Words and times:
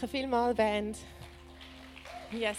Danke 0.00 0.16
vielmals, 0.16 0.56
Band. 0.56 0.96
Yes. 2.32 2.56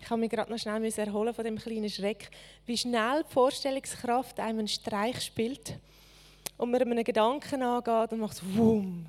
Ich 0.00 0.10
habe 0.10 0.18
mich 0.18 0.28
gerade 0.28 0.50
noch 0.50 0.58
schnell 0.58 0.84
erholen 0.84 1.32
von 1.32 1.44
dem 1.44 1.56
kleinen 1.56 1.88
Schreck, 1.88 2.28
wie 2.66 2.76
schnell 2.76 3.22
die 3.22 3.32
Vorstellungskraft 3.32 4.40
einem 4.40 4.58
einen 4.58 4.66
Streich 4.68 5.20
spielt 5.20 5.78
und 6.56 6.72
man 6.72 6.80
einem 6.82 7.04
Gedanken 7.04 7.62
angeht 7.62 8.10
und 8.10 8.18
macht 8.18 8.38
so 8.38 8.42
Wum. 8.56 9.06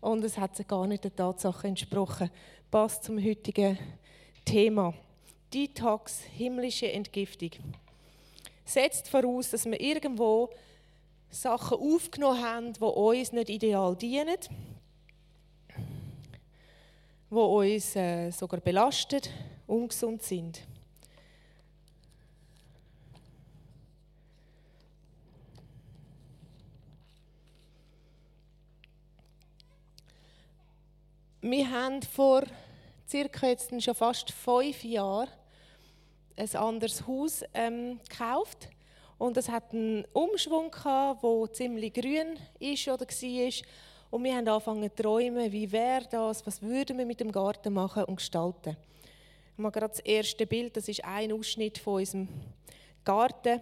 Und 0.00 0.24
es 0.24 0.36
hat 0.36 0.56
sich 0.56 0.66
gar 0.66 0.88
nicht 0.88 1.04
der 1.04 1.14
Tatsache 1.14 1.68
entsprochen. 1.68 2.28
Passt 2.72 3.04
zum 3.04 3.24
heutigen 3.24 3.78
Thema. 4.44 4.94
Detox, 5.54 6.22
himmlische 6.36 6.90
Entgiftung. 6.90 7.50
Setzt 8.64 9.08
voraus, 9.08 9.50
dass 9.50 9.64
wir 9.64 9.80
irgendwo 9.80 10.50
Sachen 11.32 11.78
aufgenommen 11.78 12.42
haben, 12.42 12.72
die 12.74 12.80
uns 12.80 13.32
nicht 13.32 13.48
ideal 13.48 13.96
dienen, 13.96 14.36
die 17.30 17.34
uns 17.34 17.96
äh, 17.96 18.30
sogar 18.30 18.60
belasten, 18.60 19.22
ungesund 19.66 20.22
sind. 20.22 20.60
Wir 31.40 31.70
haben 31.70 32.02
vor 32.02 32.42
circa 33.08 33.48
jetzt 33.48 33.82
schon 33.82 33.94
fast 33.94 34.30
fünf 34.30 34.84
Jahren 34.84 35.28
ein 36.36 36.56
anderes 36.56 37.06
Haus 37.06 37.42
ähm, 37.54 37.98
gekauft 38.08 38.68
und 39.22 39.36
es 39.36 39.48
hat 39.48 39.72
einen 39.72 40.04
Umschwung 40.12 40.72
gehabt, 40.72 41.22
wo 41.22 41.46
ziemlich 41.46 41.94
grün 41.94 42.36
ist 42.58 42.88
oder 42.88 43.06
war. 43.06 43.52
Und 44.10 44.24
wir 44.24 44.34
haben 44.34 44.48
angefangen 44.48 44.90
zu 44.90 45.00
träumen, 45.00 45.52
wie 45.52 45.70
wäre 45.70 46.08
das, 46.10 46.44
was 46.44 46.60
würden 46.60 46.98
wir 46.98 47.06
mit 47.06 47.20
dem 47.20 47.30
Garten 47.30 47.72
machen 47.72 48.02
und 48.02 48.16
gestalten. 48.16 48.76
Ich 49.56 49.62
habe 49.62 49.70
gerade 49.70 49.92
das 49.92 50.00
erste 50.00 50.44
Bild, 50.44 50.76
das 50.76 50.88
ist 50.88 51.04
ein 51.04 51.30
Ausschnitt 51.30 51.78
von 51.78 52.00
unserem 52.00 52.28
Garten. 53.04 53.60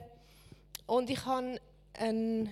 Und 0.86 1.11
ich 1.11 1.27
habe 1.27 1.61
einen, 1.92 2.48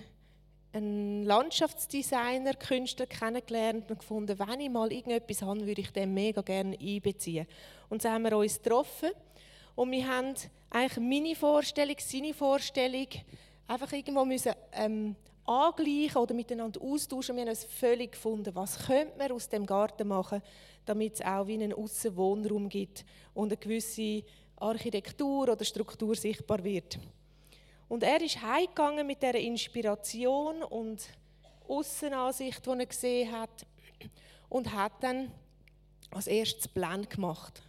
einen 0.71 1.23
Landschaftsdesigner, 1.23 2.53
Künstler 2.53 3.07
kennengelernt 3.07 3.89
und 3.89 3.97
gefunden, 3.97 4.37
wenn 4.37 4.59
ich 4.59 4.69
mal 4.69 4.91
irgendetwas 4.91 5.41
habe, 5.41 5.65
würde 5.65 5.81
ich 5.81 5.91
den 5.91 6.13
mega 6.13 6.43
gerne 6.43 6.77
einbeziehen. 6.79 7.47
Und 7.89 8.03
so 8.03 8.09
haben 8.09 8.21
wir 8.21 8.37
uns 8.37 8.61
getroffen 8.61 9.09
und 9.79 9.91
wir 9.91 10.05
haben 10.09 10.33
eigentlich 10.71 10.97
meine 10.97 11.35
Vorstellung, 11.35 11.95
seine 11.99 12.33
Vorstellung 12.33 13.07
einfach 13.65 13.89
irgendwo 13.93 14.25
müssen, 14.25 14.51
ähm, 14.73 15.15
angleichen 15.45 16.17
oder 16.17 16.33
miteinander 16.33 16.81
austauschen. 16.81 17.37
Wir 17.37 17.43
haben 17.43 17.49
uns 17.51 17.63
völlig 17.63 18.11
gefunden, 18.11 18.53
was 18.55 18.87
könnte 18.87 19.17
man 19.17 19.31
aus 19.31 19.47
dem 19.47 19.65
Garten 19.65 20.09
machen, 20.09 20.41
damit 20.83 21.13
es 21.13 21.21
auch 21.21 21.47
wie 21.47 21.53
einen 21.53 21.71
Aussenwohnraum 21.71 22.67
gibt 22.67 23.05
und 23.33 23.53
eine 23.53 23.57
gewisse 23.57 24.25
Architektur 24.57 25.47
oder 25.47 25.63
Struktur 25.63 26.13
sichtbar 26.13 26.61
wird. 26.61 26.99
Und 27.87 28.03
er 28.03 28.19
ist 28.19 28.41
heimgegangen 28.41 29.07
mit 29.07 29.21
dieser 29.21 29.35
Inspiration 29.35 30.61
und 30.61 31.07
Aussenansicht, 31.69 32.65
die 32.65 32.69
er 32.69 32.85
gesehen 32.85 33.31
hat 33.31 33.65
und 34.49 34.73
hat 34.73 34.91
dann 34.99 35.31
als 36.11 36.27
erstes 36.27 36.67
Plan 36.67 37.07
gemacht. 37.07 37.63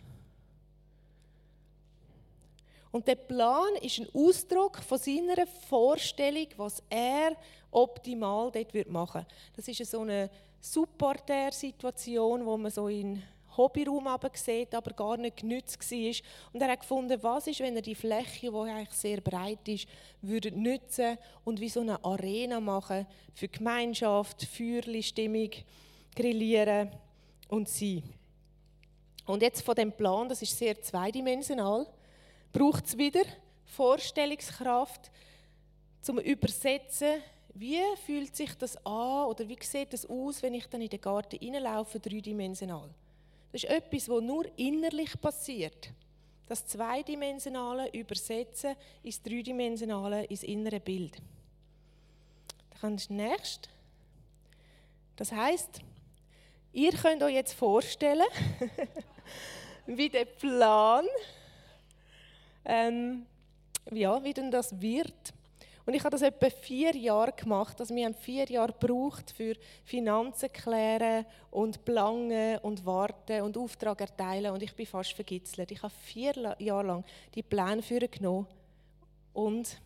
Und 2.92 3.06
der 3.06 3.14
Plan 3.14 3.76
ist 3.82 4.00
ein 4.00 4.08
Ausdruck 4.12 4.78
von 4.78 4.98
seiner 4.98 5.46
Vorstellung, 5.68 6.46
was 6.56 6.82
er 6.90 7.36
optimal 7.70 8.50
dort 8.50 8.88
machen 8.88 9.22
würde. 9.22 9.34
Das 9.56 9.68
ist 9.68 9.90
so 9.90 10.00
eine 10.00 10.28
Supporter-Situation, 10.60 12.44
wo 12.44 12.56
man 12.56 12.70
so 12.70 12.88
in 12.88 13.22
Hobbyraum 13.56 14.08
sieht, 14.34 14.74
aber 14.74 14.92
gar 14.92 15.16
nicht 15.16 15.38
genützt 15.38 15.90
war. 15.90 16.14
Und 16.52 16.60
er 16.60 16.68
hat 16.68 16.80
gefunden, 16.80 17.22
was 17.22 17.46
ist, 17.46 17.60
wenn 17.60 17.76
er 17.76 17.82
die 17.82 17.94
Fläche, 17.94 18.50
die 18.50 18.56
eigentlich 18.56 18.90
sehr 18.92 19.20
breit 19.20 19.66
ist, 19.68 19.86
würde 20.22 20.52
nutzen 20.52 21.18
und 21.44 21.60
wie 21.60 21.68
so 21.68 21.80
eine 21.80 22.02
Arena 22.04 22.60
machen 22.60 23.06
für 23.34 23.48
Gemeinschaft, 23.48 24.44
Feuerli, 24.44 25.02
Stimmung, 25.02 25.50
Grillieren 26.14 26.90
und 27.48 27.68
sein. 27.68 28.02
Und 29.26 29.42
jetzt 29.42 29.62
von 29.62 29.74
dem 29.74 29.92
Plan, 29.92 30.28
das 30.28 30.42
ist 30.42 30.56
sehr 30.56 30.80
zweidimensional, 30.80 31.86
braucht 32.52 32.86
es 32.86 32.98
wieder 32.98 33.22
Vorstellungskraft 33.64 35.10
zum 36.00 36.18
Übersetzen, 36.18 37.22
wie 37.54 37.82
fühlt 38.06 38.34
sich 38.34 38.54
das 38.54 38.76
an 38.86 39.26
oder 39.26 39.48
wie 39.48 39.58
sieht 39.60 39.92
das 39.92 40.06
aus, 40.06 40.42
wenn 40.42 40.54
ich 40.54 40.66
dann 40.66 40.82
in 40.82 40.88
den 40.88 41.00
Garten 41.00 41.38
hineinlaufe, 41.38 42.00
dreidimensional. 42.00 42.88
Das 43.52 43.64
ist 43.64 43.70
etwas, 43.70 44.08
was 44.08 44.22
nur 44.22 44.46
innerlich 44.56 45.20
passiert. 45.20 45.90
Das 46.48 46.66
Zweidimensionale 46.66 47.90
übersetzen 47.92 48.76
ins 49.02 49.22
Dreidimensionale, 49.22 50.24
ins 50.24 50.42
innere 50.42 50.80
Bild. 50.80 51.16
Dann 52.70 52.80
kannst 52.80 53.10
du 53.10 53.14
nächst. 53.14 53.68
Das 55.16 55.32
heißt, 55.32 55.80
ihr 56.72 56.92
könnt 56.92 57.22
euch 57.22 57.34
jetzt 57.34 57.52
vorstellen, 57.52 58.26
wie 59.86 60.08
der 60.08 60.24
Plan 60.24 61.04
ähm, 62.64 63.26
ja, 63.92 64.22
wie 64.22 64.34
denn 64.34 64.50
das 64.50 64.80
wird. 64.80 65.32
Und 65.86 65.94
ich 65.94 66.04
habe 66.04 66.10
das 66.10 66.22
etwa 66.22 66.48
vier 66.50 66.94
Jahre 66.94 67.32
gemacht. 67.32 67.80
Also 67.80 67.94
wir 67.94 68.04
haben 68.04 68.14
vier 68.14 68.44
Jahre 68.44 68.72
gebraucht 68.72 69.32
für 69.36 69.54
Finanzen 69.84 70.52
klären 70.52 71.24
und 71.50 71.84
planen 71.84 72.58
und 72.58 72.84
warten 72.84 73.42
und 73.42 73.56
Auftrag 73.56 74.00
erteilen. 74.00 74.52
Und 74.52 74.62
ich 74.62 74.74
bin 74.74 74.86
fast 74.86 75.14
vergitzelt. 75.14 75.72
Ich 75.72 75.82
habe 75.82 75.92
vier 76.02 76.54
Jahre 76.58 76.86
lang 76.86 77.04
die 77.34 77.42
Pläne 77.42 77.82
genommen 77.82 78.46
und 79.32 79.80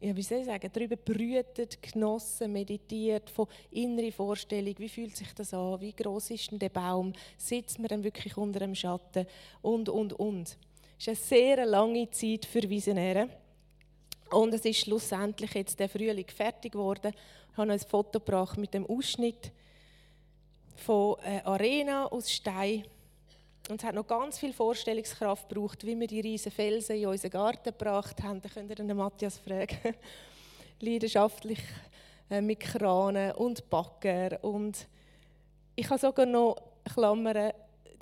ja, 0.00 0.14
wie 0.14 0.22
soll 0.22 0.38
ich 0.38 0.46
sagen, 0.46 0.70
darüber 0.72 0.96
brütet, 0.96 1.82
genossen, 1.82 2.52
meditiert, 2.52 3.30
von 3.30 3.48
innerer 3.70 4.12
Vorstellung, 4.12 4.74
wie 4.78 4.88
fühlt 4.88 5.16
sich 5.16 5.32
das 5.34 5.52
an, 5.52 5.80
wie 5.80 5.92
groß 5.92 6.30
ist 6.30 6.50
denn 6.52 6.58
der 6.58 6.68
Baum, 6.68 7.12
sitzt 7.36 7.78
man 7.78 7.88
dann 7.88 8.04
wirklich 8.04 8.36
unter 8.36 8.60
dem 8.60 8.74
Schatten 8.74 9.26
und, 9.60 9.88
und, 9.88 10.12
und. 10.12 10.56
Es 10.98 11.06
ist 11.06 11.08
eine 11.08 11.16
sehr 11.16 11.66
lange 11.66 12.10
Zeit 12.10 12.44
für 12.44 12.68
Visionäre. 12.68 13.28
Und 14.30 14.52
es 14.52 14.64
ist 14.64 14.80
schlussendlich 14.80 15.54
jetzt 15.54 15.80
der 15.80 15.88
Frühling 15.88 16.26
fertig 16.28 16.72
geworden. 16.72 17.12
Ich 17.50 17.56
habe 17.56 17.72
ein 17.72 17.78
Foto 17.78 18.20
gebracht 18.20 18.58
mit 18.58 18.74
dem 18.74 18.86
Ausschnitt 18.86 19.52
von 20.76 21.18
einer 21.20 21.46
Arena 21.46 22.06
aus 22.06 22.30
Stein 22.30 22.84
und 23.70 23.80
es 23.80 23.86
hat 23.86 23.94
noch 23.94 24.06
ganz 24.06 24.38
viel 24.38 24.52
Vorstellungskraft 24.52 25.48
gebraucht, 25.48 25.84
wie 25.84 25.98
wir 25.98 26.06
die 26.06 26.20
riesen 26.20 26.50
Felsen 26.50 26.96
in 26.96 27.06
unseren 27.06 27.30
Garten 27.30 27.64
gebracht 27.64 28.22
haben. 28.22 28.40
Da 28.40 28.48
könnt 28.48 28.70
ihr 28.70 28.76
den 28.76 28.96
Matthias 28.96 29.38
fragen. 29.38 29.94
Leidenschaftlich 30.80 31.60
äh, 32.30 32.40
mit 32.40 32.60
Kranen 32.60 33.32
und 33.32 33.68
Bagger. 33.68 34.42
Und 34.42 34.86
ich 35.76 35.88
habe 35.90 36.00
sogar 36.00 36.24
noch 36.24 36.56
Klammern, 36.94 37.52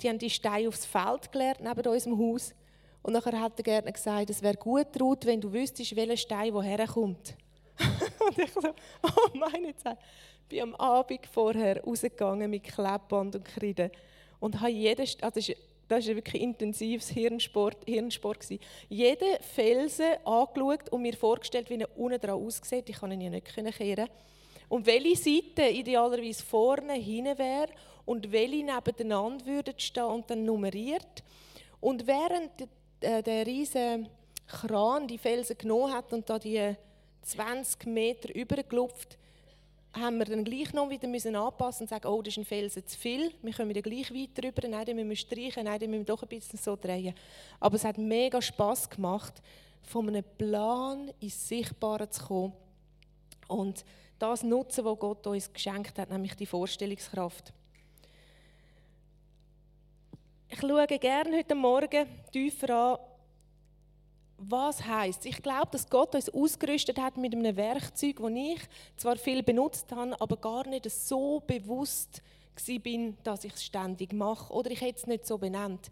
die 0.01 0.07
haben 0.07 0.19
die 0.19 0.29
Steine 0.29 0.69
aufs 0.69 0.85
Feld 0.85 1.31
gelernt, 1.31 1.59
neben 1.61 1.87
unserem 1.87 2.17
Haus. 2.17 2.53
Und 3.01 3.13
nachher 3.13 3.39
hat 3.39 3.57
der 3.57 3.63
Gärtner 3.63 3.91
gesagt, 3.91 4.29
es 4.29 4.41
wäre 4.41 4.55
gut, 4.55 4.87
Ruth, 4.99 5.25
wenn 5.25 5.41
du 5.41 5.51
wüsstest, 5.51 5.95
welcher 5.95 6.17
Stein 6.17 6.53
woher 6.53 6.85
kommt. 6.87 7.35
und 8.27 8.37
ich 8.37 8.51
so, 8.51 8.61
oh 9.03 9.37
meine 9.37 9.75
Zeit. 9.75 9.97
Ich 10.43 10.47
bin 10.47 10.61
am 10.61 10.75
Abend 10.75 11.25
vorher 11.25 11.83
rausgegangen 11.83 12.49
mit 12.49 12.63
Klebband 12.63 13.35
und 13.35 13.43
Kreide 13.43 13.91
und 14.39 14.59
habe 14.59 14.71
jeden, 14.71 15.07
also 15.21 15.53
das 15.87 16.07
war 16.07 16.15
wirklich 16.15 16.41
intensives 16.41 17.09
Hirnsport, 17.09 17.77
Hirnsport 17.85 18.45
jeden 18.89 19.41
Felsen 19.41 20.15
angeschaut 20.25 20.89
und 20.89 21.01
mir 21.01 21.15
vorgestellt, 21.15 21.69
wie 21.69 21.79
er 21.79 21.97
unten 21.97 22.19
dran 22.19 22.43
aussieht. 22.45 22.89
Ich 22.89 22.97
kann 22.99 23.11
ihn 23.11 23.21
ja 23.21 23.29
nicht 23.29 23.47
kehren. 23.47 24.09
Und 24.69 24.85
welche 24.85 25.15
Seite 25.15 25.69
idealerweise 25.69 26.43
vorne 26.43 26.93
hinten 26.93 27.37
wäre 27.37 27.69
und 28.05 28.31
welche 28.31 28.65
nebeneinander 28.65 29.45
würden 29.45 29.73
stehen 29.77 30.03
und 30.03 30.29
dann 30.29 30.43
nummeriert. 30.43 31.23
Und 31.79 32.05
während 32.05 32.51
der, 33.01 33.19
äh, 33.19 33.23
der 33.23 33.45
riesige 33.45 34.09
Kran 34.47 35.07
die 35.07 35.17
Felsen 35.17 35.57
genommen 35.57 35.93
hat 35.93 36.11
und 36.11 36.29
da 36.29 36.37
die 36.37 36.75
20 37.21 37.85
Meter 37.87 38.33
übergelupft, 38.35 39.17
haben 39.99 40.17
wir 40.17 40.25
dann 40.25 40.43
gleich 40.43 40.73
noch 40.73 40.89
wieder 40.89 41.07
müssen 41.07 41.35
anpassen 41.35 41.83
und 41.83 41.89
sagen, 41.89 42.07
oh, 42.07 42.21
das 42.21 42.33
ist 42.33 42.37
ein 42.37 42.45
Felsen 42.45 42.85
zu 42.85 42.97
viel, 42.97 43.31
wir 43.41 43.53
kommen 43.53 43.73
dann 43.73 43.83
gleich 43.83 44.13
weiter 44.13 44.47
rüber, 44.47 44.67
nein, 44.67 44.85
den 44.85 44.95
müssen 44.95 45.09
wir 45.09 45.15
streichen, 45.15 45.65
nein, 45.65 45.79
den 45.79 45.89
müssen 45.89 46.07
wir 46.07 46.15
doch 46.15 46.21
ein 46.21 46.29
bisschen 46.29 46.59
so 46.59 46.75
drehen. 46.75 47.13
Aber 47.59 47.75
es 47.75 47.85
hat 47.85 47.97
mega 47.97 48.41
Spass 48.41 48.89
gemacht, 48.89 49.41
von 49.81 50.07
einem 50.07 50.23
Plan 50.37 51.11
ins 51.19 51.47
Sichtbare 51.47 52.09
zu 52.09 52.25
kommen 52.25 52.53
und 53.47 53.85
das 54.19 54.43
nutzen, 54.43 54.83
was 54.83 54.99
Gott 54.99 55.25
uns 55.27 55.51
geschenkt 55.51 55.97
hat, 55.97 56.09
nämlich 56.09 56.35
die 56.35 56.45
Vorstellungskraft. 56.45 57.53
Ich 60.49 60.59
schaue 60.59 60.87
gerne 60.87 61.37
heute 61.37 61.55
Morgen 61.55 62.07
tiefer 62.31 62.69
an, 62.69 62.97
was 64.37 64.85
heißt? 64.85 65.25
Ich 65.25 65.41
glaube, 65.41 65.69
dass 65.71 65.89
Gott 65.89 66.13
uns 66.13 66.29
ausgerüstet 66.29 66.99
hat 66.99 67.17
mit 67.17 67.33
einem 67.33 67.55
Werkzeug, 67.55 68.17
das 68.21 68.31
ich 68.31 68.59
zwar 68.95 69.17
viel 69.17 69.41
benutzt 69.43 69.91
habe, 69.91 70.19
aber 70.21 70.37
gar 70.37 70.67
nicht 70.67 70.89
so 70.89 71.41
bewusst 71.45 72.21
bin, 72.83 73.17
dass 73.23 73.43
ich 73.43 73.53
es 73.53 73.63
ständig 73.63 74.13
mache 74.13 74.51
oder 74.51 74.71
ich 74.71 74.81
hätte 74.81 74.97
es 74.99 75.07
nicht 75.07 75.27
so 75.27 75.37
benannt. 75.37 75.89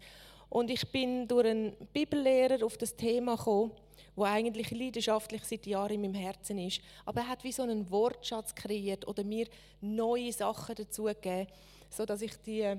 Und 0.48 0.70
ich 0.70 0.90
bin 0.90 1.26
durch 1.26 1.46
einen 1.46 1.76
Bibellehrer 1.92 2.64
auf 2.64 2.76
das 2.76 2.94
Thema 2.94 3.36
gekommen, 3.36 3.72
wo 4.14 4.24
eigentlich 4.24 4.70
leidenschaftlich 4.70 5.44
seit 5.44 5.66
Jahren 5.66 5.94
in 5.94 6.00
meinem 6.02 6.14
Herzen 6.14 6.58
ist. 6.58 6.80
Aber 7.04 7.20
er 7.20 7.28
hat 7.28 7.44
wie 7.44 7.52
so 7.52 7.62
einen 7.62 7.90
Wortschatz 7.90 8.54
kreiert 8.54 9.06
oder 9.06 9.24
mir 9.24 9.46
neue 9.80 10.32
Sachen 10.32 10.74
dazu 10.74 11.04
gegeben, 11.04 11.46
sodass 11.90 12.22
ich 12.22 12.32
die 12.42 12.76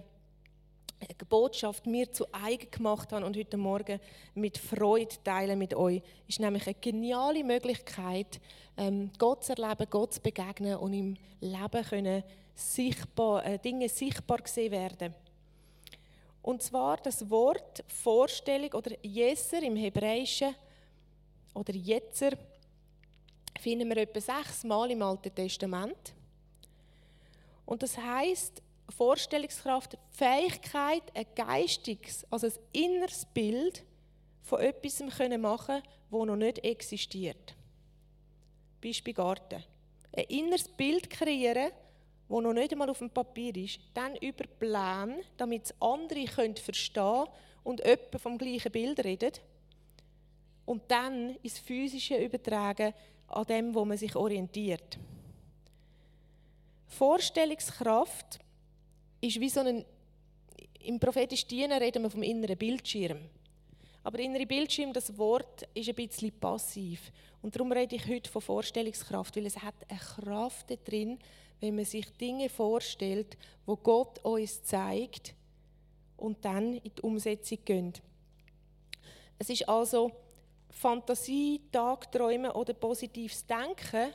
Botschaft 1.29 1.85
mir 1.85 2.11
zu 2.11 2.25
eigen 2.31 2.71
gemacht 2.71 3.11
habe 3.11 3.25
und 3.25 3.37
heute 3.37 3.57
Morgen 3.57 3.99
mit 4.33 4.57
Freude 4.57 5.15
teilen 5.23 5.59
mit 5.59 5.73
euch, 5.73 6.01
ist 6.27 6.39
nämlich 6.39 6.65
eine 6.65 6.75
geniale 6.75 7.43
Möglichkeit, 7.43 8.39
ähm, 8.77 9.11
Gott 9.17 9.43
zu 9.43 9.55
erleben, 9.55 9.87
Gott 9.89 10.13
zu 10.13 10.21
begegnen 10.21 10.77
und 10.77 10.93
im 10.93 11.17
Leben 11.41 11.83
können 11.83 12.23
sichtbar, 12.55 13.45
äh, 13.45 13.59
Dinge 13.59 13.89
sichtbar 13.89 14.37
gesehen 14.37 14.71
werden. 14.71 15.13
Und 16.41 16.63
zwar 16.63 16.97
das 16.97 17.29
Wort 17.29 17.83
Vorstellung 17.87 18.71
oder 18.73 18.91
Jesser 19.03 19.61
im 19.61 19.75
Hebräischen 19.75 20.55
oder 21.53 21.73
Jetzer 21.73 22.31
finden 23.59 23.89
wir 23.89 23.97
etwa 23.97 24.21
sechsmal 24.21 24.91
im 24.91 25.01
Alten 25.01 25.33
Testament. 25.33 26.13
Und 27.65 27.83
das 27.83 27.97
heißt 27.97 28.61
Vorstellungskraft, 28.89 29.93
die 29.93 29.97
Fähigkeit, 30.09 31.03
ein 31.13 31.25
geistiges, 31.35 32.25
also 32.31 32.47
ein 32.47 32.53
inneres 32.71 33.25
Bild 33.25 33.83
von 34.43 34.59
etwas 34.61 35.03
können 35.17 35.41
machen, 35.41 35.81
wo 36.09 36.25
noch 36.25 36.35
nicht 36.35 36.63
existiert. 36.63 37.55
Beispiel 38.81 39.13
Garten. 39.13 39.63
Ein 40.15 40.23
inneres 40.25 40.67
Bild 40.69 41.09
kreieren, 41.09 41.71
wo 42.29 42.41
noch 42.41 42.53
nicht 42.53 42.71
einmal 42.71 42.89
auf 42.89 42.99
dem 42.99 43.09
Papier 43.09 43.55
ist, 43.55 43.79
dann 43.93 44.15
über 44.17 44.45
Pläne, 44.45 45.21
damit 45.37 45.65
es 45.65 45.81
andere 45.81 46.25
können 46.25 46.55
verstehen 46.55 47.25
und 47.63 47.85
öppe 47.85 48.19
vom 48.19 48.37
gleichen 48.37 48.71
Bild 48.71 49.03
reden. 49.03 49.33
Und 50.65 50.83
dann 50.89 51.35
ins 51.43 51.59
Physische 51.59 52.17
übertragen 52.17 52.93
an 53.27 53.45
dem, 53.45 53.75
wo 53.75 53.85
man 53.85 53.97
sich 53.97 54.15
orientiert. 54.15 54.97
Vorstellungskraft 56.87 58.39
ist 59.27 59.39
wie 59.39 59.49
so 59.49 59.61
ein, 59.61 59.85
im 60.81 60.99
prophetischen 60.99 61.49
Dienen 61.49 61.77
reden 61.77 62.03
wir 62.03 62.09
vom 62.09 62.23
inneren 62.23 62.57
Bildschirm. 62.57 63.19
Aber 64.03 64.19
innere 64.19 64.45
Bildschirm, 64.45 64.93
das 64.93 65.17
Wort 65.17 65.67
ist 65.73 65.89
ein 65.89 65.95
bisschen 65.95 66.31
passiv. 66.39 67.11
Und 67.41 67.55
darum 67.55 67.71
rede 67.71 67.95
ich 67.95 68.07
heute 68.07 68.29
von 68.29 68.41
Vorstellungskraft, 68.41 69.35
weil 69.35 69.45
es 69.45 69.61
hat 69.61 69.75
eine 69.89 69.99
Kraft 69.99 70.67
drin, 70.87 71.19
wenn 71.59 71.75
man 71.75 71.85
sich 71.85 72.09
Dinge 72.17 72.49
vorstellt, 72.49 73.37
wo 73.65 73.75
Gott 73.75 74.23
uns 74.23 74.63
zeigt 74.63 75.33
und 76.15 76.43
dann 76.45 76.75
in 76.75 76.91
die 76.95 77.01
Umsetzung 77.01 77.57
geht. 77.65 78.01
Es 79.39 79.49
ist 79.49 79.67
also 79.67 80.11
Fantasie, 80.69 81.61
Tagträumen 81.71 82.51
oder 82.51 82.73
positives 82.73 83.45
Denken 83.45 84.13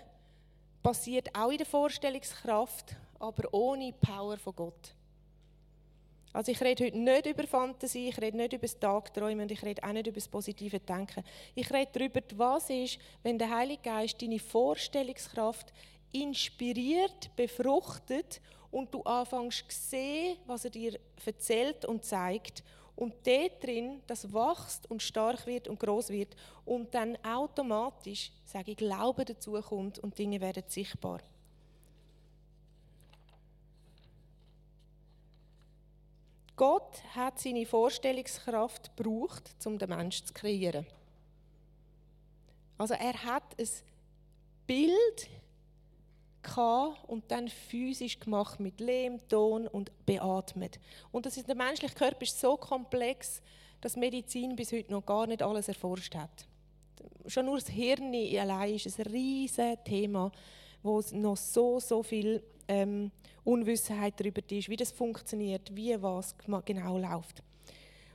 passiert 0.82 1.34
auch 1.34 1.50
in 1.50 1.58
der 1.58 1.66
Vorstellungskraft, 1.66 2.96
aber 3.18 3.52
ohne 3.52 3.92
Power 3.92 4.36
von 4.36 4.54
Gott. 4.56 4.94
Also 6.32 6.50
ich 6.50 6.60
rede 6.62 6.86
heute 6.86 6.98
nicht 6.98 7.26
über 7.26 7.46
Fantasie, 7.46 8.08
ich 8.08 8.18
rede 8.18 8.36
nicht 8.36 8.54
über 8.54 8.62
das 8.62 8.78
Tagträumen 8.78 9.42
und 9.42 9.52
ich 9.52 9.62
rede 9.62 9.82
auch 9.82 9.92
nicht 9.92 10.06
über 10.06 10.14
das 10.14 10.28
positive 10.28 10.80
Denken. 10.80 11.22
Ich 11.54 11.70
rede 11.70 11.90
darüber, 11.92 12.20
was 12.36 12.70
ist, 12.70 12.98
wenn 13.22 13.38
der 13.38 13.54
Heilige 13.54 13.82
Geist 13.82 14.20
deine 14.22 14.38
Vorstellungskraft 14.38 15.72
inspiriert, 16.10 17.30
befruchtet 17.36 18.40
und 18.70 18.92
du 18.94 19.02
anfängst 19.02 19.70
zu 19.70 19.78
sehen, 19.90 20.38
was 20.46 20.64
er 20.64 20.70
dir 20.70 20.98
erzählt 21.24 21.84
und 21.84 22.04
zeigt 22.04 22.62
und 22.96 23.14
dort 23.24 23.62
drin 23.62 24.00
das 24.06 24.32
wächst 24.32 24.90
und 24.90 25.02
stark 25.02 25.46
wird 25.46 25.68
und 25.68 25.80
groß 25.80 26.10
wird 26.10 26.34
und 26.64 26.94
dann 26.94 27.16
automatisch, 27.24 28.32
sage 28.44 28.72
ich, 28.72 28.76
Glaube 28.76 29.24
dazu 29.24 29.52
kommt 29.52 29.98
und 29.98 30.18
Dinge 30.18 30.40
werden 30.40 30.64
sichtbar. 30.66 31.20
Gott 36.62 37.02
hat 37.16 37.40
seine 37.40 37.66
Vorstellungskraft 37.66 38.96
gebraucht, 38.96 39.50
um 39.64 39.78
den 39.78 39.88
Menschen 39.88 40.28
zu 40.28 40.32
kreieren. 40.32 40.86
Also 42.78 42.94
er 42.94 43.14
hat 43.24 43.42
ein 43.58 43.68
Bild 44.68 45.28
und 47.08 47.28
dann 47.32 47.48
physisch 47.48 48.20
gemacht 48.20 48.60
mit 48.60 48.78
Lehm, 48.78 49.18
Ton 49.28 49.66
und 49.66 49.90
beatmet. 50.06 50.78
Und 51.10 51.26
das 51.26 51.36
ist, 51.36 51.48
der 51.48 51.56
menschliche 51.56 51.96
Körper 51.96 52.22
ist 52.22 52.38
so 52.38 52.56
komplex, 52.56 53.42
dass 53.80 53.96
Medizin 53.96 54.54
bis 54.54 54.70
heute 54.70 54.92
noch 54.92 55.04
gar 55.04 55.26
nicht 55.26 55.42
alles 55.42 55.66
erforscht 55.66 56.14
hat. 56.14 56.46
Schon 57.26 57.46
nur 57.46 57.58
das 57.58 57.70
Hirn 57.70 58.14
allein 58.38 58.76
ist 58.76 59.00
ein 59.00 59.06
riesiges 59.06 59.78
Thema, 59.84 60.30
wo 60.80 61.00
es 61.00 61.10
noch 61.10 61.36
so, 61.36 61.80
so 61.80 62.04
viel 62.04 62.40
ähm, 62.68 63.10
Unwissenheit 63.44 64.14
darüber 64.18 64.40
ist, 64.50 64.68
wie 64.68 64.76
das 64.76 64.92
funktioniert, 64.92 65.74
wie 65.74 66.00
was 66.00 66.34
genau 66.64 66.98
läuft. 66.98 67.42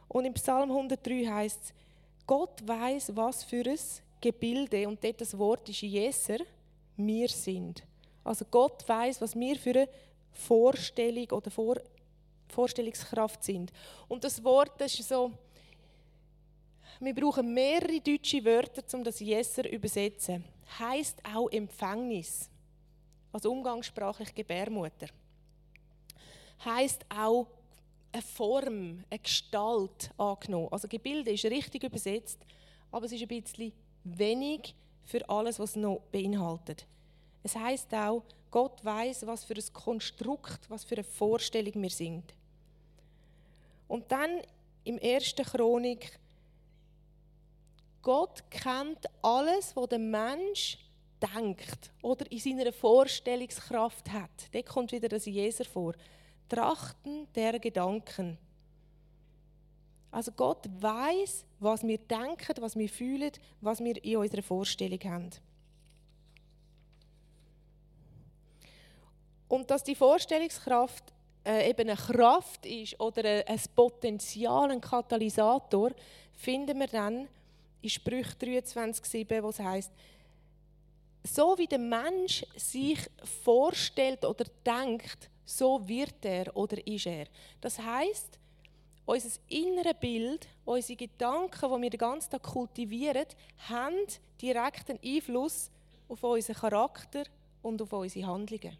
Und 0.07 0.25
im 0.25 0.33
Psalm 0.33 0.71
103 0.71 1.25
heißt 1.25 1.63
es, 1.63 1.73
Gott 2.25 2.65
weiß, 2.65 3.15
was 3.15 3.43
für 3.43 3.63
ein 3.65 3.79
Gebilde, 4.21 4.87
und 4.87 5.03
dort 5.03 5.21
das 5.21 5.37
Wort 5.37 5.69
ist 5.69 5.81
Jeser, 5.81 6.39
wir 6.97 7.29
sind. 7.29 7.83
Also 8.23 8.45
Gott 8.49 8.87
weiß, 8.87 9.21
was 9.21 9.35
wir 9.35 9.55
für 9.55 9.69
eine 9.71 9.89
Vorstellung 10.31 11.29
oder 11.31 11.51
Vor 11.51 11.77
Vorstellungskraft 12.49 13.43
sind. 13.43 13.73
Und 14.07 14.23
das 14.23 14.41
Wort, 14.43 14.79
das 14.79 14.97
ist 14.97 15.09
so, 15.09 15.31
wir 16.99 17.13
brauchen 17.13 17.53
mehrere 17.53 17.99
deutsche 17.99 18.43
Wörter, 18.43 18.83
um 18.97 19.03
das 19.03 19.19
Jesser 19.19 19.63
zu 19.63 19.69
übersetzen. 19.69 20.43
Heißt 20.79 21.21
auch 21.25 21.49
Empfängnis, 21.51 22.49
also 23.31 23.51
umgangssprachlich 23.51 24.33
Gebärmutter. 24.33 25.07
Heißt 26.63 27.05
auch 27.09 27.47
eine 28.11 28.21
Form, 28.21 29.03
eine 29.09 29.19
Gestalt 29.19 30.11
angenommen. 30.17 30.69
Also 30.71 30.87
Gebilde 30.87 31.31
ist 31.31 31.45
richtig 31.45 31.83
übersetzt, 31.83 32.39
aber 32.91 33.05
es 33.05 33.11
ist 33.11 33.21
ein 33.21 33.27
bisschen 33.27 33.73
wenig 34.03 34.75
für 35.03 35.27
alles, 35.29 35.59
was 35.59 35.71
es 35.71 35.75
noch 35.75 36.01
beinhaltet. 36.11 36.85
Es 37.43 37.55
heißt 37.55 37.93
auch, 37.93 38.23
Gott 38.49 38.83
weiß, 38.83 39.27
was 39.27 39.43
für 39.43 39.53
ein 39.53 39.73
Konstrukt, 39.73 40.69
was 40.69 40.83
für 40.83 40.95
eine 40.95 41.03
Vorstellung 41.03 41.81
wir 41.81 41.89
sind. 41.89 42.33
Und 43.87 44.11
dann 44.11 44.41
im 44.83 44.97
ersten 44.97 45.45
Chronik, 45.45 46.19
Gott 48.01 48.43
kennt 48.49 49.05
alles, 49.21 49.75
was 49.75 49.89
der 49.89 49.99
Mensch 49.99 50.77
denkt 51.21 51.91
oder 52.01 52.29
in 52.31 52.39
seiner 52.39 52.71
Vorstellungskraft 52.71 54.11
hat. 54.11 54.49
Da 54.51 54.61
kommt 54.61 54.91
wieder 54.91 55.09
das 55.09 55.25
Jeser 55.25 55.65
vor. 55.65 55.93
Trachten 56.49 57.27
der 57.33 57.59
Gedanken. 57.59 58.37
Also 60.11 60.31
Gott 60.31 60.65
weiß, 60.79 61.45
was 61.59 61.83
wir 61.85 61.97
denken, 61.97 62.55
was 62.61 62.75
wir 62.75 62.89
fühlen, 62.89 63.31
was 63.61 63.83
wir 63.83 64.03
in 64.03 64.17
unserer 64.17 64.41
Vorstellung 64.41 64.99
haben. 65.03 65.29
Und 69.47 69.69
dass 69.69 69.83
die 69.83 69.95
Vorstellungskraft 69.95 71.03
äh, 71.45 71.69
eben 71.69 71.89
eine 71.89 71.95
Kraft 71.95 72.65
ist 72.65 72.99
oder 72.99 73.47
ein 73.47 73.61
Potenzial, 73.75 74.71
ein 74.71 74.81
Katalysator, 74.81 75.91
finden 76.33 76.79
wir 76.79 76.87
dann 76.87 77.27
in 77.81 77.89
Sprüch 77.89 78.27
23,7, 78.41 79.43
wo 79.43 79.49
es 79.49 79.59
heißt, 79.59 79.91
so 81.27 81.57
wie 81.57 81.67
der 81.67 81.79
Mensch 81.79 82.45
sich 82.55 82.99
vorstellt 83.43 84.25
oder 84.25 84.45
denkt, 84.65 85.29
so 85.45 85.87
wird 85.87 86.23
er 86.23 86.55
oder 86.55 86.85
ist 86.85 87.05
er. 87.05 87.27
Das 87.61 87.79
heißt, 87.79 88.39
unser 89.05 89.39
innere 89.47 89.93
Bild, 89.93 90.47
unsere 90.65 90.97
Gedanken, 90.97 91.73
die 91.75 91.81
wir 91.81 91.89
den 91.89 91.97
ganzen 91.97 92.31
Tag 92.31 92.43
kultivieren, 92.43 93.25
haben 93.69 93.95
direkten 94.41 94.99
Einfluss 95.03 95.71
auf 96.09 96.23
unseren 96.23 96.55
Charakter 96.55 97.23
und 97.61 97.81
auf 97.81 97.93
unsere 97.93 98.27
Handlungen. 98.27 98.77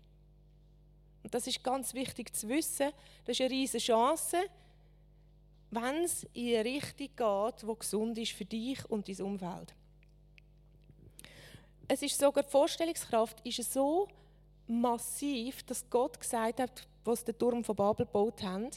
Und 1.23 1.33
das 1.33 1.47
ist 1.47 1.63
ganz 1.63 1.93
wichtig 1.93 2.35
zu 2.35 2.47
wissen. 2.49 2.91
Das 3.25 3.37
ist 3.37 3.41
eine 3.41 3.51
riesige 3.51 3.83
Chance, 3.83 4.37
wenn 5.71 6.03
es 6.03 6.25
in 6.33 6.55
eine 6.55 6.65
Richtung 6.65 7.09
geht, 7.15 7.61
die 7.61 7.79
gesund 7.79 8.17
ist 8.17 8.31
für 8.31 8.45
dich 8.45 8.89
und 8.89 9.07
dein 9.07 9.21
Umfeld. 9.21 9.73
Es 11.87 12.01
ist 12.01 12.19
sogar 12.19 12.43
die 12.43 12.49
Vorstellungskraft 12.49 13.45
ist 13.45 13.71
so 13.71 14.07
massiv, 14.67 15.63
dass 15.63 15.89
Gott 15.89 16.19
gesagt 16.19 16.59
hat, 16.59 16.87
was 17.05 17.23
der 17.23 17.37
Turm 17.37 17.63
von 17.63 17.75
Babel 17.75 18.05
gebaut 18.05 18.43
haben, 18.43 18.69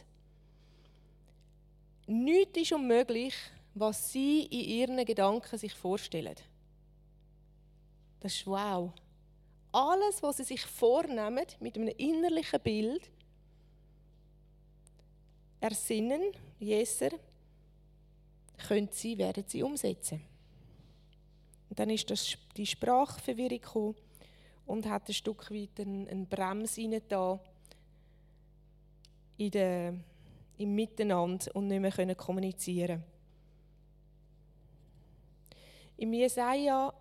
nichts 2.07 2.59
ist 2.59 2.73
unmöglich, 2.73 3.35
was 3.75 4.13
sie 4.13 4.43
in 4.45 4.61
ihren 4.61 5.05
Gedanken 5.05 5.59
sich 5.59 5.75
vorstellen. 5.75 6.37
Das 8.21 8.35
ist 8.35 8.47
wow. 8.47 8.93
Alles, 9.73 10.23
was 10.23 10.37
sie 10.37 10.45
sich 10.45 10.63
vornehmen 10.63 11.47
mit 11.61 11.77
einem 11.77 11.89
innerlichen 11.97 12.61
Bild, 12.61 13.11
ersinnen, 15.61 16.23
Jeser, 16.59 17.11
können 18.69 18.89
sie, 18.91 19.17
werden 19.17 19.45
sie 19.47 19.63
umsetzen. 19.63 20.30
Und 21.71 21.79
dann 21.79 21.89
ist 21.89 22.11
das, 22.11 22.37
die 22.57 22.67
Sprachverwirrung 22.67 23.61
gekommen 23.61 23.95
und 24.67 24.87
hat 24.87 25.09
ein 25.09 25.15
Stück 25.15 25.51
weit 25.51 25.81
eine, 25.81 26.09
eine 26.11 26.27
Bremse 26.27 27.01
da 27.09 27.41
im 29.39 30.75
Miteinander 30.75 31.55
und 31.55 31.69
nicht 31.69 31.81
mehr 31.81 31.93
können 31.93 32.17
kommunizieren. 32.17 33.03
Im 35.97 36.13
Jesaja, 36.13 36.93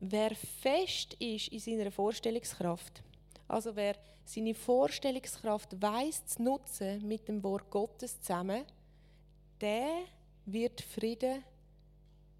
wer 0.00 0.34
fest 0.34 1.14
ist 1.14 1.48
in 1.48 1.60
seiner 1.60 1.90
Vorstellungskraft, 1.90 3.02
also 3.48 3.74
wer 3.74 3.96
seine 4.24 4.54
Vorstellungskraft 4.54 5.80
weiß 5.80 6.26
zu 6.26 6.42
nutzen 6.42 7.06
mit 7.06 7.26
dem 7.28 7.42
Wort 7.42 7.70
Gottes 7.70 8.20
zusammen, 8.20 8.64
der 9.60 10.04
wird 10.44 10.80
Frieden 10.80 11.44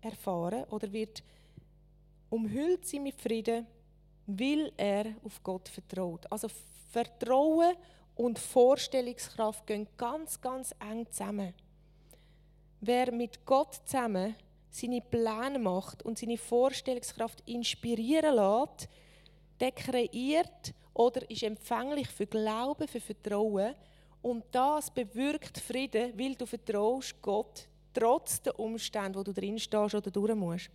erfahren 0.03 0.65
oder 0.65 0.93
wird 0.93 1.23
umhüllt 2.29 2.87
sein 2.87 3.03
mit 3.03 3.21
Frieden, 3.21 3.67
weil 4.27 4.73
er 4.77 5.15
auf 5.25 5.43
Gott 5.43 5.69
vertraut. 5.69 6.31
Also 6.31 6.49
Vertrauen 6.91 7.75
und 8.15 8.39
Vorstellungskraft 8.39 9.67
gehen 9.67 9.89
ganz, 9.97 10.41
ganz 10.41 10.75
eng 10.81 11.07
zusammen. 11.11 11.55
Wer 12.81 13.13
mit 13.13 13.45
Gott 13.47 13.81
zusammen 13.87 14.35
seine 14.71 15.01
Pläne 15.01 15.59
macht 15.59 16.03
und 16.03 16.19
seine 16.19 16.39
Vorstellungskraft 16.39 17.43
inspirieren 17.47 18.37
lässt, 18.37 18.89
der 19.61 19.73
kreiert 19.73 20.75
oder 20.95 21.29
ist 21.31 21.43
empfänglich 21.43 22.09
für 22.09 22.27
Glauben, 22.27 22.89
für 22.89 23.01
Vertrauen. 23.01 23.75
Und 24.21 24.45
das 24.53 24.91
bewirkt 24.91 25.59
Frieden, 25.59 26.19
weil 26.19 26.35
du 26.35 26.47
vertraust 26.47 27.21
Gott 27.21 27.69
trotz 27.93 28.43
der 28.43 28.59
Umstände, 28.59 29.19
wo 29.19 29.23
du 29.23 29.33
drin 29.33 29.59
stehst 29.59 29.95
oder 29.95 30.11
durch 30.11 30.35
musst. 30.35 30.71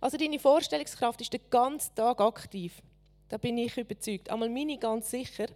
Also 0.00 0.16
deine 0.16 0.38
Vorstellungskraft 0.38 1.20
ist 1.20 1.32
den 1.32 1.40
ganzen 1.50 1.94
Tag 1.94 2.20
aktiv. 2.20 2.82
Da 3.28 3.38
bin 3.38 3.56
ich 3.58 3.76
überzeugt. 3.76 4.30
Einmal 4.30 4.50
meine 4.50 4.78
ganz 4.78 5.10
sicher. 5.10 5.46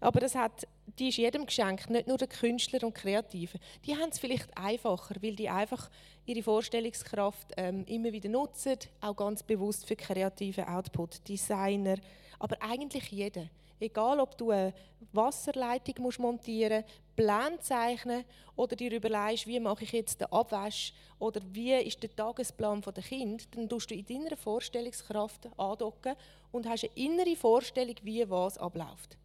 Aber 0.00 0.20
das 0.20 0.34
hat, 0.34 0.66
die 0.98 1.08
ist 1.08 1.18
jedem 1.18 1.46
geschenkt, 1.46 1.90
nicht 1.90 2.08
nur 2.08 2.16
den 2.16 2.28
Künstlern 2.28 2.84
und 2.84 2.94
Kreativen. 2.94 3.60
Die 3.84 3.94
haben 3.94 4.08
es 4.08 4.18
vielleicht 4.18 4.56
einfacher, 4.56 5.14
weil 5.20 5.36
die 5.36 5.48
einfach 5.48 5.90
ihre 6.24 6.42
Vorstellungskraft 6.42 7.52
ähm, 7.56 7.84
immer 7.86 8.12
wieder 8.12 8.30
nutzen, 8.30 8.78
auch 9.02 9.14
ganz 9.14 9.42
bewusst 9.42 9.86
für 9.86 9.96
kreative 9.96 10.66
Output, 10.66 11.28
Designer, 11.28 11.96
aber 12.38 12.56
eigentlich 12.60 13.10
jeder. 13.10 13.48
Egal, 13.80 14.20
ob 14.20 14.36
du 14.36 14.50
eine 14.50 14.74
Wasserleitung 15.12 15.94
musst 16.02 16.18
montieren 16.18 16.82
musst, 16.82 17.16
Pläne 17.16 17.58
zeichnen 17.60 18.24
oder 18.56 18.76
dir 18.76 18.92
überlegst, 18.92 19.46
wie 19.46 19.60
mache 19.60 19.84
ich 19.84 19.92
jetzt 19.92 20.20
den 20.20 20.32
Abwasch 20.32 20.94
oder 21.18 21.40
wie 21.52 21.74
ist 21.74 22.02
der 22.02 22.14
Tagesplan 22.14 22.80
der 22.80 23.02
Kind, 23.02 23.48
dann 23.54 23.68
tust 23.68 23.90
du 23.90 23.94
in 23.94 24.06
deiner 24.06 24.36
Vorstellungskraft 24.36 25.48
andocken 25.58 26.14
und 26.50 26.66
hast 26.66 26.84
eine 26.84 26.92
innere 26.94 27.36
Vorstellung, 27.36 27.96
wie 28.02 28.28
was 28.28 28.56
abläuft. 28.56 29.18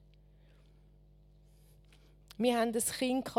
Wir 2.38 2.59
haben 2.59 2.74
ein 2.74 2.83
Kind 2.83 3.31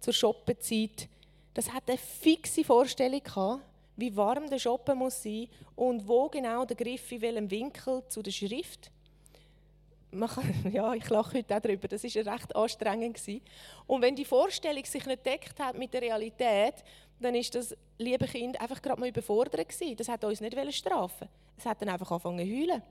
zur 0.00 0.14
Shoppenzeit, 0.14 1.08
das 1.52 1.70
hat 1.70 1.88
eine 1.88 1.98
fixe 1.98 2.64
Vorstellung 2.64 3.22
gehabt, 3.22 3.62
wie 3.96 4.16
warm 4.16 4.48
der 4.48 4.58
Shoppen 4.58 4.96
muss 4.96 5.22
sein 5.22 5.48
und 5.76 6.08
wo 6.08 6.28
genau 6.30 6.64
der 6.64 6.76
Griff 6.76 7.12
in 7.12 7.20
welchem 7.20 7.50
Winkel 7.50 8.02
zu 8.08 8.22
der 8.22 8.30
Schrift 8.30 8.90
kann, 10.12 10.54
ja, 10.72 10.92
ich 10.94 11.08
lache 11.08 11.38
heute 11.38 11.56
auch 11.56 11.60
darüber, 11.60 11.88
das 11.88 12.02
war 12.02 12.34
recht 12.34 12.56
anstrengend. 12.56 13.16
Gewesen. 13.16 13.42
Und 13.86 14.02
wenn 14.02 14.16
die 14.16 14.24
Vorstellung 14.24 14.84
sich 14.84 15.06
nicht 15.06 15.24
deckt 15.24 15.58
hat 15.60 15.76
mit 15.78 15.92
der 15.92 16.02
Realität, 16.02 16.74
dann 17.20 17.34
ist 17.34 17.54
das 17.54 17.76
liebe 17.98 18.26
Kind 18.26 18.60
einfach 18.60 18.80
gerade 18.80 19.00
mal 19.00 19.08
überfordert 19.08 19.68
gewesen. 19.68 19.96
Das 19.96 20.08
hat 20.08 20.24
uns 20.24 20.40
nicht 20.40 20.74
strafen 20.74 21.28
Es 21.56 21.66
hat 21.66 21.80
dann 21.80 21.90
einfach 21.90 22.10
angefangen 22.10 22.38
zu 22.38 22.44
heulen. 22.44 22.82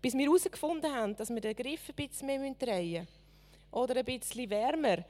Bis 0.00 0.14
wir 0.14 0.26
herausgefunden 0.26 0.92
haben, 0.92 1.16
dass 1.16 1.28
wir 1.28 1.40
den 1.40 1.56
Griff 1.56 1.88
ein 1.88 1.94
bisschen 1.94 2.26
mehr 2.26 2.54
drehen 2.54 2.92
müssen. 2.92 3.08
Oder 3.70 3.96
ein 3.96 4.04
bisschen 4.04 4.48
wärmer. 4.48 5.04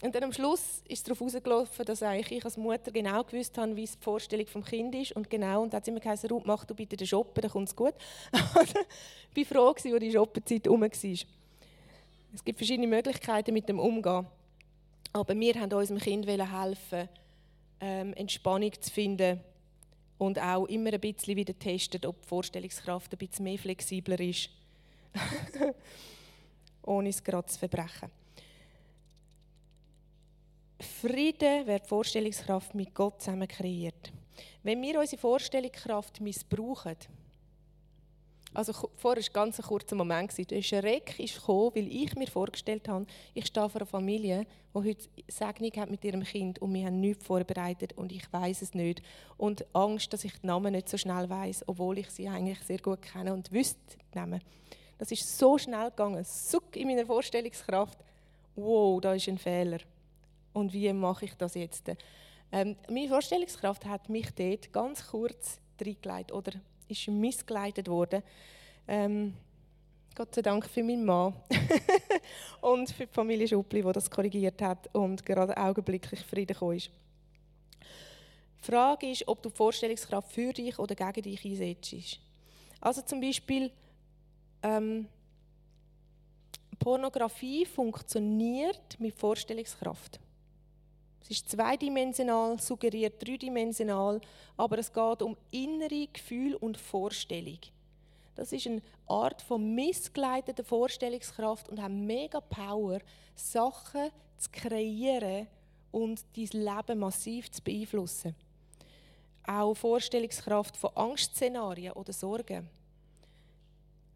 Und 0.00 0.14
dann 0.14 0.24
am 0.24 0.32
Schluss 0.32 0.82
ist 0.86 0.98
es 0.98 1.02
darauf 1.02 1.20
herausgelaufen, 1.20 1.84
dass 1.84 2.02
eigentlich 2.04 2.38
ich 2.38 2.44
als 2.44 2.56
Mutter 2.56 2.92
genau 2.92 3.24
gewusst 3.24 3.58
habe, 3.58 3.74
wie 3.74 3.84
die 3.84 3.90
Vorstellung 4.00 4.46
des 4.46 4.64
Kindes 4.64 5.02
ist. 5.02 5.12
Und 5.12 5.28
genau, 5.28 5.62
und 5.62 5.72
dann 5.72 5.78
hat 5.78 5.86
sie 5.86 5.90
immer 5.90 5.98
gesagt, 5.98 6.30
Ruth, 6.30 6.46
mach 6.46 6.64
du 6.64 6.74
bitte 6.74 6.96
den 6.96 7.06
Shoppen, 7.06 7.42
dann 7.42 7.50
kommt 7.50 7.68
es 7.68 7.74
gut. 7.74 7.94
ich 9.34 9.50
war 9.50 9.56
froh, 9.56 9.68
als 9.68 9.82
die 9.82 10.12
Shoppenzeit 10.12 10.68
rum 10.68 10.82
war. 10.82 10.90
Es 10.90 12.44
gibt 12.44 12.58
verschiedene 12.58 12.86
Möglichkeiten 12.86 13.52
mit 13.52 13.68
dem 13.68 13.80
Umgehen. 13.80 14.26
Aber 15.12 15.34
wir 15.34 15.54
haben 15.54 15.72
unserem 15.72 15.98
Kind 15.98 16.28
helfen, 16.28 17.08
ähm, 17.80 18.14
Entspannung 18.14 18.72
zu 18.80 18.92
finden 18.92 19.40
und 20.18 20.38
auch 20.38 20.66
immer 20.66 20.92
ein 20.92 21.00
bisschen 21.00 21.36
wieder 21.36 21.58
testen, 21.58 22.04
ob 22.06 22.22
die 22.22 22.28
Vorstellungskraft 22.28 23.12
ein 23.12 23.18
bisschen 23.18 23.44
mehr 23.44 23.58
flexibler 23.58 24.20
ist, 24.20 24.50
ohne 26.82 27.08
es 27.08 27.24
gerade 27.24 27.46
zu 27.46 27.58
verbrechen. 27.58 28.10
Frieden 30.80 31.66
wird 31.66 31.84
die 31.84 31.88
Vorstellungskraft 31.88 32.74
mit 32.74 32.94
Gott 32.94 33.20
zusammen 33.20 33.48
kreiert. 33.48 34.12
Wenn 34.62 34.80
wir 34.80 35.00
unsere 35.00 35.20
Vorstellungskraft 35.20 36.20
missbrauchen, 36.20 36.96
also 38.54 38.72
vorher 38.96 39.22
war 39.22 39.32
ganz 39.32 39.58
ein 39.58 39.66
kurzer 39.66 39.96
Moment, 39.96 40.32
der 40.50 40.62
Schreck 40.62 41.18
ist 41.18 41.34
gekommen, 41.34 41.72
weil 41.74 41.92
ich 41.92 42.14
mir 42.14 42.28
vorgestellt 42.28 42.88
habe, 42.88 43.06
ich 43.34 43.46
stehe 43.46 43.68
vor 43.68 43.80
einer 43.80 43.86
Familie, 43.86 44.46
die 44.72 44.78
heute 44.78 45.08
Segnung 45.26 45.72
hat 45.76 45.90
mit 45.90 46.04
ihrem 46.04 46.22
Kind 46.22 46.60
und 46.60 46.72
wir 46.72 46.86
haben 46.86 47.00
nichts 47.00 47.26
vorbereitet 47.26 47.92
und 47.94 48.12
ich 48.12 48.32
weiß 48.32 48.62
es 48.62 48.72
nicht. 48.72 49.02
Und 49.36 49.66
Angst, 49.74 50.12
dass 50.12 50.24
ich 50.24 50.32
die 50.40 50.46
Namen 50.46 50.72
nicht 50.72 50.88
so 50.88 50.96
schnell 50.96 51.28
weiß, 51.28 51.64
obwohl 51.66 51.98
ich 51.98 52.10
sie 52.10 52.28
eigentlich 52.28 52.60
sehr 52.60 52.78
gut 52.78 53.02
kenne 53.02 53.34
und 53.34 53.52
wüsste 53.52 53.78
die 54.12 54.18
Namen. 54.18 54.40
Das 54.96 55.10
ist 55.10 55.38
so 55.38 55.58
schnell 55.58 55.90
gegangen, 55.90 56.24
suck 56.24 56.74
in 56.76 56.88
meiner 56.88 57.04
Vorstellungskraft. 57.04 57.98
Wow, 58.56 59.00
da 59.00 59.14
ist 59.14 59.28
ein 59.28 59.38
Fehler 59.38 59.78
und 60.52 60.72
wie 60.72 60.92
mache 60.92 61.26
ich 61.26 61.34
das 61.34 61.54
jetzt? 61.54 61.90
Ähm, 62.50 62.76
meine 62.88 63.08
Vorstellungskraft 63.08 63.84
hat 63.86 64.08
mich 64.08 64.30
dort 64.34 64.72
ganz 64.72 65.06
kurz 65.06 65.60
reingelegt 65.80 66.32
oder 66.32 66.52
ist 66.88 67.08
missgeleitet 67.08 67.88
worden. 67.88 68.22
Ähm, 68.86 69.34
Gott 70.14 70.34
sei 70.34 70.42
Dank 70.42 70.68
für 70.68 70.82
meinen 70.82 71.04
Mann 71.04 71.34
und 72.60 72.90
für 72.90 73.06
die 73.06 73.12
Familie 73.12 73.46
Schuppli, 73.46 73.82
die 73.82 73.92
das 73.92 74.10
korrigiert 74.10 74.60
hat 74.62 74.92
und 74.94 75.24
gerade 75.24 75.56
augenblicklich 75.56 76.20
Frieden 76.20 76.54
gekommen 76.54 76.76
ist. 76.76 76.90
Die 78.60 78.66
Frage 78.72 79.10
ist, 79.10 79.28
ob 79.28 79.42
du 79.42 79.50
die 79.50 79.56
Vorstellungskraft 79.56 80.32
für 80.32 80.52
dich 80.52 80.78
oder 80.78 80.94
gegen 80.94 81.22
dich 81.22 81.44
einsetzt. 81.44 82.18
Also 82.80 83.02
zum 83.02 83.20
Beispiel, 83.20 83.70
ähm, 84.62 85.06
Pornografie 86.78 87.66
funktioniert 87.66 88.98
mit 88.98 89.14
Vorstellungskraft. 89.14 90.18
Es 91.22 91.30
ist 91.30 91.50
zweidimensional, 91.50 92.58
suggeriert 92.60 93.22
dreidimensional, 93.26 94.20
aber 94.56 94.78
es 94.78 94.92
geht 94.92 95.22
um 95.22 95.36
innere 95.50 96.06
Gefühl 96.06 96.54
und 96.54 96.78
Vorstellung. 96.78 97.58
Das 98.34 98.52
ist 98.52 98.66
eine 98.66 98.82
Art 99.08 99.42
von 99.42 99.74
missgeleiteter 99.74 100.62
Vorstellungskraft 100.62 101.68
und 101.68 101.82
hat 101.82 101.90
mega 101.90 102.40
Power, 102.40 103.00
Sachen 103.34 104.10
zu 104.36 104.48
kreieren 104.52 105.48
und 105.90 106.24
dein 106.36 106.62
Leben 106.62 106.98
massiv 107.00 107.50
zu 107.50 107.62
beeinflussen. 107.62 108.34
Auch 109.44 109.74
Vorstellungskraft 109.74 110.76
von 110.76 110.90
Angstszenarien 110.94 111.94
oder 111.94 112.12
Sorgen. 112.12 112.68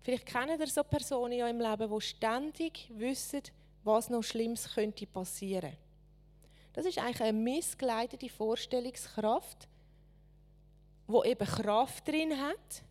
Vielleicht 0.02 0.26
kennen 0.26 0.61
ihr 0.61 0.66
so 0.66 0.82
Personen 0.85 1.32
ja 1.32 1.49
im 1.49 1.61
Leben, 1.61 1.90
die 1.92 2.00
ständig 2.00 2.90
wissen, 2.94 3.42
was 3.85 4.11
noch 4.11 4.23
Schlimmes 4.23 4.73
könnte 4.73 5.06
passieren 5.06 5.71
könnte. 5.71 5.92
Das 6.73 6.87
ist 6.87 6.99
eigentlich 6.99 7.23
eine 7.23 7.38
missgeleitete 7.38 8.29
Vorstellungskraft, 8.29 9.69
wo 11.07 11.23
eben 11.25 11.47
Kraft 11.47 12.09
drin 12.09 12.41
hat. 12.41 12.83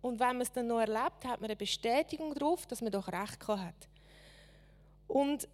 Und 0.00 0.20
wenn 0.20 0.28
man 0.28 0.42
es 0.42 0.52
dann 0.52 0.68
noch 0.68 0.80
erlebt, 0.80 1.24
hat 1.24 1.40
man 1.40 1.50
eine 1.50 1.56
Bestätigung 1.56 2.32
darauf, 2.34 2.66
dass 2.66 2.80
man 2.80 2.92
doch 2.92 3.08
recht 3.08 3.46
hat. 3.48 3.88
Und 5.08 5.48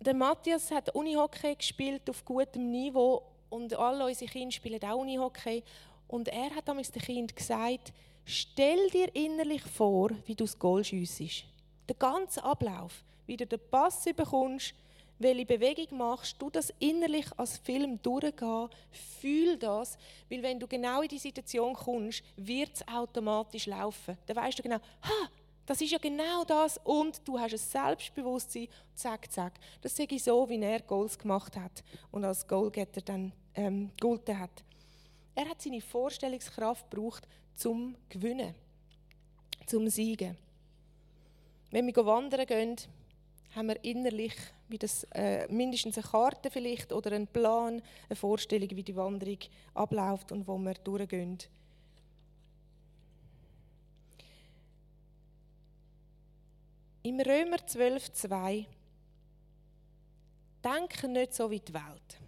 der 0.00 0.14
Matthias 0.14 0.70
hat 0.70 0.94
Unihockey 0.94 1.54
gespielt 1.56 2.08
auf 2.08 2.24
gutem 2.24 2.70
Niveau 2.70 3.22
und 3.50 3.74
alle 3.74 4.06
unsere 4.06 4.30
Kinder 4.30 4.52
spielen 4.52 4.82
auch 4.84 4.98
Unihockey. 4.98 5.62
Und 6.08 6.28
er 6.28 6.54
hat 6.54 6.68
damals 6.68 6.90
dem 6.92 7.02
Kind 7.02 7.34
gesagt, 7.34 7.92
stell 8.24 8.88
dir 8.90 9.14
innerlich 9.14 9.62
vor, 9.62 10.10
wie 10.26 10.34
du 10.34 10.44
das 10.44 10.58
Goal 10.58 10.84
schiessest. 10.84 11.44
Der 11.88 11.96
ganze 11.96 12.42
Ablauf, 12.42 13.04
wie 13.26 13.36
du 13.36 13.46
den 13.46 13.60
Pass 13.70 14.04
bekommst, 14.04 14.74
welche 15.18 15.46
Bewegung 15.46 15.98
machst, 15.98 16.40
du 16.40 16.50
das 16.50 16.72
innerlich 16.78 17.26
als 17.36 17.58
Film 17.58 18.00
durchgehen, 18.02 18.68
fühl 19.20 19.56
das, 19.56 19.96
weil 20.28 20.42
wenn 20.42 20.60
du 20.60 20.66
genau 20.66 21.02
in 21.02 21.08
die 21.08 21.18
Situation 21.18 21.74
kommst, 21.74 22.22
wird 22.36 22.74
es 22.74 22.88
automatisch 22.88 23.66
laufen. 23.66 24.18
Dann 24.26 24.36
weißt 24.36 24.58
du 24.58 24.62
genau, 24.62 24.76
ha, 24.76 25.28
das 25.64 25.80
ist 25.80 25.90
ja 25.90 25.98
genau 25.98 26.44
das 26.44 26.78
und 26.84 27.26
du 27.26 27.38
hast 27.38 27.52
ein 27.52 27.58
Selbstbewusstsein, 27.58 28.68
zack, 28.94 29.30
zack. 29.32 29.54
Das 29.80 29.96
sehe 29.96 30.06
ich 30.08 30.22
so, 30.22 30.48
wie 30.48 30.60
er 30.60 30.80
Goals 30.80 31.18
gemacht 31.18 31.56
hat 31.56 31.82
und 32.12 32.24
als 32.24 32.46
Goalgetter 32.46 33.00
dann 33.00 33.32
ähm, 33.54 33.90
gegolten 33.96 34.38
hat. 34.38 34.62
Er 35.34 35.48
hat 35.48 35.60
seine 35.60 35.80
Vorstellungskraft 35.80 36.90
gebraucht, 36.90 37.26
zum 37.56 37.96
Gewinnen, 38.08 38.54
zum 39.66 39.88
Siegen. 39.88 40.36
Wenn 41.70 41.86
wir 41.86 42.06
wandern 42.06 42.46
gehen, 42.46 42.76
haben 43.56 43.68
wir 43.68 43.82
innerlich 43.82 44.34
wie 44.68 44.78
das, 44.78 45.04
äh, 45.14 45.50
mindestens 45.50 45.96
eine 45.96 46.06
Karte 46.06 46.50
vielleicht 46.50 46.92
oder 46.92 47.12
einen 47.12 47.26
Plan, 47.26 47.80
eine 48.08 48.16
Vorstellung, 48.16 48.68
wie 48.70 48.82
die 48.82 48.94
Wanderung 48.94 49.38
abläuft 49.72 50.30
und 50.30 50.46
wo 50.46 50.58
wir 50.58 50.74
durchgehen. 50.74 51.38
Im 57.02 57.20
Römer 57.20 57.58
12,2 57.58 58.66
denken 60.62 61.12
nicht 61.12 61.34
so 61.34 61.50
wie 61.50 61.60
die 61.60 61.72
Welt, 61.72 62.20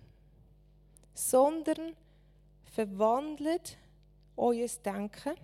sondern 1.13 1.95
verwandelt 2.65 3.77
euer 4.37 4.69
Denken. 4.85 5.35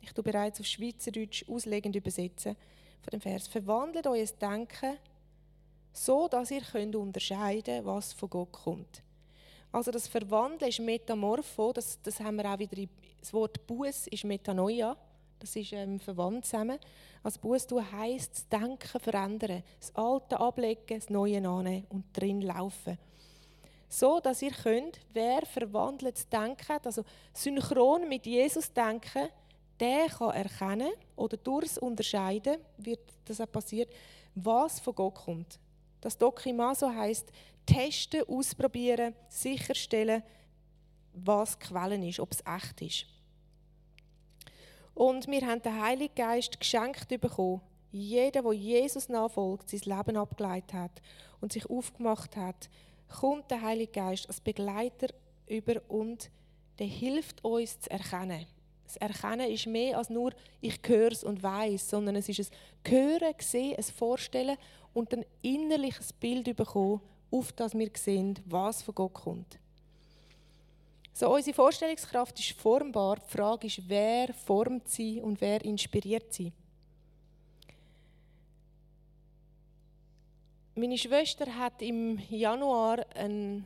Ich 0.00 0.12
tue 0.12 0.24
bereits 0.24 0.60
auf 0.60 0.66
Schweizerdeutsch 0.66 1.46
auslegend 1.48 1.94
übersetzen 1.94 2.56
von 3.04 3.10
dem 3.10 3.20
Vers. 3.20 3.46
Verwandelt 3.46 4.06
euer 4.06 4.26
Denken 4.40 4.96
so, 5.92 6.26
dass 6.26 6.50
ihr 6.50 6.62
könnt 6.62 6.96
unterscheiden, 6.96 7.84
was 7.84 8.12
von 8.12 8.28
Gott 8.28 8.52
kommt. 8.52 9.02
Also 9.70 9.90
das 9.90 10.08
Verwandeln 10.08 10.68
ist 10.68 10.80
Metamorpho, 10.80 11.72
das, 11.72 12.00
das 12.02 12.20
haben 12.20 12.36
wir 12.36 12.52
auch 12.52 12.58
wieder, 12.58 12.88
das 13.20 13.32
Wort 13.32 13.66
Buß 13.66 14.08
ist 14.08 14.24
Metanoia, 14.24 14.96
das 15.38 15.56
ist 15.56 15.72
ähm, 15.72 16.00
verwandt 16.00 16.46
zusammen. 16.46 16.78
Also 17.22 17.40
Buß 17.40 17.66
tun 17.66 17.92
heisst, 17.92 18.32
das 18.34 18.48
Denken 18.48 19.00
verändern, 19.00 19.62
das 19.78 19.94
Alte 19.94 20.38
ablegen, 20.38 20.98
das 20.98 21.10
Neue 21.10 21.38
annehmen 21.38 21.86
und 21.90 22.04
drin 22.12 22.40
laufen. 22.40 22.98
So, 23.88 24.20
dass 24.20 24.42
ihr 24.42 24.52
könnt, 24.52 24.98
wer 25.12 25.46
verwandeltes 25.46 26.28
Denken 26.28 26.78
also 26.82 27.04
synchron 27.32 28.08
mit 28.08 28.26
Jesus 28.26 28.72
denken, 28.72 29.28
der 29.80 30.08
kann 30.08 30.34
erkennen 30.34 30.92
oder 31.16 31.36
durchs 31.36 31.78
Unterscheiden, 31.78 32.58
wird 32.76 33.00
das 33.24 33.40
auch 33.40 33.50
passiert, 33.50 33.92
was 34.34 34.80
von 34.80 34.94
Gott 34.94 35.14
kommt. 35.14 35.58
Das 36.00 36.18
Dokimaso 36.18 36.92
heisst, 36.92 37.30
testen, 37.66 38.22
ausprobieren, 38.28 39.14
sicherstellen, 39.28 40.22
was 41.14 41.58
Quellen 41.58 42.02
ist, 42.02 42.20
ob 42.20 42.32
es 42.32 42.42
echt 42.46 42.82
ist. 42.82 43.06
Und 44.94 45.26
wir 45.28 45.46
haben 45.46 45.62
den 45.62 45.82
Heiligen 45.82 46.14
Geist 46.14 46.58
geschenkt 46.58 47.08
bekommen. 47.08 47.60
Jeder, 47.90 48.42
der 48.42 48.52
Jesus 48.52 49.08
nachfolgt, 49.08 49.70
sein 49.70 49.80
Leben 49.84 50.16
abgeleitet 50.16 50.72
hat 50.72 51.02
und 51.40 51.52
sich 51.52 51.68
aufgemacht 51.68 52.36
hat, 52.36 52.68
kommt 53.08 53.50
der 53.50 53.62
Heilige 53.62 53.92
Geist 53.92 54.28
als 54.28 54.40
Begleiter 54.40 55.08
über 55.46 55.80
und 55.88 56.30
der 56.78 56.86
hilft 56.86 57.44
uns 57.44 57.78
zu 57.80 57.90
erkennen. 57.90 58.46
Das 58.84 58.96
Erkennen 58.96 59.50
ist 59.50 59.66
mehr 59.66 59.98
als 59.98 60.10
nur 60.10 60.32
ich 60.60 60.78
höre 60.86 61.12
es 61.12 61.24
und 61.24 61.42
weiß, 61.42 61.90
sondern 61.90 62.16
es 62.16 62.28
ist 62.28 62.40
ein 62.40 62.90
Hören, 62.90 63.34
Sehen, 63.38 63.76
ein 63.76 63.82
Vorstellen 63.82 64.56
und 64.92 65.12
ein 65.12 65.24
innerliches 65.42 66.12
Bild 66.12 66.54
bekommen, 66.56 67.00
auf 67.30 67.52
das 67.52 67.74
wir 67.74 67.90
sehen, 67.94 68.38
was 68.46 68.82
von 68.82 68.94
Gott 68.94 69.14
kommt. 69.14 69.58
So, 71.12 71.32
unsere 71.32 71.54
Vorstellungskraft 71.54 72.38
ist 72.40 72.60
formbar. 72.60 73.16
Die 73.16 73.36
Frage 73.36 73.66
ist, 73.68 73.88
wer 73.88 74.32
formt 74.34 74.88
sie 74.88 75.20
und 75.20 75.40
wer 75.40 75.64
inspiriert 75.64 76.32
sie? 76.32 76.52
Meine 80.74 80.98
Schwester 80.98 81.46
hat 81.56 81.80
im 81.82 82.18
Januar 82.30 83.06
einen, 83.14 83.64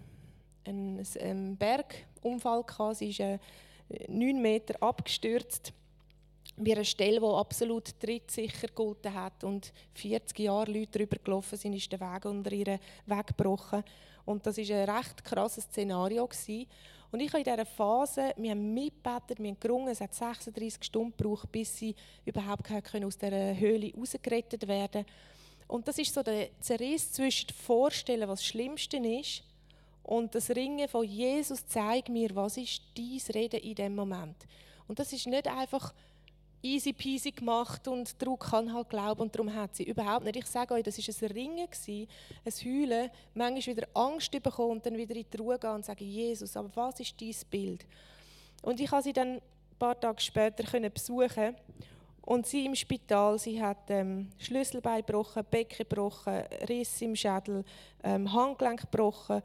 einen, 0.66 1.02
einen 1.18 1.56
Bergunfall 1.56 2.64
gehabt. 2.64 2.96
Sie 2.96 3.08
ist 3.08 3.20
äh, 3.20 3.38
neun 4.08 4.40
Meter 4.40 4.82
abgestürzt 4.82 5.72
bei 6.56 6.72
einer 6.72 6.84
Stelle, 6.84 7.20
die 7.20 7.26
absolut 7.26 7.98
trittsicher 8.00 8.68
gegolten 8.68 9.14
hat 9.14 9.44
und 9.44 9.72
40 9.94 10.38
Jahre 10.40 10.72
Leute 10.72 10.98
darüber 10.98 11.16
gelaufen 11.22 11.56
sind, 11.56 11.74
ist 11.74 11.90
der 11.92 12.00
Weg 12.00 12.24
unter 12.24 12.52
ihr 12.52 12.78
weggebrochen. 13.06 13.84
Und 14.24 14.46
das 14.46 14.58
war 14.58 14.76
ein 14.76 14.90
recht 14.90 15.24
krasses 15.24 15.64
Szenario. 15.64 16.26
Gewesen. 16.26 16.66
Und 17.10 17.20
ich 17.20 17.28
habe 17.28 17.38
in 17.38 17.44
dieser 17.44 17.64
Phase, 17.64 18.32
wir 18.36 18.50
haben 18.50 18.74
mitgebetet, 18.74 19.38
wir 19.38 19.48
haben 19.48 19.60
gerungen, 19.60 19.88
es 19.88 20.00
hat 20.00 20.12
36 20.12 20.84
Stunden 20.84 21.14
gebraucht, 21.16 21.50
bis 21.50 21.74
sie 21.76 21.94
überhaupt 22.26 22.70
aus 22.70 23.16
dieser 23.16 23.56
Höhle 23.56 23.92
rausgerettet 23.96 24.68
werden 24.68 25.06
Und 25.68 25.88
das 25.88 25.98
ist 25.98 26.12
so 26.12 26.22
der 26.22 26.48
Zerriss 26.60 27.12
zwischen 27.12 27.48
Vorstellen, 27.50 28.28
was 28.28 28.40
das 28.40 28.46
Schlimmste 28.46 28.98
ist, 28.98 29.42
und 30.08 30.34
das 30.34 30.48
Ringen 30.48 30.88
von 30.88 31.04
Jesus 31.04 31.66
zeigt 31.66 32.08
mir, 32.08 32.34
was 32.34 32.56
ist 32.56 32.80
dein 32.96 33.20
Reden 33.34 33.60
in 33.60 33.74
dem 33.74 33.94
Moment. 33.94 34.36
Und 34.86 34.98
das 34.98 35.12
ist 35.12 35.26
nicht 35.26 35.46
einfach 35.46 35.92
easy 36.62 36.94
peasy 36.94 37.30
gemacht 37.30 37.86
und 37.86 38.20
Druck 38.20 38.48
kann 38.48 38.72
halt 38.72 38.88
glauben 38.88 39.20
und 39.20 39.34
darum 39.34 39.54
hat 39.54 39.76
sie. 39.76 39.84
Überhaupt 39.84 40.24
nicht. 40.24 40.36
Ich 40.36 40.46
sage 40.46 40.72
euch, 40.72 40.82
das 40.82 40.96
war 40.96 41.28
ein 41.28 41.32
Ringen, 41.32 41.68
ein 41.68 42.52
Heulen, 42.64 43.10
manchmal 43.34 43.76
wieder 43.76 43.88
Angst 43.92 44.30
bekommen 44.30 44.70
und 44.70 44.86
dann 44.86 44.96
wieder 44.96 45.14
in 45.14 45.26
die 45.30 45.36
Ruhe 45.36 45.58
gehen 45.58 45.72
und 45.72 45.84
sagen, 45.84 46.06
Jesus, 46.06 46.56
aber 46.56 46.70
was 46.74 47.00
ist 47.00 47.20
dein 47.20 47.34
Bild? 47.50 47.84
Und 48.62 48.80
ich 48.80 48.90
habe 48.90 49.02
sie 49.02 49.12
dann 49.12 49.34
ein 49.34 49.42
paar 49.78 50.00
Tage 50.00 50.22
später 50.22 50.64
können 50.64 50.90
besuchen 50.90 51.54
und 52.22 52.46
sie 52.46 52.64
im 52.64 52.74
Spital, 52.74 53.38
sie 53.38 53.62
hat 53.62 53.90
ähm, 53.90 54.30
Schlüsselbein 54.38 55.04
gebrochen, 55.04 55.44
Becken 55.50 55.86
gebrochen, 55.86 56.44
Riss 56.66 57.02
im 57.02 57.14
Schädel, 57.14 57.62
ähm, 58.02 58.32
Handgelenk 58.32 58.80
gebrochen, 58.80 59.42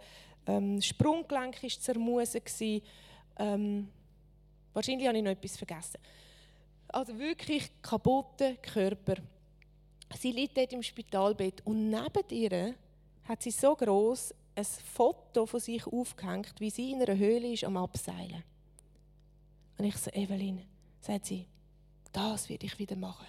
ähm, 0.47 0.82
Sprunggelenk 0.82 1.62
war 1.62 1.69
zermusen. 1.69 2.41
Ähm, 3.38 3.89
wahrscheinlich 4.73 5.08
habe 5.08 5.17
ich 5.17 5.23
noch 5.23 5.32
etwas 5.32 5.58
vergessen. 5.58 5.99
Also 6.88 7.17
wirklich 7.17 7.69
kaputter 7.82 8.56
Körper. 8.56 9.15
Sie 10.17 10.32
liegt 10.32 10.58
dort 10.58 10.73
im 10.73 10.84
Spitalbett 10.84 11.65
und 11.65 11.89
neben 11.89 12.29
ihr 12.29 12.75
hat 13.23 13.41
sie 13.41 13.51
so 13.51 13.75
groß 13.75 14.34
ein 14.56 14.65
Foto 14.65 15.45
von 15.45 15.60
sich 15.60 15.88
aufgehängt, 15.88 16.53
wie 16.60 16.69
sie 16.69 16.91
in 16.91 17.01
einer 17.01 17.17
Höhle 17.17 17.51
ist 17.53 17.63
am 17.63 17.77
Abseilen. 17.77 18.43
Und 19.77 19.86
ich 19.86 19.97
so, 19.97 20.12
Evelyn, 20.12 20.62
sagt 21.01 21.25
sie, 21.25 21.47
das 22.12 22.47
werde 22.49 22.67
ich 22.67 22.77
wieder 22.77 22.95
machen. 22.95 23.25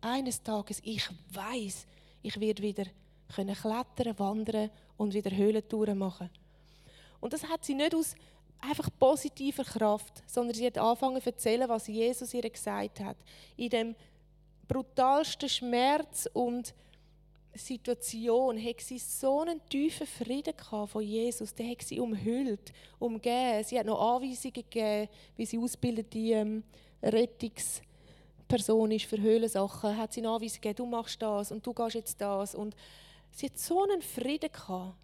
Eines 0.00 0.42
Tages, 0.42 0.80
ich 0.82 1.08
weiß, 1.30 1.86
ich 2.22 2.40
werde 2.40 2.62
wieder 2.62 2.84
können 3.32 3.54
klettern, 3.54 4.18
wandern 4.18 4.70
und 5.02 5.14
wieder 5.14 5.30
Höhlentouren 5.36 5.98
machen. 5.98 6.30
Und 7.20 7.32
das 7.32 7.44
hat 7.48 7.64
sie 7.64 7.74
nicht 7.74 7.94
aus 7.94 8.14
einfach 8.60 8.88
positiver 8.98 9.64
Kraft, 9.64 10.22
sondern 10.26 10.54
sie 10.54 10.66
hat 10.66 10.78
angefangen 10.78 11.20
zu 11.20 11.30
erzählen, 11.30 11.68
was 11.68 11.88
Jesus 11.88 12.32
ihr 12.32 12.48
gesagt 12.48 13.00
hat. 13.00 13.16
In 13.56 13.70
dem 13.70 13.94
brutalsten 14.68 15.48
Schmerz 15.48 16.28
und 16.32 16.72
Situation 17.54 18.64
hat 18.64 18.80
sie 18.80 18.98
so 18.98 19.40
einen 19.40 19.60
tiefen 19.68 20.06
Frieden 20.06 20.54
von 20.86 21.02
Jesus. 21.02 21.54
Der 21.54 21.68
hat 21.70 21.82
sie 21.82 22.00
umhüllt, 22.00 22.72
umgeben. 22.98 23.64
Sie 23.64 23.78
hat 23.78 23.86
noch 23.86 24.00
Anweisungen 24.00 24.54
gegeben, 24.54 25.08
wie 25.36 25.44
sie 25.44 25.58
ausbildete 25.58 26.18
ähm, 26.18 26.62
Rettungsperson 27.02 28.92
ist 28.92 29.04
für 29.04 29.20
Höhlensachen. 29.20 29.98
Hat 29.98 30.12
sie 30.12 30.24
Anweisungen 30.24 30.62
gegeben, 30.62 30.76
du 30.76 30.86
machst 30.86 31.20
das 31.20 31.52
und 31.52 31.66
du 31.66 31.74
gehst 31.74 31.94
jetzt 31.94 32.20
das. 32.20 32.54
Und 32.54 32.74
sie 33.32 33.46
hat 33.46 33.58
so 33.58 33.82
einen 33.82 34.02
Frieden 34.02 34.50
gehabt 34.52 34.96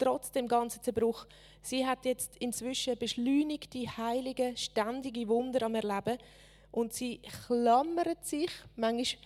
trotz 0.00 0.32
dem 0.32 0.48
ganzen 0.48 0.82
Zerbruch. 0.82 1.26
Sie 1.62 1.86
hat 1.86 2.04
jetzt 2.04 2.36
inzwischen 2.38 2.96
beschleunigte, 2.96 3.96
heilige, 3.96 4.56
ständige 4.56 5.28
Wunder 5.28 5.66
am 5.66 5.74
Erleben 5.74 6.18
und 6.72 6.92
sie 6.92 7.20
klammert 7.46 8.24
sich, 8.24 8.50
manchmal 8.76 9.22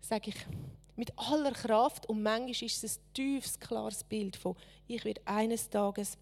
sage 0.00 0.30
ich, 0.30 0.36
mit 0.96 1.12
aller 1.16 1.52
Kraft 1.52 2.06
und 2.06 2.22
manchmal 2.22 2.50
ist 2.50 2.84
es 2.84 2.98
ein 2.98 3.14
tiefes, 3.14 3.58
klares 3.58 4.04
Bild 4.04 4.36
von, 4.36 4.54
ich 4.86 5.04
werde 5.04 5.22
eines 5.24 5.70
Tages 5.70 6.18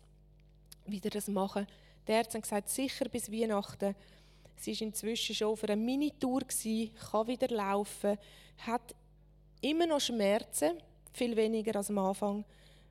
wieder 0.86 1.10
das 1.10 1.26
machen. 1.28 1.66
Der 2.06 2.18
Arzt 2.18 2.34
hat 2.34 2.42
gesagt, 2.42 2.68
sicher 2.68 3.08
bis 3.08 3.30
Weihnachten. 3.30 3.94
Sie 4.56 4.74
war 4.74 4.82
inzwischen 4.82 5.34
schon 5.34 5.48
auf 5.48 5.64
einer 5.64 5.76
Minitour, 5.76 6.42
kann 6.42 7.26
wieder 7.26 7.48
laufen, 7.48 8.18
hat 8.58 8.94
immer 9.60 9.86
noch 9.86 10.00
Schmerzen, 10.00 10.80
viel 11.12 11.36
weniger 11.36 11.76
als 11.76 11.90
am 11.90 11.98
Anfang. 11.98 12.44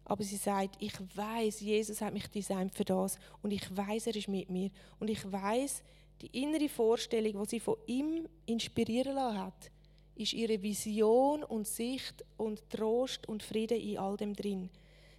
Aber 0.06 0.24
sie 0.24 0.38
sagt, 0.38 0.76
ich 0.80 0.94
weiß, 1.16 1.62
Jesus 1.62 2.02
hat 2.02 2.14
mich 2.14 2.28
designt 2.28 2.74
für 2.74 2.86
das 2.86 3.20
und 3.44 3.52
ich 3.52 3.76
weiß, 3.76 4.08
er 4.08 4.16
ist 4.16 4.28
mit 4.28 4.50
mir 4.50 4.72
und 5.00 5.10
ich 5.10 5.32
weiß, 5.32 5.84
die 6.22 6.42
innere 6.42 6.68
Vorstellung, 6.68 7.44
die 7.44 7.50
sie 7.50 7.60
von 7.60 7.78
ihm 7.86 8.28
inspirieren 8.46 9.16
lassen 9.16 9.40
hat, 9.40 9.72
ist 10.16 10.34
ihre 10.34 10.62
Vision 10.62 11.44
und 11.44 11.68
Sicht 11.68 12.26
und 12.38 12.70
Trost 12.70 13.28
und 13.30 13.42
Frieden 13.42 13.80
in 13.80 13.98
all 13.98 14.18
dem 14.18 14.34
drin. 14.34 14.70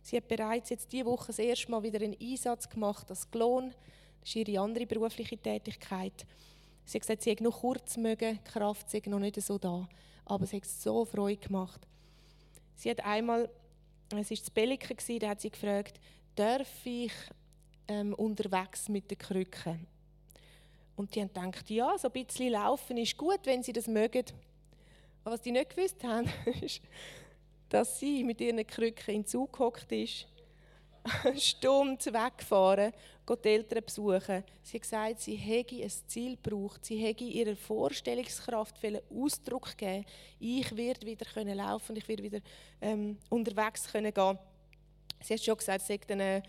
Sie 0.03 0.17
hat 0.17 0.29
bereits 0.29 0.71
jetzt 0.71 0.93
diese 0.93 1.07
Woche 1.07 1.29
das 1.29 1.39
erste 1.39 1.71
Mal 1.71 1.83
wieder 1.83 2.01
einen 2.01 2.17
Einsatz 2.21 2.69
gemacht 2.69 3.09
als 3.09 3.31
Klon. 3.31 3.73
Das 4.21 4.29
ist 4.29 4.37
ihre 4.37 4.61
andere 4.61 4.87
berufliche 4.87 5.39
Tätigkeit. 5.39 6.27
Sie 6.85 6.99
hat 6.99 7.03
gesagt, 7.03 7.23
sie 7.23 7.31
hat 7.31 7.41
noch 7.41 7.61
kurz 7.61 7.97
mögen, 7.97 8.39
die 8.45 8.51
Kraft 8.51 8.91
sei 8.91 9.03
noch 9.07 9.21
nicht 9.21 9.41
so 9.41 9.57
da. 9.57 9.89
Aber 10.25 10.47
sie 10.47 10.57
hat 10.57 10.67
so 10.67 11.05
Freude 11.05 11.47
gemacht. 11.47 11.87
Sie 12.81 12.89
hat 12.89 13.05
einmal, 13.05 13.51
es 14.09 14.31
war 14.31 14.37
das 14.39 14.51
Belliken, 14.51 15.19
da 15.19 15.29
hat 15.29 15.43
sie 15.43 15.51
gefragt, 15.51 16.01
darf 16.35 16.87
ich 16.87 17.13
ähm, 17.89 18.15
unterwegs 18.15 18.89
mit 18.89 19.11
den 19.11 19.19
Krücken? 19.19 19.87
Und 20.97 21.15
die 21.15 21.21
haben 21.21 21.29
gedacht, 21.29 21.69
ja, 21.69 21.99
so 21.99 22.09
ein 22.09 22.13
bisschen 22.13 22.53
laufen 22.53 22.97
ist 22.97 23.19
gut, 23.19 23.41
wenn 23.45 23.63
sie 23.63 23.75
das 23.75 23.87
mögen. 23.87 24.25
Aber 25.23 25.35
was 25.35 25.43
die 25.43 25.53
nicht 25.53 25.77
gewusst 25.77 26.03
haben, 26.03 26.27
ist, 26.63 26.81
dass 27.69 28.01
sie 28.01 28.25
mit 28.25 28.41
ihren 28.41 28.67
Krücken 28.67 29.15
in 29.15 29.27
Zug 29.27 29.61
ist, 29.91 30.27
Stunde 31.37 32.05
weggefahren, 32.07 32.93
die 33.45 33.49
Eltern 33.49 33.85
besuchen. 33.85 34.45
Sie 34.63 34.77
hat 34.77 34.83
gesagt, 34.83 35.21
sie 35.21 35.37
hätte 35.37 35.77
ein 35.77 35.91
Ziel 36.07 36.37
gebraucht, 36.37 36.85
sie 36.85 36.99
hätte 36.99 37.25
ihrer 37.25 37.57
Vorstellungskraft 37.57 38.77
Ausdruck 39.11 39.77
geben 39.77 40.05
Ich 40.39 40.77
werde 40.77 41.07
wieder 41.07 41.25
können 41.25 41.57
laufen, 41.57 41.97
ich 41.97 42.09
werde 42.09 42.23
wieder 42.23 42.41
ähm, 42.81 43.19
unterwegs 43.29 43.91
können 43.91 44.13
gehen. 44.13 44.39
Sie 45.23 45.35
hat 45.35 45.45
schon 45.45 45.57
gesagt, 45.57 45.83
sie 45.87 46.01
dann, 46.07 46.21
äh, 46.21 46.43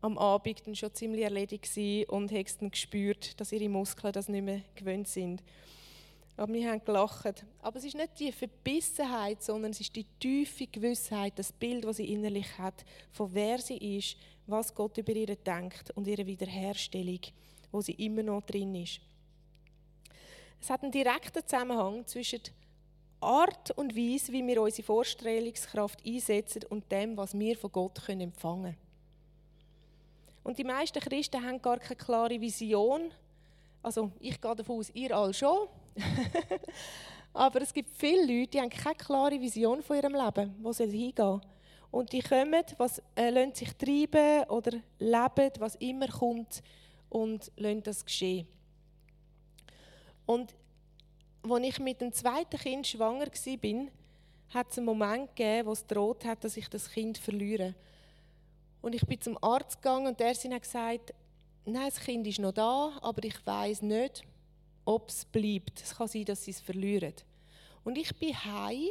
am 0.00 0.16
Abend 0.16 0.66
dann 0.66 0.74
schon 0.74 0.94
ziemlich 0.94 1.24
erledigt 1.24 1.76
und 2.08 2.32
hat 2.32 2.60
dann 2.60 2.70
gespürt, 2.70 3.38
dass 3.38 3.52
ihre 3.52 3.68
Muskeln 3.68 4.12
das 4.12 4.28
nicht 4.28 4.44
mehr 4.44 4.62
gewöhnt 4.74 5.08
sind. 5.08 5.42
Aber 6.40 6.54
wir 6.54 6.70
haben 6.70 6.82
gelacht. 6.82 7.44
Aber 7.60 7.76
es 7.76 7.84
ist 7.84 7.94
nicht 7.94 8.18
die 8.18 8.32
Verbissenheit, 8.32 9.42
sondern 9.42 9.72
es 9.72 9.80
ist 9.82 9.94
die 9.94 10.06
tiefe 10.18 10.66
Gewissheit, 10.66 11.38
das 11.38 11.52
Bild, 11.52 11.84
das 11.84 11.98
sie 11.98 12.10
innerlich 12.14 12.56
hat, 12.56 12.82
von 13.12 13.34
wer 13.34 13.58
sie 13.58 13.98
ist, 13.98 14.16
was 14.46 14.74
Gott 14.74 14.96
über 14.96 15.12
ihr 15.12 15.36
denkt 15.36 15.90
und 15.90 16.06
ihre 16.06 16.24
Wiederherstellung, 16.24 17.20
wo 17.70 17.82
sie 17.82 17.92
immer 17.92 18.22
noch 18.22 18.40
drin 18.40 18.74
ist. 18.74 19.02
Es 20.62 20.70
hat 20.70 20.82
einen 20.82 20.92
direkten 20.92 21.46
Zusammenhang 21.46 22.06
zwischen 22.06 22.40
Art 23.20 23.72
und 23.72 23.94
Weise, 23.94 24.32
wie 24.32 24.46
wir 24.46 24.62
unsere 24.62 24.86
Vorstellungskraft 24.86 26.06
einsetzen 26.06 26.64
und 26.70 26.90
dem, 26.90 27.18
was 27.18 27.38
wir 27.38 27.58
von 27.58 27.70
Gott 27.70 28.08
empfangen 28.08 28.32
können. 28.62 28.76
Und 30.42 30.56
die 30.56 30.64
meisten 30.64 31.00
Christen 31.00 31.44
haben 31.44 31.60
gar 31.60 31.78
keine 31.80 31.96
klare 31.96 32.40
Vision. 32.40 33.10
Also 33.82 34.10
ich 34.20 34.40
gehe 34.40 34.56
davon 34.56 34.78
aus, 34.78 34.88
ihr 34.94 35.14
alle 35.14 35.34
schon. 35.34 35.68
Aber 37.32 37.62
es 37.62 37.72
gibt 37.72 37.90
viele 37.90 38.22
Leute, 38.22 38.50
die 38.52 38.60
haben 38.60 38.70
keine 38.70 38.96
klare 38.96 39.40
Vision 39.40 39.82
von 39.82 39.96
ihrem 39.96 40.14
Leben, 40.14 40.54
wo 40.60 40.72
soll 40.72 40.90
hingehen. 40.90 41.40
Und 41.90 42.12
die 42.12 42.22
kommen, 42.22 42.64
was, 42.78 43.02
äh, 43.14 43.52
sich 43.52 43.72
treiben 43.74 44.48
oder 44.48 44.78
leben, 44.98 45.50
was 45.58 45.74
immer 45.76 46.08
kommt 46.08 46.62
und 47.08 47.50
lassen 47.56 47.82
das 47.82 48.04
geschehen. 48.04 48.46
Und 50.26 50.54
als 51.48 51.66
ich 51.66 51.78
mit 51.80 52.00
dem 52.00 52.12
zweiten 52.12 52.58
Kind 52.58 52.86
schwanger 52.86 53.26
war, 53.26 53.86
hat 54.50 54.70
es 54.70 54.78
einen 54.78 54.86
Moment 54.86 55.34
gegeben, 55.34 55.66
wo 55.68 55.72
es 55.72 55.86
droht 55.86 56.24
hat, 56.24 56.44
dass 56.44 56.56
ich 56.56 56.68
das 56.68 56.90
Kind 56.90 57.18
verliere. 57.18 57.74
Und 58.82 58.94
ich 58.94 59.06
bin 59.06 59.20
zum 59.20 59.36
Arzt 59.42 59.82
gegangen 59.82 60.08
und 60.08 60.20
der 60.20 60.30
hat 60.30 60.62
gesagt, 60.62 61.14
nein, 61.64 61.88
das 61.88 62.00
Kind 62.00 62.26
ist 62.26 62.38
noch 62.38 62.52
da, 62.52 62.98
aber 63.02 63.24
ich 63.24 63.44
weiß 63.44 63.82
nicht, 63.82 64.22
ob 64.90 65.08
es 65.08 65.24
bleibt. 65.24 65.80
Es 65.80 65.94
kann 65.94 66.08
sein, 66.08 66.24
dass 66.24 66.44
sie 66.44 66.50
es 66.50 66.60
verlieren. 66.60 67.14
Und 67.84 67.96
ich 67.96 68.14
bin 68.18 68.34
heim 68.44 68.88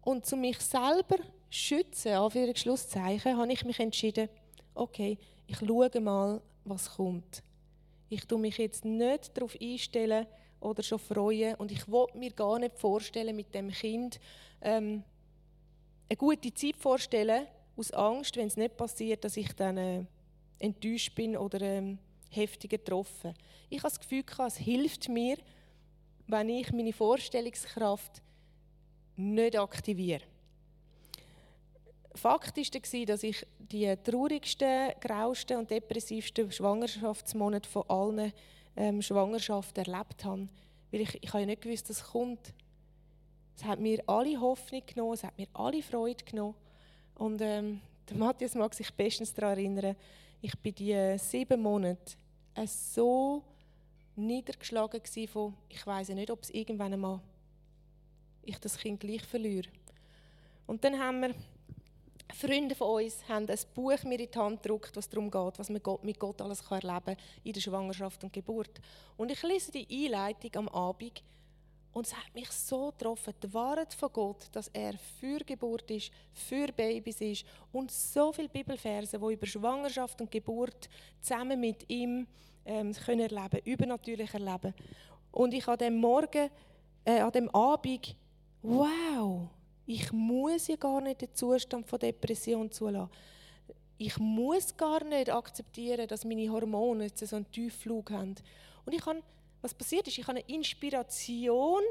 und 0.00 0.24
zu 0.24 0.36
mich 0.36 0.58
selber 0.60 1.18
schützen, 1.50 2.14
auf 2.14 2.34
ihre 2.34 2.56
Schlusszeichen, 2.56 3.36
habe 3.36 3.52
ich 3.52 3.64
mich 3.64 3.78
entschieden, 3.78 4.28
okay, 4.74 5.18
ich 5.46 5.58
schaue 5.58 6.00
mal, 6.00 6.40
was 6.64 6.96
kommt. 6.96 7.42
Ich 8.08 8.24
tue 8.24 8.38
mich 8.38 8.56
jetzt 8.56 8.84
nicht 8.84 9.36
darauf 9.36 9.56
einstellen 9.60 10.26
oder 10.60 10.82
schon 10.82 10.98
freuen 10.98 11.56
und 11.56 11.70
ich 11.70 11.86
will 11.88 12.06
mir 12.14 12.30
gar 12.30 12.58
nicht 12.58 12.78
vorstellen, 12.78 13.36
mit 13.36 13.54
dem 13.54 13.70
Kind 13.70 14.18
ähm, 14.62 15.04
eine 16.08 16.16
gute 16.16 16.54
Zeit 16.54 16.76
vorstellen, 16.76 17.46
aus 17.76 17.90
Angst, 17.90 18.36
wenn 18.36 18.46
es 18.46 18.56
nicht 18.56 18.76
passiert, 18.76 19.24
dass 19.24 19.36
ich 19.36 19.52
dann 19.54 19.76
äh, 19.76 20.04
enttäuscht 20.58 21.14
bin 21.14 21.36
oder 21.36 21.60
ähm, 21.60 21.98
heftiger 22.36 22.78
getroffen. 22.78 23.34
Ich 23.68 23.78
habe 23.78 23.88
das 23.88 24.00
Gefühl, 24.00 24.24
es 24.46 24.56
hilft 24.56 25.08
mir, 25.08 25.36
wenn 26.26 26.48
ich 26.48 26.72
meine 26.72 26.92
Vorstellungskraft 26.92 28.22
nicht 29.16 29.56
aktiviere. 29.56 30.22
Fakt 32.14 32.56
war, 32.56 33.06
dass 33.06 33.22
ich 33.22 33.46
die 33.58 33.94
traurigsten, 34.04 34.92
grausten 35.00 35.56
und 35.56 35.70
depressivsten 35.70 36.52
Schwangerschaftsmonate 36.52 37.68
von 37.68 37.88
allen 37.88 38.32
ähm, 38.76 39.00
Schwangerschaften 39.00 39.84
erlebt 39.84 40.24
habe. 40.24 40.48
Weil 40.90 41.00
ich, 41.02 41.22
ich 41.22 41.28
habe 41.30 41.40
ja 41.40 41.46
nicht 41.46 41.62
gewusst, 41.62 41.88
dass 41.88 41.98
es 41.98 42.04
kommt. 42.04 42.52
Es 43.56 43.64
hat 43.64 43.80
mir 43.80 44.02
alle 44.06 44.38
Hoffnung 44.40 44.82
genommen, 44.86 45.14
es 45.14 45.24
hat 45.24 45.36
mir 45.38 45.48
alle 45.54 45.82
Freude 45.82 46.24
genommen. 46.24 46.54
Und 47.14 47.40
ähm, 47.40 47.80
der 48.08 48.16
Matthias 48.16 48.54
mag 48.54 48.74
sich 48.74 48.92
bestens 48.92 49.32
daran 49.32 49.58
erinnern, 49.58 49.96
ich 50.40 50.58
bin 50.58 50.74
die 50.74 51.16
sieben 51.18 51.62
Monate 51.62 52.16
so 52.66 53.42
niedergeschlagen 54.16 55.00
von, 55.28 55.54
ich 55.68 55.86
weiß 55.86 56.10
nicht, 56.10 56.30
ob 56.30 56.42
es 56.42 56.50
irgendwann 56.50 56.92
einmal 56.92 57.20
ich 58.42 58.58
das 58.58 58.76
Kind 58.76 59.00
gleich 59.00 59.22
verliere. 59.22 59.68
Und 60.66 60.84
dann 60.84 60.98
haben 60.98 61.20
wir 61.20 61.34
Freunde 62.34 62.74
von 62.74 63.02
uns 63.02 63.28
haben 63.28 63.48
ein 63.48 63.58
Buch 63.74 64.02
mir 64.04 64.18
in 64.18 64.28
die 64.32 64.38
Hand 64.38 64.62
gedruckt, 64.62 64.96
was 64.96 65.08
darum 65.08 65.30
geht, 65.30 65.58
was 65.58 65.68
man 65.68 65.82
mit 66.02 66.18
Gott 66.18 66.40
alles 66.40 66.62
erleben 66.62 67.04
kann 67.04 67.16
in 67.44 67.52
der 67.52 67.60
Schwangerschaft 67.60 68.24
und 68.24 68.32
Geburt. 68.32 68.80
Und 69.16 69.30
ich 69.30 69.42
lese 69.42 69.72
die 69.72 70.06
Einleitung 70.06 70.50
am 70.56 70.68
Abend 70.68 71.22
und 71.92 72.06
es 72.06 72.16
hat 72.16 72.34
mich 72.34 72.50
so 72.50 72.90
getroffen, 72.90 73.34
die 73.42 73.52
Wahrheit 73.52 73.92
von 73.92 74.10
Gott, 74.12 74.48
dass 74.52 74.68
er 74.68 74.94
für 75.20 75.38
Geburt 75.40 75.90
ist, 75.90 76.10
für 76.32 76.68
Babys 76.68 77.20
ist 77.20 77.44
und 77.70 77.90
so 77.90 78.32
viele 78.32 78.48
Bibelverse, 78.48 79.18
die 79.18 79.32
über 79.34 79.46
Schwangerschaft 79.46 80.20
und 80.20 80.30
Geburt 80.30 80.88
zusammen 81.20 81.60
mit 81.60 81.88
ihm 81.90 82.26
ähm, 82.64 82.92
können 82.92 83.20
erleben, 83.20 83.60
übernatürlich 83.64 84.32
erleben. 84.32 84.74
Und 85.32 85.52
ich 85.52 85.68
an 85.68 85.78
dem 85.78 85.96
Morgen, 85.98 86.50
äh, 87.04 87.20
an 87.20 87.32
dem 87.32 87.50
Abend, 87.50 88.16
wow, 88.62 89.48
ich 89.86 90.12
muss 90.12 90.68
ja 90.68 90.76
gar 90.76 91.00
nicht 91.00 91.20
den 91.20 91.34
Zustand 91.34 91.86
von 91.86 91.98
Depression 91.98 92.70
zulassen. 92.70 93.10
Ich 93.98 94.18
muss 94.18 94.76
gar 94.76 95.04
nicht 95.04 95.30
akzeptieren, 95.30 96.08
dass 96.08 96.24
meine 96.24 96.50
Hormone 96.50 97.04
jetzt 97.04 97.26
so 97.26 97.36
einen 97.36 97.50
Tiefflug 97.50 98.10
haben. 98.10 98.34
Und 98.84 98.94
ich 98.94 99.04
habe 99.04 99.22
was 99.62 99.72
passiert 99.72 100.06
ist, 100.08 100.18
ich 100.18 100.26
habe 100.26 100.38
eine 100.38 100.48
Inspiration 100.48 101.82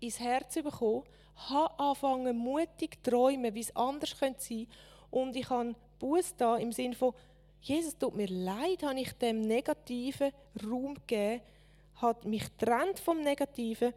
ins 0.00 0.18
Herz 0.18 0.54
bekommen, 0.54 1.04
habe 1.48 1.78
angefangen, 1.78 2.36
mutig 2.36 2.98
zu 3.02 3.10
träumen, 3.10 3.54
wie 3.54 3.60
es 3.60 3.74
anders 3.74 4.18
könnte 4.18 4.42
sein 4.42 4.66
Und 5.10 5.36
ich 5.36 5.48
habe 5.48 5.74
Buß 6.00 6.34
da 6.36 6.56
im 6.56 6.72
Sinne 6.72 6.96
von, 6.96 7.14
Jesus, 7.62 7.96
tut 7.96 8.16
mir 8.16 8.26
leid, 8.26 8.82
habe 8.82 8.98
ich 9.00 9.12
dem 9.12 9.42
negativen 9.42 10.32
Raum 10.64 10.94
gegeben, 10.94 11.40
hat 11.96 12.24
mich 12.24 12.42
trennt 12.58 12.98
vom 12.98 13.20
Negativen 13.20 13.94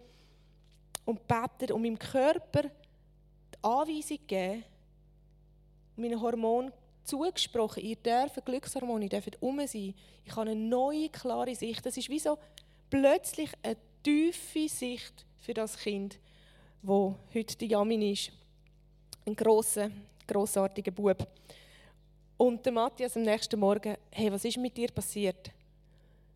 und 1.04 1.28
betet 1.28 1.72
und 1.72 1.82
meinem 1.82 1.98
Körper 1.98 2.64
die 2.64 3.64
Anweisung 3.64 4.18
gegeben, 4.18 4.64
meinen 5.96 6.22
Hormonen 6.22 6.72
zugesprochen, 7.04 7.84
ihr 7.84 7.96
dürft 7.96 8.46
Glückshormone, 8.46 9.06
ihr 9.06 9.10
dürft 9.10 9.42
um 9.42 9.58
sein. 9.66 9.96
Ich 10.26 10.36
habe 10.36 10.50
eine 10.50 10.56
neue, 10.56 11.10
klare 11.10 11.56
Sicht. 11.56 11.86
Das 11.86 11.98
ist 11.98 12.10
wie 12.10 12.20
so 12.20 12.38
plötzlich 12.90 13.52
eine 13.64 13.78
tiefe 14.04 14.70
Sicht 14.70 15.26
für 15.40 15.54
das 15.54 15.78
Kind, 15.78 16.20
wo 16.82 17.16
heute 17.34 17.58
die 17.58 17.68
Jamin 17.68 18.02
ist. 18.02 18.32
Ein 19.26 19.36
grosser, 19.36 19.90
grossartiger 20.28 20.92
Bub. 20.92 21.28
Und 22.38 22.66
der 22.66 22.74
Matthias 22.74 23.16
am 23.16 23.24
nächsten 23.24 23.60
Morgen, 23.60 23.96
hey, 24.12 24.32
was 24.32 24.46
ist 24.46 24.58
mit 24.58 24.76
dir 24.76 24.92
passiert? 24.92 25.52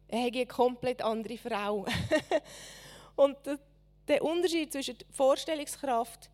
Er 0.08 0.26
hat 0.26 0.34
eine 0.34 0.46
komplett 0.46 1.02
andere 1.02 1.38
Frau. 1.38 1.86
und 3.16 3.38
der 4.08 4.24
Unterschied 4.24 4.72
zwischen 4.72 4.96
Vorstellungskraft 5.12 6.30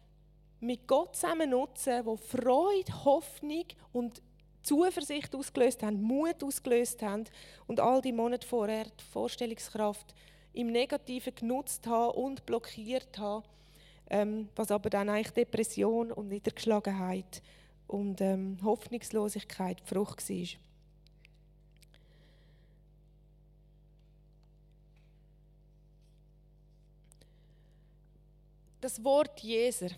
mit 0.61 0.87
Gott 0.87 1.15
zusammen 1.15 1.49
nutzen, 1.49 2.05
wo 2.05 2.15
Freude, 2.15 3.03
Hoffnung 3.03 3.65
und 3.91 4.21
Zuversicht 4.65 5.35
ausgelöst 5.35 5.83
haben, 5.83 6.01
Mut 6.01 6.43
ausgelöst 6.43 7.01
haben 7.01 7.25
und 7.67 7.79
all 7.79 8.01
die 8.01 8.11
Monate 8.11 8.47
vorher 8.47 8.85
die 8.85 9.03
Vorstellungskraft 9.11 10.13
im 10.53 10.67
Negativen 10.67 11.35
genutzt 11.35 11.85
haben 11.87 12.15
und 12.17 12.45
blockiert 12.45 13.17
haben, 13.17 13.45
ähm, 14.09 14.49
was 14.55 14.71
aber 14.71 14.89
dann 14.89 15.09
eigentlich 15.09 15.33
Depression 15.33 16.11
und 16.11 16.29
Niedergeschlagenheit 16.29 17.41
und 17.87 18.21
ähm, 18.21 18.57
Hoffnungslosigkeit 18.63 19.81
Frucht 19.81 20.27
war. 20.29 20.47
das 28.85 29.03
Wort 29.03 29.39
Jeser, 29.39 29.89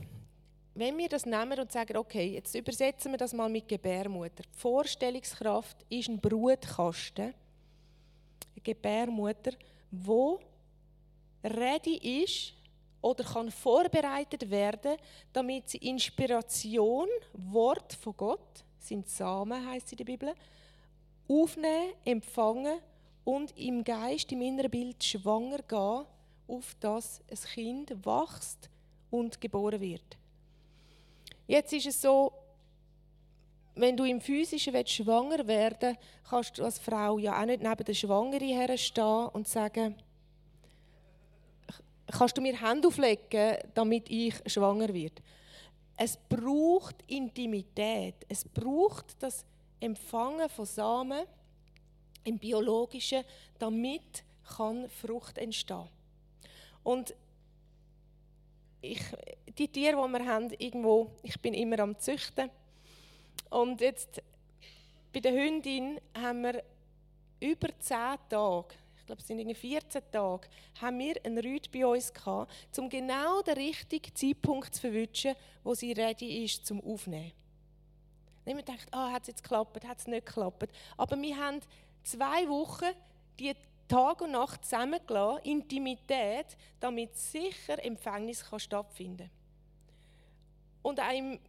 wenn 0.77 0.95
wir 0.97 1.09
das 1.09 1.25
nehmen 1.25 1.59
und 1.59 1.71
sagen, 1.71 1.97
okay, 1.97 2.33
jetzt 2.35 2.53
übersetzen 2.53 3.11
wir 3.11 3.17
das 3.17 3.33
mal 3.33 3.49
mit 3.49 3.67
Gebärmutter. 3.67 4.43
Die 4.43 4.59
Vorstellungskraft 4.59 5.77
ist 5.89 6.07
ein 6.07 6.19
Brutkasten, 6.19 7.25
eine 7.25 8.63
Gebärmutter, 8.63 9.53
wo 9.89 10.39
ready 11.43 12.23
ist 12.23 12.53
oder 13.01 13.23
kann 13.23 13.49
vorbereitet 13.49 14.51
werden, 14.51 14.97
damit 15.33 15.69
sie 15.69 15.77
Inspiration, 15.79 17.07
Wort 17.33 17.93
von 17.93 18.15
Gott, 18.15 18.63
sind 18.79 19.09
Samen 19.09 19.67
heißt 19.67 19.91
in 19.93 19.97
der 19.97 20.05
Bibel, 20.05 20.33
aufnehmen, 21.27 21.93
empfangen 22.05 22.79
und 23.23 23.57
im 23.57 23.83
Geist, 23.83 24.31
im 24.31 24.41
inneren 24.41 24.69
Bild 24.69 25.03
schwanger 25.03 25.57
gehen, 25.63 26.05
auf 26.47 26.75
das 26.79 27.21
ein 27.31 27.37
Kind 27.53 27.89
wächst 28.05 28.69
und 29.09 29.41
geboren 29.41 29.81
wird. 29.81 30.17
Jetzt 31.47 31.73
ist 31.73 31.87
es 31.87 32.01
so, 32.01 32.33
wenn 33.75 33.95
du 33.95 34.03
im 34.03 34.19
Physischen 34.19 34.85
schwanger 34.85 35.47
werden 35.47 35.77
willst, 35.81 35.99
kannst 36.29 36.57
du 36.57 36.63
als 36.63 36.79
Frau 36.79 37.17
ja 37.19 37.39
auch 37.39 37.45
nicht 37.45 37.61
neben 37.61 37.85
der 37.85 37.93
Schwangere 37.93 38.43
herstehen 38.43 39.29
und 39.33 39.47
sagen, 39.47 39.95
kannst 42.07 42.37
du 42.37 42.41
mir 42.41 42.59
Hände 42.59 42.87
auflegen, 42.87 43.57
damit 43.73 44.09
ich 44.09 44.35
schwanger 44.45 44.93
werde. 44.93 45.21
Es 45.95 46.17
braucht 46.17 47.03
Intimität. 47.07 48.15
Es 48.27 48.43
braucht 48.45 49.21
das 49.21 49.45
Empfangen 49.79 50.49
von 50.49 50.65
Samen 50.65 51.25
im 52.23 52.37
Biologischen, 52.37 53.23
damit 53.57 54.23
kann 54.55 54.89
Frucht 54.89 55.37
entstehen. 55.37 55.87
Und 56.83 57.15
ich, 58.81 59.01
die 59.57 59.67
Tiere, 59.67 59.95
die 59.95 60.13
wir 60.13 60.25
haben, 60.25 60.49
irgendwo, 60.57 61.11
ich 61.23 61.39
bin 61.41 61.53
immer 61.53 61.79
am 61.79 61.97
Züchten. 61.97 62.49
Und 63.49 63.81
jetzt 63.81 64.21
bei 65.13 65.19
der 65.19 65.33
Hündin 65.33 65.99
haben 66.15 66.43
wir 66.43 66.63
über 67.39 67.69
zehn 67.79 68.17
Tage 68.29 68.75
glaube, 69.07 69.21
es 69.21 69.27
sind 69.27 69.39
irgendwie 69.39 69.55
14 69.55 70.03
Tage, 70.11 70.47
haben 70.79 70.99
wir 70.99 71.15
einen 71.25 71.39
Rüd 71.39 71.71
bei 71.71 71.87
uns 71.87 72.13
gehabt, 72.13 72.51
um 72.77 72.89
genau 72.89 73.41
den 73.41 73.55
richtigen 73.55 74.13
Zeitpunkt 74.13 74.75
zu 74.75 74.81
verwischen, 74.81 75.33
wo 75.63 75.73
sie 75.73 75.93
ready 75.93 76.45
ist 76.45 76.65
zum 76.65 76.81
Aufnehmen. 76.81 77.31
Niemand 78.45 78.67
denkt, 78.67 78.87
ah, 78.91 79.11
hat 79.11 79.23
es 79.23 79.29
jetzt 79.29 79.43
geklappt, 79.43 79.85
hat 79.85 79.97
es 79.97 80.07
nicht 80.07 80.25
geklappt. 80.25 80.71
Aber 80.95 81.19
wir 81.19 81.35
haben 81.35 81.59
zwei 82.03 82.47
Wochen 82.47 82.85
die 83.39 83.53
Tag 83.87 84.21
und 84.21 84.31
Nacht 84.31 84.63
zusammengelassen, 84.63 85.43
Intimität, 85.43 86.57
damit 86.79 87.15
sicher 87.15 87.83
Empfängnis 87.83 88.43
kann 88.43 88.59
stattfinden. 88.59 89.29
Und 90.81 90.99
auch, 90.99 91.39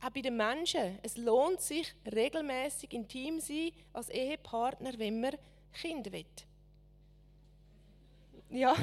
auch 0.00 0.10
bei 0.10 0.20
den 0.20 0.36
Menschen, 0.36 0.98
es 1.02 1.16
lohnt 1.16 1.60
sich 1.60 1.94
regelmäßig 2.10 2.92
intim 2.92 3.40
sein 3.40 3.72
als 3.92 4.08
Ehepartner, 4.08 4.98
wenn 4.98 5.20
man 5.20 5.36
Kinder 5.72 6.12
will. 6.12 6.24
Ja, 8.50 8.74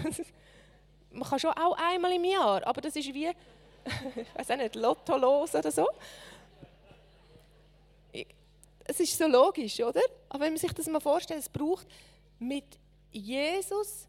man 1.12 1.28
kann 1.28 1.40
schon 1.40 1.52
auch 1.52 1.78
einmal 1.78 2.14
im 2.14 2.24
Jahr, 2.24 2.66
aber 2.66 2.82
das 2.82 2.96
ist 2.96 3.14
wie, 3.14 3.28
ich 4.16 4.36
weiß 4.36 4.52
auch 4.52 4.58
nicht, 4.58 4.76
Lotto 4.76 5.18
los 5.18 5.56
oder 5.56 5.72
so. 5.72 5.88
Es 8.88 9.00
ist 9.00 9.18
so 9.18 9.26
logisch, 9.26 9.80
oder? 9.80 10.02
Aber 10.30 10.46
wenn 10.46 10.54
man 10.54 10.60
sich 10.60 10.72
das 10.72 10.86
mal 10.88 11.00
vorstellt, 11.00 11.40
es 11.40 11.50
braucht 11.50 11.88
mit 12.38 12.78
Jesus 13.12 14.08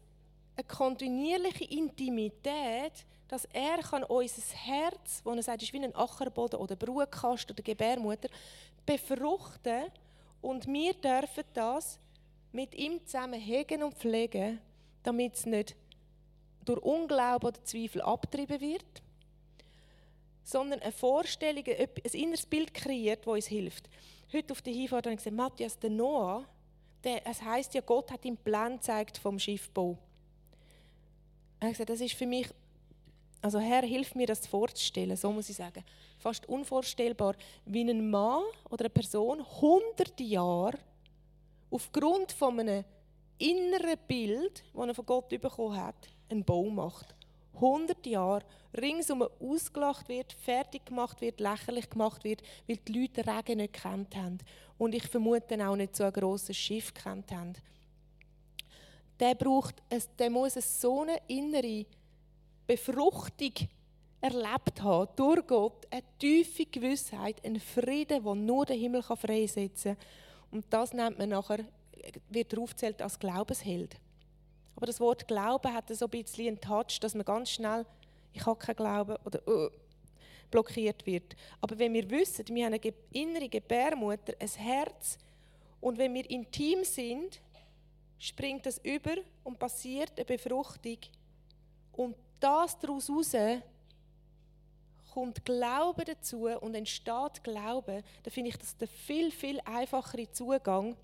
eine 0.55 0.65
kontinuierliche 0.65 1.65
Intimität, 1.65 3.05
dass 3.27 3.45
er 3.45 3.77
kann 3.79 4.03
unser 4.03 4.41
Herz, 4.55 5.21
wo 5.23 5.31
er 5.31 5.43
sagt, 5.43 5.63
ist 5.63 5.73
wie 5.73 5.83
ein 5.83 5.95
Ackerboden 5.95 6.59
oder 6.59 6.75
Brutkasten 6.75 7.53
oder 7.53 7.63
Gebärmutter, 7.63 8.29
befruchten 8.85 9.85
und 10.41 10.67
wir 10.67 10.93
dürfen 10.93 11.43
das 11.53 11.99
mit 12.51 12.73
ihm 12.75 13.05
zusammen 13.05 13.39
hegen 13.39 13.83
und 13.83 13.95
pflegen 13.95 14.59
damit 15.07 15.35
es 15.35 15.45
nicht 15.45 15.75
durch 16.65 16.81
Unglauben 16.81 17.47
oder 17.47 17.63
Zweifel 17.63 18.01
abgetrieben 18.01 18.59
wird, 18.59 19.01
sondern 20.43 20.81
eine 20.81 20.91
Vorstellung, 20.91 21.63
ein 21.65 21.89
inneres 22.11 22.45
Bild 22.45 22.73
kreiert, 22.73 23.25
das 23.25 23.33
uns 23.33 23.47
hilft. 23.47 23.89
Heute 24.33 24.51
auf 24.51 24.61
der 24.61 24.73
Hinfahrt 24.73 25.05
habe 25.05 25.13
ich 25.13 25.19
gesagt, 25.19 25.35
Matthias, 25.35 25.79
der 25.79 25.91
Noah, 25.91 26.45
der, 27.05 27.25
es 27.25 27.41
heisst 27.41 27.73
ja, 27.73 27.79
Gott 27.79 28.11
hat 28.11 28.25
ihm 28.25 28.35
Plan 28.35 28.73
gezeigt 28.75 29.17
vom 29.17 29.39
Schiffbau. 29.39 29.97
Ich 31.59 31.63
habe 31.63 31.71
gesagt, 31.71 31.89
das 31.89 32.01
ist 32.01 32.15
für 32.15 32.27
mich, 32.27 32.49
also 33.47 33.59
Herr, 33.59 33.83
hilf 33.83 34.13
mir, 34.13 34.27
das 34.27 34.45
vorzustellen, 34.45 35.15
so 35.15 35.31
muss 35.31 35.49
ich 35.49 35.55
sagen. 35.55 35.83
Fast 36.19 36.49
unvorstellbar, 36.49 37.35
wie 37.65 37.81
ein 37.81 38.09
Mann 38.09 38.43
oder 38.69 38.85
eine 38.85 38.89
Person 38.89 39.45
hunderte 39.61 40.23
Jahre 40.23 40.77
aufgrund 41.71 42.33
von 42.33 42.59
einem 42.59 42.83
inneren 43.37 43.97
Bild, 44.05 44.63
das 44.73 44.87
er 44.87 44.95
von 44.95 45.05
Gott 45.05 45.29
bekommen 45.29 45.79
hat, 45.81 46.09
einen 46.29 46.43
Baum 46.43 46.75
macht. 46.75 47.15
100 47.55 48.05
Jahre 48.05 48.43
ringsum 48.77 49.25
ausgelacht 49.39 50.09
wird, 50.09 50.33
fertig 50.33 50.85
gemacht 50.85 51.21
wird, 51.21 51.39
lächerlich 51.39 51.89
gemacht 51.89 52.23
wird, 52.25 52.41
weil 52.67 52.77
die 52.77 52.99
Leute 52.99 53.23
den 53.23 53.29
Regen 53.29 53.57
nicht 53.57 53.73
gekannt 53.73 54.15
haben. 54.15 54.39
Und 54.77 54.93
ich 54.93 55.07
vermute 55.07 55.67
auch 55.67 55.75
nicht 55.75 55.95
so 55.95 56.03
ein 56.03 56.13
grosses 56.13 56.57
Schiff 56.57 56.93
gekannt 56.93 57.31
haben. 57.31 57.53
Der, 59.19 59.33
braucht, 59.33 59.81
der 60.19 60.29
muss 60.29 60.53
so 60.53 61.01
eine 61.01 61.19
innere 61.27 61.85
Befruchtung 62.67 63.53
erlebt 64.19 64.81
haben 64.81 65.09
durch 65.15 65.47
Gott, 65.47 65.87
eine 65.89 66.03
tiefe 66.19 66.65
Gewissheit, 66.65 67.43
einen 67.43 67.59
Frieden, 67.59 68.23
den 68.23 68.45
nur 68.45 68.65
der 68.65 68.75
Himmel 68.75 69.01
freisetzen 69.01 69.95
kann. 69.95 70.07
Und 70.51 70.65
das 70.69 70.93
nennt 70.93 71.17
man 71.17 71.29
nachher 71.29 71.65
wird 72.29 72.57
aufgezählt 72.57 73.01
als 73.01 73.19
Glaubensheld. 73.19 73.97
Aber 74.75 74.85
das 74.85 74.99
Wort 74.99 75.27
Glauben 75.27 75.73
hat 75.73 75.89
so 75.95 76.05
ein 76.05 76.11
bisschen 76.11 76.47
einen 76.47 76.61
Touch, 76.61 76.99
dass 76.99 77.15
man 77.15 77.25
ganz 77.25 77.49
schnell, 77.49 77.85
ich 78.33 78.45
habe 78.45 78.59
keinen 78.59 78.75
Glauben 78.75 79.15
oder 79.25 79.41
uh, 79.47 79.69
blockiert 80.51 81.05
wird. 81.05 81.35
Aber 81.61 81.77
wenn 81.79 81.93
wir 81.93 82.09
wissen, 82.09 82.45
wir 82.49 82.65
haben 82.65 82.73
eine 82.73 82.93
innere 83.11 83.49
Gebärmutter, 83.49 84.33
ein 84.39 84.47
Herz 84.47 85.17
und 85.81 85.97
wenn 85.97 86.13
wir 86.13 86.29
intim 86.29 86.83
sind, 86.83 87.41
springt 88.19 88.65
das 88.65 88.79
über 88.83 89.15
und 89.43 89.59
passiert 89.59 90.13
eine 90.15 90.25
Befruchtung 90.25 90.97
und 91.93 92.15
das 92.39 92.77
daraus 92.79 93.07
heraus 93.07 93.61
kommt 95.13 95.45
Glaube 95.45 96.05
dazu 96.05 96.45
und 96.47 96.75
entsteht 96.75 97.43
Glaube, 97.43 98.03
dann 98.21 98.31
finde 98.31 98.49
ich 98.49 98.57
das 98.57 98.77
der 98.77 98.87
viel, 98.87 99.31
viel 99.31 99.59
einfachere 99.61 100.31
Zugang 100.31 100.95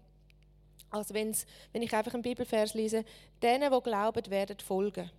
als 0.91 1.13
wenn's, 1.13 1.45
wenn 1.71 1.81
ich 1.81 1.93
einfach 1.95 2.13
einen 2.13 2.21
Bibelvers 2.21 2.75
lese, 2.75 3.03
denen, 3.41 3.71
die 3.71 3.81
glauben, 3.81 4.29
werden 4.29 4.59
folgen. 4.59 5.09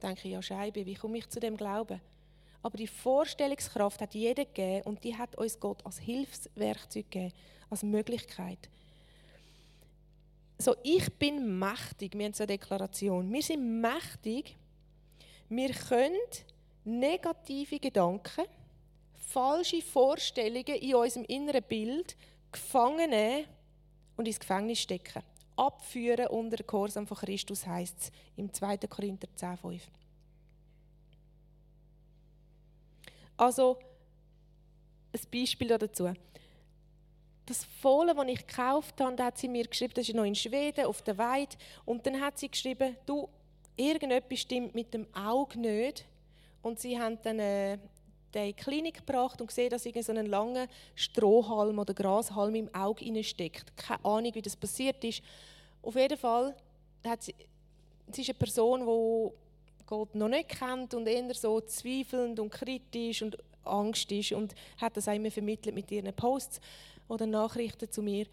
Dann 0.00 0.14
denke 0.14 0.28
ich, 0.28 0.32
ja 0.32 0.42
Scheibe, 0.42 0.86
wie 0.86 0.94
komme 0.94 1.18
ich 1.18 1.28
zu 1.28 1.40
dem 1.40 1.56
Glauben? 1.56 2.00
Aber 2.62 2.76
die 2.76 2.86
Vorstellungskraft 2.86 4.00
hat 4.00 4.14
jeder 4.14 4.44
gegeben 4.44 4.86
und 4.86 5.04
die 5.04 5.16
hat 5.16 5.36
uns 5.36 5.60
Gott 5.60 5.84
als 5.84 5.98
Hilfswerkzeug 5.98 7.10
gegeben, 7.10 7.34
als 7.70 7.82
Möglichkeit. 7.82 8.70
So, 10.58 10.74
ich 10.82 11.12
bin 11.18 11.58
mächtig, 11.58 12.16
wir 12.16 12.24
haben 12.24 12.32
so 12.32 12.42
eine 12.42 12.48
Deklaration. 12.48 13.32
Wir 13.32 13.42
sind 13.42 13.80
mächtig, 13.80 14.56
wir 15.48 15.72
können 15.72 16.16
negative 16.84 17.78
Gedanken, 17.78 18.44
falsche 19.14 19.82
Vorstellungen 19.82 20.76
in 20.76 20.94
unserem 20.94 21.24
inneren 21.26 21.62
Bild 21.62 22.16
gefangen 22.50 23.10
nehmen 23.10 23.46
und 24.16 24.26
ins 24.26 24.40
Gefängnis 24.40 24.80
stecken. 24.80 25.22
Abführen 25.56 26.28
unter 26.28 26.62
Gehorsam 26.62 27.06
von 27.06 27.16
Christus 27.16 27.66
heißt 27.66 27.98
es 27.98 28.12
im 28.36 28.52
2. 28.52 28.76
Korinther 28.78 29.28
10,5. 29.36 29.80
Also, 33.36 33.78
ein 35.12 35.20
Beispiel 35.32 35.68
dazu. 35.68 36.12
Das 37.46 37.64
Fohlen, 37.64 38.16
das 38.16 38.26
ich 38.28 38.46
gekauft 38.46 39.00
habe, 39.00 39.22
hat 39.22 39.38
sie 39.38 39.48
mir 39.48 39.66
geschrieben, 39.66 39.94
das 39.94 40.08
ist 40.08 40.14
noch 40.14 40.24
in 40.24 40.34
Schweden, 40.34 40.84
auf 40.84 41.02
der 41.02 41.16
Weide. 41.16 41.56
Und 41.84 42.06
dann 42.06 42.20
hat 42.20 42.38
sie 42.38 42.50
geschrieben, 42.50 42.96
du, 43.06 43.28
irgendetwas 43.78 44.40
stimmt 44.40 44.74
mit 44.74 44.92
dem 44.92 45.06
Auge 45.14 45.58
nicht. 45.58 46.04
Und 46.62 46.78
sie 46.78 46.98
haben 46.98 47.18
dann 47.22 47.38
äh, 47.38 47.74
in 47.74 47.80
die 48.34 48.52
Klinik 48.52 49.06
gebracht 49.06 49.40
und 49.40 49.46
gesehen, 49.46 49.70
dass 49.70 49.84
so 49.84 50.12
ein 50.12 50.26
langer 50.26 50.66
Strohhalm 50.94 51.78
oder 51.78 51.94
Grashalm 51.94 52.54
im 52.54 52.74
Auge 52.74 53.24
steckt. 53.24 53.76
Keine 53.76 54.04
Ahnung, 54.04 54.34
wie 54.34 54.42
das 54.42 54.56
passiert 54.56 55.02
ist. 55.04 55.22
Auf 55.82 55.94
jeden 55.94 56.18
Fall 56.18 56.54
hat 57.04 57.22
sie, 57.22 57.34
sie 58.12 58.22
ist 58.22 58.28
eine 58.28 58.38
Person, 58.38 58.80
die 58.80 59.84
Gott 59.86 60.14
noch 60.14 60.28
nicht 60.28 60.50
kennt 60.50 60.92
und 60.94 61.06
eher 61.06 61.32
so 61.34 61.60
zweifelnd 61.60 62.38
und 62.40 62.50
kritisch 62.50 63.22
und 63.22 63.38
Angst 63.64 64.10
ist 64.12 64.32
und 64.32 64.54
hat 64.78 64.96
das 64.96 65.08
auch 65.08 65.14
immer 65.14 65.30
vermittelt 65.30 65.74
mit 65.74 65.90
ihren 65.90 66.12
Posts 66.12 66.60
oder 67.08 67.26
Nachrichten 67.26 67.90
zu 67.90 68.02
mir. 68.02 68.26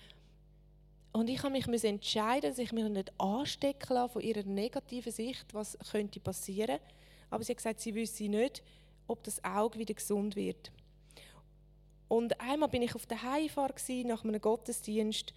Und 1.15 1.30
ich 1.30 1.41
habe 1.43 1.51
mich 1.51 1.65
entscheiden, 1.86 2.49
dass 2.49 2.60
ich 2.60 2.73
mich 2.73 2.84
nicht 2.89 3.13
anstecken 3.17 3.93
lasse 3.93 4.12
von 4.12 4.21
ihrer 4.21 4.43
negativen 4.43 5.13
Sicht, 5.13 5.45
was 5.54 5.78
könnte 5.89 6.19
passieren. 6.19 6.78
Aber 7.30 7.41
sie 7.41 7.54
hat 7.54 7.58
gesagt, 7.58 7.80
sie 7.80 7.95
wüsste 7.95 8.28
nicht, 8.28 8.62
ob 9.08 9.23
das 9.23 9.41
Auge 9.41 9.80
wieder 9.80 9.93
gesund 9.93 10.36
wird. 10.36 10.73
Und 12.10 12.38
einmal 12.41 12.67
bin 12.67 12.82
ich 12.82 12.95
auf 12.95 13.06
der 13.06 13.23
Heimfahrt 13.23 13.82
nach 14.04 14.25
einem 14.25 14.41
Gottesdienst 14.41 15.34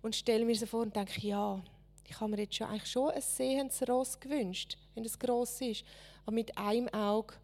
und 0.00 0.16
stelle 0.16 0.46
mir 0.46 0.56
so 0.56 0.64
vor 0.64 0.80
und 0.80 0.96
denke, 0.96 1.20
ja, 1.20 1.62
ich 2.08 2.18
habe 2.18 2.30
mir 2.30 2.38
jetzt 2.38 2.54
schon, 2.54 2.68
eigentlich 2.68 2.90
schon 2.90 3.10
ein 3.10 3.20
sehendes 3.20 3.86
Ross 3.86 4.18
gewünscht, 4.18 4.78
wenn 4.94 5.04
es 5.04 5.18
gross 5.18 5.60
ist. 5.60 5.84
Aber 6.22 6.32
mit 6.32 6.56
einem 6.56 6.88
Auge, 6.94 7.34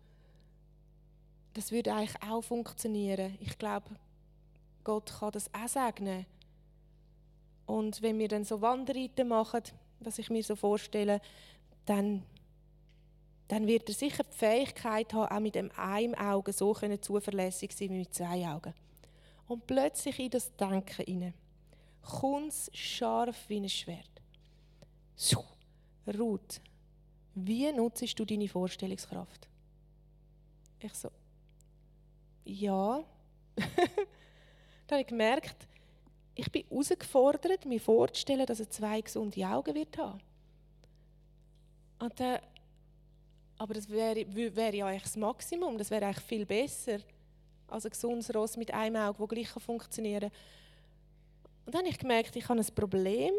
das 1.52 1.70
würde 1.70 1.92
eigentlich 1.92 2.22
auch 2.22 2.40
funktionieren. 2.40 3.36
Ich 3.38 3.58
glaube, 3.58 3.90
Gott 4.82 5.12
kann 5.20 5.32
das 5.32 5.52
auch 5.52 5.68
segnen. 5.68 6.24
Und 7.66 8.00
wenn 8.02 8.18
wir 8.18 8.28
dann 8.28 8.44
so 8.44 8.60
Wanderreiten 8.60 9.28
machen, 9.28 9.62
was 10.00 10.18
ich 10.18 10.30
mir 10.30 10.42
so 10.42 10.56
vorstelle, 10.56 11.20
dann, 11.84 12.22
dann 13.48 13.66
wird 13.66 13.88
er 13.88 13.94
sicher 13.94 14.24
die 14.24 14.36
Fähigkeit 14.36 15.12
haben, 15.12 15.34
auch 15.34 15.40
mit 15.40 15.56
dem 15.56 15.70
einen 15.76 16.14
Auge 16.14 16.52
so 16.52 16.74
zuverlässig 16.74 17.72
sein 17.72 17.90
wie 17.90 17.98
mit 17.98 18.14
zwei 18.14 18.46
Augen. 18.48 18.74
Und 19.48 19.66
plötzlich 19.66 20.18
in 20.18 20.30
das 20.30 20.54
Denken 20.56 21.04
hinein 21.04 21.34
kommt 22.02 22.54
scharf 22.72 23.48
wie 23.48 23.60
ein 23.60 23.68
Schwert. 23.68 24.10
So, 25.14 25.44
Ruth, 26.06 26.60
wie 27.34 27.70
nutzt 27.72 28.18
du 28.18 28.24
deine 28.24 28.48
Vorstellungskraft? 28.48 29.48
Ich 30.78 30.94
so, 30.94 31.10
ja. 32.44 33.02
Dann 33.56 34.98
habe 34.98 35.00
ich 35.00 35.06
gemerkt, 35.06 35.66
ich 36.36 36.52
bin 36.52 36.64
herausgefordert, 36.68 37.64
mir 37.64 37.80
vorzustellen, 37.80 38.46
dass 38.46 38.60
er 38.60 38.70
zwei 38.70 39.00
gesunde 39.00 39.44
Augen 39.46 39.74
wird 39.74 39.96
haben. 39.96 40.20
Und 41.98 42.20
dann, 42.20 42.38
aber 43.56 43.74
das 43.74 43.88
wäre, 43.88 44.26
wäre 44.54 44.76
ja 44.76 44.86
eigentlich 44.86 45.02
das 45.02 45.16
Maximum, 45.16 45.78
das 45.78 45.90
wäre 45.90 46.04
eigentlich 46.04 46.24
viel 46.24 46.44
besser 46.44 46.98
als 47.68 47.86
ein 47.86 47.90
gesundes 47.90 48.32
Ross 48.34 48.56
mit 48.58 48.72
einem 48.72 48.96
Auge, 48.96 49.18
das 49.18 49.28
gleich 49.28 49.64
funktionieren 49.64 50.30
kann. 50.30 50.38
Und 51.64 51.74
dann 51.74 51.80
habe 51.80 51.88
ich 51.88 51.98
gemerkt, 51.98 52.36
ich 52.36 52.48
habe 52.48 52.60
ein 52.60 52.74
Problem, 52.74 53.32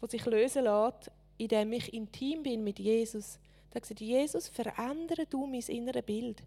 das 0.00 0.12
sich 0.12 0.24
lösen 0.24 0.64
lässt, 0.64 1.10
indem 1.38 1.72
ich 1.72 1.92
intim 1.92 2.44
bin 2.44 2.62
mit 2.62 2.78
Jesus. 2.78 3.38
Da 3.70 3.80
gesagt, 3.80 4.00
Jesus, 4.00 4.48
verändere 4.48 5.26
du 5.26 5.44
mein 5.44 5.60
inneres 5.60 6.02
Bild. 6.02 6.42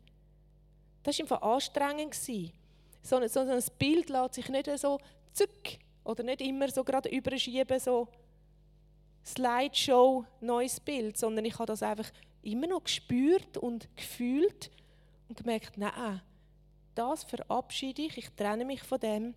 Das 1.03 1.19
war 1.19 1.23
einfach 1.23 1.41
anstrengend. 1.41 2.15
So 2.15 3.17
ein, 3.17 3.27
so 3.29 3.41
ein 3.41 3.63
Bild 3.77 4.09
lässt 4.09 4.35
sich 4.35 4.47
nicht 4.49 4.79
so 4.79 4.99
zück 5.33 5.79
oder 6.03 6.23
nicht 6.23 6.41
immer 6.41 6.69
so 6.69 6.83
gerade 6.83 7.09
überschieben, 7.09 7.79
so 7.79 8.07
Slideshow, 9.25 10.25
neues 10.39 10.79
Bild, 10.79 11.17
sondern 11.17 11.45
ich 11.45 11.53
habe 11.53 11.67
das 11.67 11.83
einfach 11.83 12.11
immer 12.41 12.67
noch 12.67 12.83
gespürt 12.83 13.57
und 13.57 13.87
gefühlt 13.95 14.71
und 15.29 15.37
gemerkt, 15.37 15.77
nein, 15.77 16.21
das 16.95 17.23
verabschiede 17.23 18.01
ich, 18.01 18.17
ich 18.17 18.29
trenne 18.31 18.65
mich 18.65 18.81
von 18.81 18.99
dem, 18.99 19.35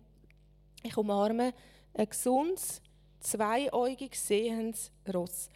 ich 0.83 0.97
umarme 0.97 1.53
ein 1.93 2.09
gesundes, 2.09 2.81
zweiäugig 3.19 4.15
sehendes 4.15 4.91
Ross. 5.13 5.49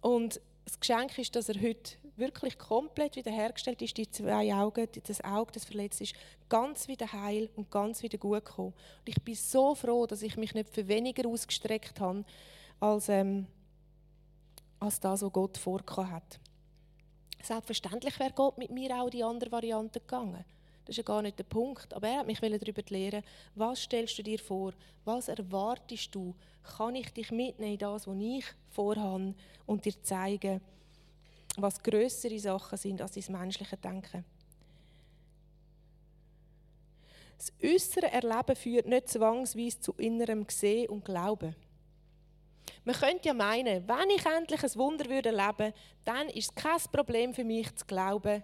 Und 0.00 0.40
das 0.64 0.78
Geschenk 0.78 1.18
ist, 1.18 1.34
dass 1.34 1.48
er 1.48 1.60
heute 1.60 1.96
wirklich 2.16 2.58
komplett 2.58 3.16
wiederhergestellt 3.16 3.82
ist, 3.82 3.96
die 3.96 4.10
zwei 4.10 4.54
Augen, 4.54 4.88
das 5.06 5.22
Auge, 5.22 5.52
das 5.52 5.64
verletzt 5.64 6.00
ist, 6.00 6.14
ganz 6.48 6.88
wieder 6.88 7.12
heil 7.12 7.48
und 7.56 7.70
ganz 7.70 8.02
wieder 8.02 8.18
gut 8.18 8.44
gekommen. 8.44 8.74
Und 9.00 9.08
ich 9.08 9.22
bin 9.22 9.34
so 9.34 9.74
froh, 9.74 10.06
dass 10.06 10.22
ich 10.22 10.36
mich 10.36 10.54
nicht 10.54 10.70
für 10.70 10.86
weniger 10.86 11.28
ausgestreckt 11.28 12.00
habe, 12.00 12.24
als, 12.80 13.08
ähm, 13.08 13.46
als 14.80 15.00
das, 15.00 15.22
was 15.22 15.32
Gott 15.32 15.58
vorgehabt 15.58 16.12
hat. 16.12 16.40
Selbstverständlich 17.42 18.18
wäre 18.18 18.32
Gott 18.32 18.56
mit 18.56 18.70
mir 18.70 18.94
auch 18.96 19.10
die 19.10 19.22
andere 19.22 19.52
Variante 19.52 20.00
gegangen. 20.00 20.44
Das 20.84 20.94
ist 20.94 20.96
ja 20.98 21.02
gar 21.02 21.22
nicht 21.22 21.38
der 21.38 21.44
Punkt. 21.44 21.92
Aber 21.94 22.08
er 22.08 22.18
hat 22.18 22.26
mich 22.26 22.40
darüber 22.40 22.82
lehren, 22.88 23.22
was 23.54 23.82
stellst 23.82 24.18
du 24.18 24.22
dir 24.22 24.38
vor? 24.38 24.72
Was 25.04 25.28
erwartest 25.28 26.14
du? 26.14 26.34
Kann 26.76 26.94
ich 26.94 27.12
dich 27.12 27.30
mitnehmen 27.30 27.72
in 27.72 27.78
das, 27.78 28.06
was 28.06 28.16
ich 28.18 28.44
vorhabe 28.70 29.34
und 29.66 29.84
dir 29.84 30.02
zeigen, 30.02 30.60
was 31.62 31.82
größere 31.82 32.38
Sachen 32.38 32.78
sind 32.78 33.00
als 33.00 33.12
dein 33.12 33.32
menschliche 33.32 33.76
Denken? 33.76 34.24
Das 37.36 37.52
äußere 37.62 38.10
Erleben 38.10 38.56
führt 38.56 38.86
nicht 38.86 39.08
zwangsweise 39.08 39.80
zu 39.80 39.92
innerem 39.94 40.46
Sehen 40.48 40.88
und 40.88 41.04
Glauben. 41.04 41.54
Man 42.84 42.94
könnte 42.94 43.28
ja 43.28 43.34
meinen, 43.34 43.86
wenn 43.88 44.10
ich 44.10 44.24
endlich 44.26 44.62
ein 44.62 44.74
Wunder 44.76 45.08
würde 45.08 45.30
erleben, 45.30 45.72
dann 46.04 46.28
ist 46.28 46.50
es 46.50 46.54
kein 46.54 46.80
Problem 46.92 47.34
für 47.34 47.44
mich 47.44 47.74
zu 47.76 47.86
glauben. 47.86 48.42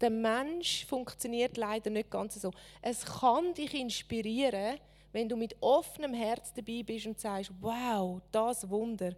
Der 0.00 0.10
Mensch 0.10 0.84
funktioniert 0.86 1.56
leider 1.56 1.90
nicht 1.90 2.10
ganz 2.10 2.34
so. 2.34 2.50
Es 2.80 3.04
kann 3.04 3.54
dich 3.54 3.74
inspirieren, 3.74 4.78
wenn 5.12 5.28
du 5.28 5.36
mit 5.36 5.56
offenem 5.60 6.14
Herz 6.14 6.52
dabei 6.54 6.82
bist 6.82 7.06
und 7.06 7.20
sagst, 7.20 7.52
wow, 7.60 8.20
das 8.30 8.68
Wunder. 8.68 9.14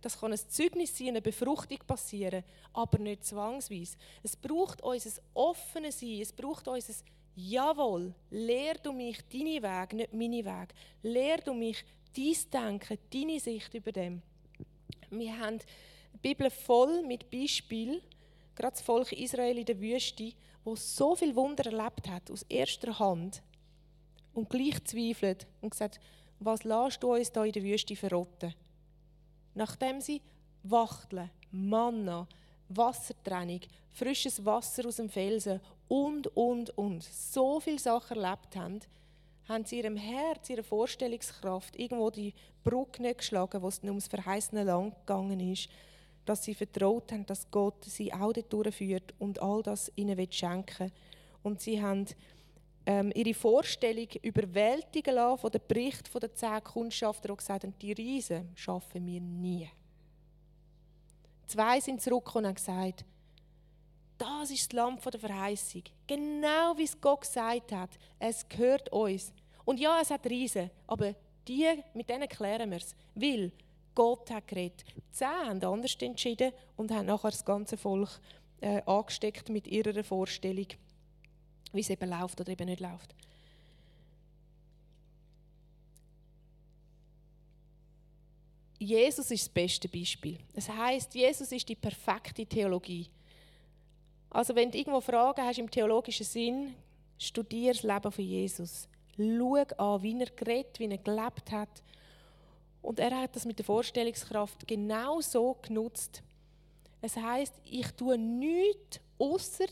Das 0.00 0.18
kann 0.18 0.32
ein 0.32 0.38
Zeugnis 0.48 0.96
sein, 0.96 1.08
eine 1.08 1.22
Befruchtung 1.22 1.78
passieren, 1.86 2.44
aber 2.72 2.98
nicht 2.98 3.24
zwangsweise. 3.24 3.96
Es 4.22 4.36
braucht 4.36 4.82
unser 4.82 5.20
offenes 5.34 6.00
Sein, 6.00 6.20
es 6.20 6.32
braucht 6.32 6.68
unser 6.68 6.94
Jawohl, 7.36 8.12
lehr 8.30 8.74
du 8.74 8.92
mich 8.92 9.18
deine 9.32 9.62
Weg, 9.62 9.92
nicht 9.92 10.12
meine 10.12 10.44
Weg. 10.44 10.74
Lehr 11.02 11.38
du 11.38 11.54
mich 11.54 11.84
dein 12.14 12.36
Denken, 12.52 12.98
deine 13.12 13.40
Sicht 13.40 13.72
über 13.74 13.92
dem. 13.92 14.20
Wir 15.10 15.38
haben 15.38 15.58
die 15.58 16.18
Bibel 16.18 16.50
voll 16.50 17.02
mit 17.06 17.30
Beispielen, 17.30 18.00
gerade 18.54 18.72
das 18.72 18.82
Volk 18.82 19.12
Israel 19.12 19.58
in 19.58 19.64
der 19.64 19.80
Wüste, 19.80 20.32
wo 20.64 20.76
so 20.76 21.16
viel 21.16 21.34
Wunder 21.34 21.66
erlebt 21.66 22.08
hat, 22.08 22.30
aus 22.30 22.42
erster 22.48 22.98
Hand, 22.98 23.42
und 24.34 24.48
gleich 24.48 24.82
zweifelt 24.84 25.46
und 25.60 25.70
gesagt, 25.70 26.00
was 26.38 26.64
lässt 26.64 27.02
du 27.02 27.14
uns 27.14 27.32
da 27.32 27.44
in 27.44 27.52
der 27.52 27.62
Wüste 27.62 27.96
verrotten? 27.96 28.54
Nachdem 29.54 30.00
sie 30.00 30.22
Wachteln, 30.62 31.30
Manna, 31.50 32.26
Wassertrennung, 32.68 33.60
frisches 33.92 34.44
Wasser 34.44 34.86
aus 34.86 34.96
dem 34.96 35.08
Felsen 35.08 35.60
und, 35.88 36.28
und, 36.36 36.76
und 36.78 37.02
so 37.02 37.60
viele 37.60 37.78
Sachen 37.78 38.18
erlebt 38.18 38.54
haben, 38.56 38.80
haben 39.48 39.64
sie 39.64 39.78
ihrem 39.78 39.96
Herz, 39.96 40.48
ihrer 40.48 40.62
Vorstellungskraft 40.62 41.76
irgendwo 41.76 42.10
die 42.10 42.32
Brücke 42.62 43.02
nicht 43.02 43.18
geschlagen, 43.18 43.60
wo 43.60 43.68
es 43.68 43.82
ums 43.82 44.06
verheißene 44.06 44.62
Land 44.62 44.94
gegangen 45.00 45.40
ist, 45.40 45.68
dass 46.24 46.44
sie 46.44 46.54
vertraut 46.54 47.10
haben, 47.10 47.26
dass 47.26 47.50
Gott 47.50 47.84
sie 47.84 48.12
auch 48.12 48.32
dort 48.32 48.52
durchführt 48.52 49.14
und 49.18 49.42
all 49.42 49.62
das 49.62 49.90
ihnen 49.96 50.30
schenken 50.30 50.86
will. 50.86 50.92
Und 51.42 51.60
sie 51.60 51.82
haben 51.82 52.06
ähm, 52.86 53.12
ihre 53.14 53.34
Vorstellung 53.34 54.08
überwältigen 54.22 55.14
lassen 55.14 55.38
von 55.38 55.50
dem 55.50 55.60
Bericht 55.66 56.08
von 56.08 56.20
den 56.20 56.34
zehn 56.34 56.64
Kundschaftern, 56.64 57.32
die 57.32 57.36
gesagt 57.36 57.64
haben, 57.64 57.74
die 57.80 57.92
Riesen 57.92 58.50
schaffen 58.54 59.06
wir 59.06 59.20
nie. 59.20 59.68
Zwei 61.46 61.80
sind 61.80 62.00
zurückgekommen 62.00 62.44
und 62.44 62.48
haben 62.48 62.54
gesagt, 62.54 63.04
das 64.18 64.50
ist 64.50 64.72
das 64.72 64.76
Lamm 64.76 64.98
der 65.00 65.18
Verheißung. 65.18 65.82
Genau 66.06 66.76
wie 66.76 66.84
es 66.84 67.00
Gott 67.00 67.22
gesagt 67.22 67.72
hat. 67.72 67.90
Es 68.18 68.46
gehört 68.48 68.92
uns. 68.92 69.32
Und 69.64 69.80
ja, 69.80 69.98
es 70.00 70.10
hat 70.10 70.26
Riesen, 70.26 70.70
aber 70.86 71.14
die, 71.48 71.66
mit 71.94 72.08
denen 72.08 72.28
klären 72.28 72.70
wir 72.70 72.78
es. 72.78 72.94
Weil 73.14 73.50
Gott 73.94 74.30
hat 74.30 74.46
geredet. 74.46 74.84
Zehn 75.10 75.28
haben 75.28 75.64
anders 75.64 75.96
entschieden 76.00 76.52
und 76.76 76.90
haben 76.90 77.06
nachher 77.06 77.30
das 77.30 77.44
ganze 77.44 77.76
Volk 77.76 78.20
äh, 78.60 78.82
angesteckt 78.84 79.48
mit 79.48 79.66
ihrer 79.66 80.04
Vorstellung, 80.04 80.66
wie 81.72 81.80
es 81.80 81.90
eben 81.90 82.10
läuft 82.10 82.40
oder 82.40 82.50
eben 82.50 82.66
nicht 82.66 82.80
läuft. 82.80 83.14
Jesus 88.78 89.30
ist 89.30 89.46
das 89.46 89.48
beste 89.50 89.88
Beispiel. 89.88 90.38
Es 90.54 90.68
heißt, 90.68 91.14
Jesus 91.14 91.52
ist 91.52 91.68
die 91.68 91.74
perfekte 91.74 92.46
Theologie. 92.46 93.08
Also 94.30 94.54
wenn 94.54 94.70
du 94.70 94.78
irgendwo 94.78 95.00
Fragen 95.00 95.44
hast 95.44 95.58
im 95.58 95.70
theologischen 95.70 96.24
Sinn, 96.24 96.74
studier 97.18 97.74
das 97.74 97.82
Leben 97.82 98.10
von 98.10 98.24
Jesus. 98.24 98.88
Schau 99.16 99.54
an, 99.54 100.02
wie 100.02 100.18
er 100.18 100.30
geredet, 100.30 100.78
wie 100.78 100.86
er 100.86 100.98
gelebt 100.98 101.52
hat. 101.52 101.82
Und 102.80 102.98
er 102.98 103.20
hat 103.20 103.36
das 103.36 103.44
mit 103.44 103.58
der 103.58 103.66
Vorstellungskraft 103.66 104.66
genau 104.66 105.20
so 105.20 105.58
genutzt. 105.60 106.22
Es 107.02 107.16
heißt, 107.16 107.54
ich 107.64 107.90
tue 107.92 108.16
nichts 108.16 109.00
außer 109.18 109.66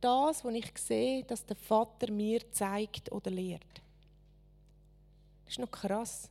das, 0.00 0.44
was 0.44 0.54
ich 0.54 0.78
sehe, 0.78 1.24
dass 1.24 1.44
der 1.44 1.56
Vater 1.56 2.10
mir 2.10 2.40
zeigt 2.52 3.10
oder 3.12 3.30
lehrt. 3.30 3.82
Das 5.44 5.54
ist 5.54 5.58
noch 5.58 5.70
krass. 5.70 6.30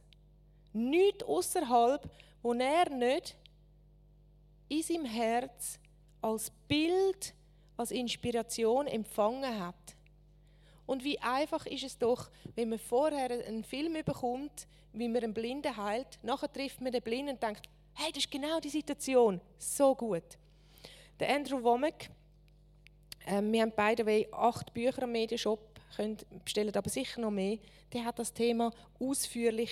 Nichts 0.74 1.24
außerhalb, 1.24 2.10
wo 2.42 2.54
er 2.54 2.90
nicht 2.90 3.36
in 4.70 4.84
seinem 4.84 5.06
Herz 5.06 5.80
als 6.22 6.52
Bild, 6.68 7.34
als 7.78 7.92
Inspiration 7.92 8.88
empfangen 8.88 9.60
hat. 9.60 9.96
Und 10.86 11.04
wie 11.04 11.20
einfach 11.20 11.66
ist 11.66 11.84
es 11.84 11.98
doch, 11.98 12.30
wenn 12.56 12.70
man 12.70 12.80
vorher 12.80 13.46
einen 13.46 13.64
Film 13.64 13.94
bekommt, 14.06 14.68
wie 14.94 15.10
man 15.10 15.24
einen 15.24 15.34
Blinden 15.34 15.76
heilt, 15.76 16.20
nachher 16.24 16.52
trifft 16.52 16.82
man 16.82 16.92
den 16.92 17.02
Blinden 17.02 17.34
und 17.34 17.44
denkt, 17.44 17.68
hey, 17.94 18.12
das 18.12 18.24
ist 18.24 18.32
genau 18.32 18.60
die 18.60 18.70
Situation, 18.70 19.42
so 19.58 19.94
gut. 19.96 20.38
Der 21.20 21.30
Andrew 21.30 21.62
Womack, 21.62 22.10
Ähm, 23.28 23.52
wir 23.52 23.62
haben 23.62 23.74
beide 23.76 24.26
acht 24.32 24.74
Bücher 24.74 25.04
am 25.04 25.12
Medienshop, 25.12 25.60
können, 25.96 26.18
bestellen 26.46 26.74
aber 26.74 26.90
sicher 26.90 27.20
noch 27.20 27.32
mehr. 27.32 27.58
Der 27.92 28.06
hat 28.06 28.20
das 28.20 28.34
Thema 28.34 28.72
ausführlich 29.00 29.72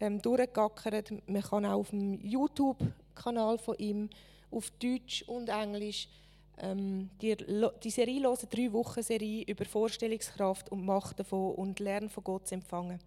ähm, 0.00 0.20
durchgegackert. 0.22 1.12
Man 1.26 1.42
kann 1.42 1.66
auch 1.66 1.80
auf 1.80 1.90
dem 1.90 2.18
YouTube-Kanal 2.24 3.58
von 3.58 3.76
ihm 3.76 4.08
auf 4.50 4.70
Deutsch 4.70 5.22
und 5.26 5.50
Englisch 5.50 6.08
ähm, 6.58 7.10
die, 7.20 7.36
die 7.82 7.90
Serie 7.90 8.22
hören, 8.22 8.48
drei 8.50 8.72
Wochen 8.72 9.02
Serie 9.02 9.44
über 9.44 9.66
Vorstellungskraft 9.66 10.70
und 10.70 10.86
Macht 10.86 11.20
davon 11.20 11.54
und 11.56 11.80
Lernen 11.80 12.08
von 12.08 12.24
Gott 12.24 12.48
zu 12.48 12.54
empfangen. 12.54 13.00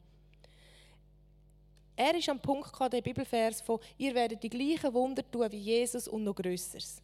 Er 1.95 2.13
ist 2.13 2.29
am 2.29 2.39
Punkt 2.39 2.71
gehabt, 2.71 2.93
der 2.93 3.01
Bibelvers 3.01 3.61
von 3.61 3.79
ihr 3.97 4.13
werdet 4.13 4.43
die 4.43 4.49
gleichen 4.49 4.93
Wunder 4.93 5.23
tun 5.31 5.51
wie 5.51 5.57
Jesus 5.57 6.07
und 6.07 6.23
noch 6.23 6.35
Größeres. 6.35 7.01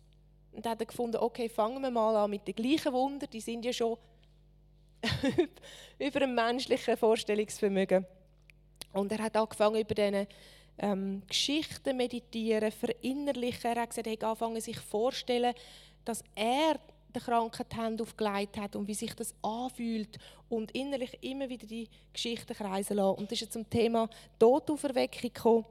Und 0.54 0.66
hat 0.66 0.88
gefunden, 0.88 1.18
okay, 1.18 1.50
fangen 1.50 1.82
wir 1.82 1.92
mal 1.92 2.16
an 2.16 2.30
mit 2.30 2.48
den 2.48 2.56
gleichen 2.56 2.94
Wunder, 2.94 3.28
die 3.28 3.42
sind 3.42 3.66
ja 3.66 3.74
schon 3.74 3.98
über 6.00 6.22
ein 6.22 6.36
menschliches 6.36 7.00
Vorstellungsvermögen. 7.00 8.06
Und 8.94 9.12
er 9.12 9.24
hat 9.24 9.36
angefangen, 9.36 9.82
über 9.82 9.96
diese 9.96 10.28
ähm, 10.78 11.24
Geschichten 11.28 11.98
meditieren, 11.98 12.72
verinnerlichen. 12.72 13.72
Er 13.72 13.82
hat 13.82 13.90
gesagt, 13.90 14.08
er 14.08 14.14
hat 14.14 14.24
angefangen, 14.24 14.62
sich 14.62 14.80
vorzustellen, 14.80 15.54
dass 16.06 16.24
er 16.36 16.80
der 17.14 17.22
Kranken 17.22 17.66
die 17.72 17.76
Hände 17.76 18.04
aufgelegt 18.04 18.58
hat 18.58 18.76
und 18.76 18.88
wie 18.88 18.94
sich 18.94 19.14
das 19.14 19.36
anfühlt 19.42 20.18
und 20.50 20.72
innerlich 20.72 21.18
immer 21.22 21.48
wieder 21.48 21.68
die 21.68 21.88
Geschichten 22.12 22.54
kreisen 22.56 22.98
lassen. 22.98 23.20
Und 23.20 23.32
das 23.32 23.42
ist 23.42 23.54
zum 23.54 23.70
Thema 23.70 24.10
Todauferweckung 24.40 25.22
gekommen. 25.22 25.66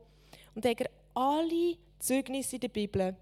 Und 0.54 0.64
er 0.64 0.88
alle 1.14 1.76
Zeugnisse 1.98 2.56
in 2.56 2.60
der 2.60 2.68
Bibel 2.68 3.16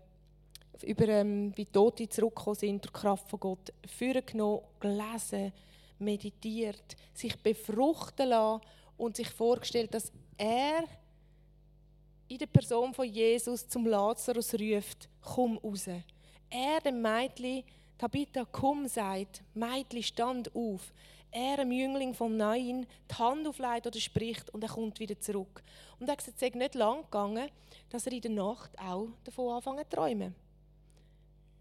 über 0.84 1.08
ähm, 1.08 1.52
wie 1.56 1.66
Tote 1.66 2.08
zurückgekommen 2.08 2.56
sind 2.56 2.84
durch 2.84 2.92
die 2.92 3.00
Kraft 3.00 3.28
von 3.28 3.40
Gott, 3.40 3.72
vorgenommen, 3.86 4.62
gelesen, 4.78 5.52
meditiert, 5.98 6.96
sich 7.14 7.40
befruchten 7.42 8.28
lassen 8.28 8.62
und 8.96 9.16
sich 9.16 9.28
vorgestellt, 9.28 9.92
dass 9.94 10.12
er 10.36 10.84
in 12.28 12.38
der 12.38 12.46
Person 12.46 12.94
von 12.94 13.06
Jesus 13.06 13.68
zum 13.68 13.86
Lazarus 13.86 14.54
ruft, 14.54 15.08
komm 15.20 15.58
raus. 15.58 15.88
Er 16.48 16.80
dem 16.84 17.02
Mädchen, 17.02 17.64
Tabitha, 17.98 18.46
komm, 18.50 18.86
sagt, 18.86 19.42
Mädchen, 19.54 20.02
stand 20.02 20.54
auf. 20.54 20.92
Er, 21.32 21.58
dem 21.58 21.70
Jüngling 21.70 22.14
vom 22.14 22.36
Neuen, 22.36 22.86
die 23.08 23.14
Hand 23.14 23.46
auflegt 23.46 23.86
oder 23.86 24.00
spricht 24.00 24.50
und 24.50 24.62
er 24.64 24.70
kommt 24.70 24.98
wieder 24.98 25.18
zurück. 25.20 25.62
Und 25.98 26.08
er 26.08 26.16
gesagt, 26.16 26.36
es 26.36 26.48
ist 26.48 26.54
nicht 26.54 26.74
lang 26.74 27.02
gegangen, 27.02 27.48
dass 27.88 28.06
er 28.06 28.12
in 28.12 28.20
der 28.20 28.30
Nacht 28.32 28.70
auch 28.78 29.08
davon 29.24 29.54
anfangen 29.54 29.84
zu 29.88 29.96
träumen. 29.96 30.34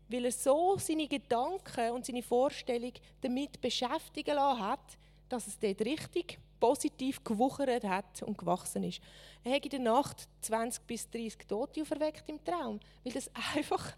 Weil 0.10 0.26
er 0.26 0.32
so 0.32 0.78
seine 0.78 1.08
Gedanken 1.08 1.92
und 1.92 2.06
seine 2.06 2.24
Vorstellung 2.24 2.94
damit 3.22 3.62
beschäftigen 3.62 4.36
lassen 4.36 4.62
hat, 4.62 4.98
dass 5.30 5.48
es 5.48 5.58
dort 5.60 5.82
richtig 5.82 6.40
positiv 6.60 7.24
gewuchert 7.24 7.84
hat 7.86 8.24
und 8.24 8.38
gewachsen 8.38 8.84
ist. 8.84 9.00
Er 9.44 9.56
hat 9.56 9.64
in 9.64 9.70
der 9.70 9.80
Nacht 9.80 10.28
20 10.42 10.86
bis 10.86 11.10
30 11.10 11.48
Tote 11.48 11.82
auferweckt 11.82 12.28
im 12.28 12.44
Traum, 12.44 12.80
weil 13.04 13.14
das 13.14 13.32
einfach 13.56 13.94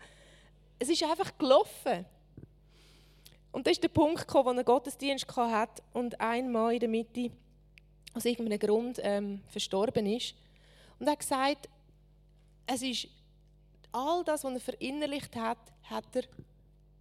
es 0.81 0.89
ist 0.89 1.03
einfach 1.03 1.37
gelaufen. 1.37 2.05
Und 3.51 3.67
das 3.67 3.73
ist 3.73 3.83
der 3.83 3.89
Punkt 3.89 4.27
gekommen, 4.27 4.55
wo 4.55 4.59
er 4.59 4.63
Gottesdienst 4.63 5.27
hatte 5.37 5.83
und 5.93 6.19
ein 6.19 6.51
Mann 6.51 6.73
in 6.73 6.79
der 6.79 6.89
Mitte 6.89 7.29
aus 8.15 8.25
irgendeinem 8.25 8.57
Grund 8.57 8.99
ähm, 9.03 9.41
verstorben 9.47 10.07
ist. 10.07 10.33
Und 10.97 11.05
er 11.05 11.11
hat 11.11 11.19
gesagt, 11.19 11.69
es 12.65 12.81
ist 12.81 13.07
all 13.91 14.23
das, 14.23 14.43
was 14.43 14.53
er 14.53 14.59
verinnerlicht 14.59 15.35
hat, 15.35 15.59
hat 15.83 16.15
er 16.15 16.23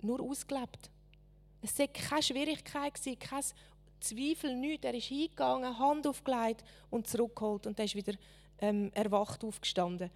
nur 0.03 0.20
ausgelebt. 0.20 0.91
Es 1.62 1.78
war 1.78 1.88
keine 1.88 2.22
Schwierigkeit, 2.22 2.95
kein 3.20 3.45
Zweifel, 4.01 4.57
nichts. 4.57 4.84
Er 4.84 4.95
ist 4.95 5.07
hingegangen, 5.07 5.78
Hand 5.78 6.07
aufgelegt 6.07 6.64
und 6.88 7.07
zurückgeholt 7.07 7.66
und 7.66 7.78
er 7.78 7.84
ist 7.84 7.95
wieder 7.95 8.14
ähm, 8.61 8.91
erwacht 8.95 9.45
aufgestanden. 9.45 10.11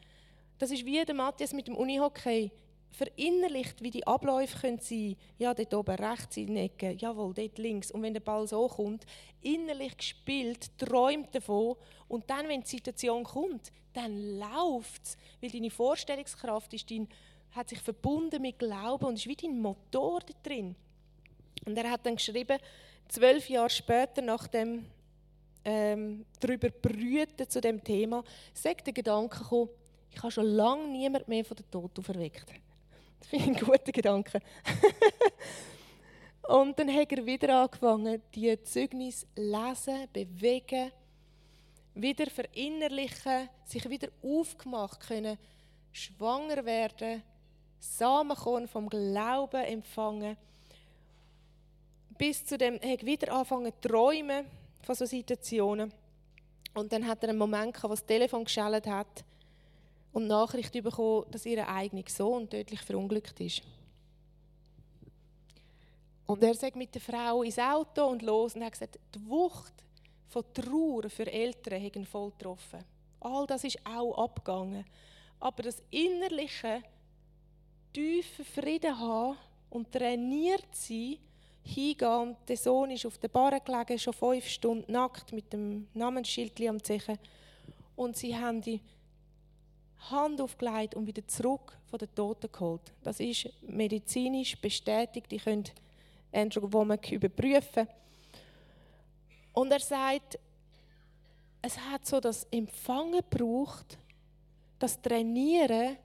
Das 0.59 0.71
ist 0.71 0.85
wie 0.85 1.05
der 1.05 1.15
Matthias 1.15 1.53
mit 1.53 1.67
dem 1.67 1.77
Unihockey 1.77 2.51
verinnerlicht, 2.95 3.83
wie 3.83 3.91
die 3.91 4.07
Abläufe 4.07 4.59
können 4.59 4.79
sein 4.79 5.17
Ja, 5.37 5.53
dort 5.53 5.75
oben 5.75 5.97
rechts 5.97 6.37
in 6.37 6.55
der 6.55 6.65
Ecke, 6.65 6.93
jawohl, 6.93 7.35
dort 7.35 7.59
links. 7.59 7.91
Und 7.91 8.03
wenn 8.03 8.15
der 8.15 8.21
Ball 8.21 8.47
so 8.47 8.69
kommt, 8.69 9.05
innerlich 9.43 9.97
gespielt, 9.97 10.71
träumt 10.79 11.35
davon. 11.35 11.77
Und 12.09 12.31
dann, 12.31 12.49
wenn 12.49 12.63
die 12.63 12.69
Situation 12.69 13.25
kommt, 13.25 13.73
dann 13.95 14.39
läuft 14.39 15.05
es. 15.05 15.17
Weil 15.41 15.51
deine 15.51 15.71
Vorstellungskraft 15.71 16.73
ist 16.75 16.91
dein, 16.91 17.09
hat 17.53 17.69
sich 17.69 17.81
verbunden 17.81 18.43
mit 18.43 18.59
Glauben 18.59 19.07
und 19.07 19.15
ist 19.15 19.27
wie 19.27 19.37
dein 19.37 19.59
Motor 19.59 20.21
da 20.21 20.35
drin. 20.43 20.75
Und 21.65 21.77
er 21.79 21.91
hat 21.91 22.05
dann 22.05 22.17
geschrieben, 22.17 22.59
zwölf 23.09 23.49
Jahre 23.49 23.71
später, 23.71 24.21
nachdem 24.21 24.85
ähm, 25.65 26.27
darüber 26.41 26.69
brüten 26.69 27.49
zu 27.49 27.61
dem 27.61 27.83
Thema, 27.83 28.23
sagt 28.53 28.87
der 28.87 28.93
Gedanke 28.93 29.39
gekommen, 29.39 29.71
ich 30.11 30.23
habe 30.23 30.31
schon 30.31 30.47
lange 30.47 30.89
niemand 30.89 31.27
mehr 31.27 31.45
von 31.45 31.57
der 31.57 31.71
Tod 31.71 31.99
auferweckt. 31.99 32.47
Das 33.19 33.29
finde 33.29 33.51
ich 33.51 33.57
einen 33.57 33.67
guten 33.67 33.93
Gedanke. 33.93 34.41
und 36.49 36.79
dann 36.79 36.95
hat 36.95 37.11
er 37.13 37.27
wieder 37.27 37.63
angefangen, 37.63 38.23
die 38.35 38.63
Zeugnis 38.63 39.27
lesen, 39.35 40.07
bewegen, 40.13 40.93
wieder 41.95 42.27
verinnerlichen, 42.27 43.49
sich 43.65 43.89
wieder 43.89 44.09
aufgemacht 44.23 45.01
können, 45.01 45.39
schwanger 45.93 46.65
werden, 46.65 47.23
Samenkorn 47.79 48.67
vom 48.67 48.89
Glauben 48.89 49.63
empfangen. 49.65 50.37
Bis 52.17 52.45
zu 52.45 52.59
dem, 52.59 52.79
er 52.81 53.01
wieder 53.03 53.33
angefangen 53.33 53.73
zu 53.81 53.89
träumen 53.89 54.47
von 54.83 54.95
solchen 54.95 55.19
Situationen. 55.19 55.93
Und 56.75 56.93
dann 56.93 57.07
hat 57.07 57.23
er 57.23 57.31
einen 57.31 57.39
Moment 57.39 57.75
gehabt, 57.75 57.85
wo 57.85 57.95
das 57.95 58.05
Telefon 58.05 58.45
geschellt 58.45 58.87
hat 58.87 59.25
und 60.13 60.27
Nachricht 60.27 60.73
bekommen, 60.73 61.27
dass 61.31 61.47
ihr 61.47 61.69
eigener 61.69 62.05
Sohn 62.09 62.49
tödlich 62.49 62.81
verunglückt 62.81 63.39
ist. 63.41 63.63
Und 66.27 66.43
er 66.43 66.55
sagt 66.55 66.77
mit 66.77 66.95
der 66.95 67.03
Frau 67.03 67.43
ins 67.43 67.59
Auto 67.59 68.07
und 68.07 68.23
los 68.23 68.55
und 68.55 68.65
hat 68.65 68.73
gesagt, 68.73 68.99
die 69.15 69.27
Wucht 69.27 69.75
von 70.29 70.45
Trauer 70.53 71.09
für 71.09 71.31
Eltern 71.31 71.83
hat 71.83 71.97
ihn 71.97 72.07
voll 72.07 72.31
getroffen. 72.31 72.85
All 73.21 73.47
das 73.47 73.65
ist 73.65 73.79
auch 73.87 74.19
abgegangen. 74.19 74.85
Aber 75.41 75.63
das 75.63 75.83
innerliche, 75.91 76.83
tiefe 77.93 78.45
Frieden 78.45 78.99
haben 78.99 79.37
und 79.71 79.91
trainiert 79.93 80.67
sein, 80.73 81.19
hingehen. 81.65 82.37
Der 82.47 82.57
Sohn 82.57 82.91
ist 82.91 83.07
auf 83.07 83.19
der 83.19 83.29
Bar 83.29 83.59
gelegen, 83.61 83.99
schon 83.99 84.13
fünf 84.13 84.47
Stunden 84.47 84.93
nackt 84.93 85.33
mit 85.33 85.53
dem 85.53 85.89
Namensschild 85.95 86.61
am 86.69 86.83
Zechen. 86.83 87.19
Und 87.97 88.17
sie 88.17 88.37
haben 88.37 88.61
die 88.61 88.81
Hand 90.11 90.41
aufgelegt 90.41 90.95
und 90.95 91.07
wieder 91.07 91.27
zurück 91.27 91.79
von 91.87 91.99
den 91.99 92.15
Toten 92.15 92.53
geholt. 92.53 92.93
Das 93.03 93.21
ist 93.21 93.49
medizinisch 93.63 94.61
bestätigt. 94.61 95.31
Die 95.31 95.39
können 95.39 95.65
Andrew 96.33 96.71
Womack 96.71 97.11
überprüfen. 97.13 97.89
Und 99.55 99.73
er 99.73 99.81
sagt, 99.81 100.39
es 101.63 101.79
hat 101.79 102.05
so 102.05 102.21
das 102.21 102.47
Empfangen 102.51 103.23
gebraucht, 103.31 103.97
das 104.79 105.01
Trainieren, 105.01 105.97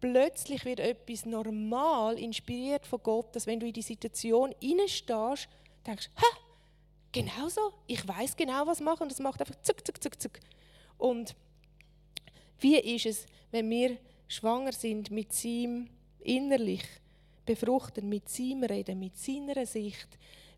plötzlich 0.00 0.64
wird 0.64 0.78
etwas 0.78 1.26
normal, 1.26 2.18
inspiriert 2.18 2.86
von 2.86 3.02
Gott, 3.02 3.34
dass 3.34 3.46
wenn 3.46 3.58
du 3.58 3.66
in 3.66 3.72
die 3.72 3.82
Situation 3.82 4.54
hineinstehst, 4.60 5.48
denkst, 5.84 6.10
hä, 6.14 6.38
genau 7.10 7.48
so, 7.48 7.72
ich 7.86 8.06
weiß 8.06 8.36
genau, 8.36 8.66
was 8.66 8.80
machen 8.80 9.04
und 9.04 9.12
es 9.12 9.18
macht 9.18 9.40
einfach 9.40 9.60
zuck, 9.62 9.84
zuck, 9.84 10.00
zuck, 10.00 10.20
zuck. 10.20 10.40
Und 10.98 11.34
wie 12.60 12.76
ist 12.76 13.06
es, 13.06 13.26
wenn 13.50 13.68
wir 13.70 13.96
schwanger 14.28 14.72
sind 14.72 15.10
mit 15.10 15.32
seinem 15.32 15.88
innerlich 16.20 16.84
befruchten, 17.46 18.08
mit 18.08 18.28
seinem 18.28 18.64
Reden, 18.64 18.98
mit 18.98 19.16
seiner 19.16 19.64
Sicht? 19.64 20.08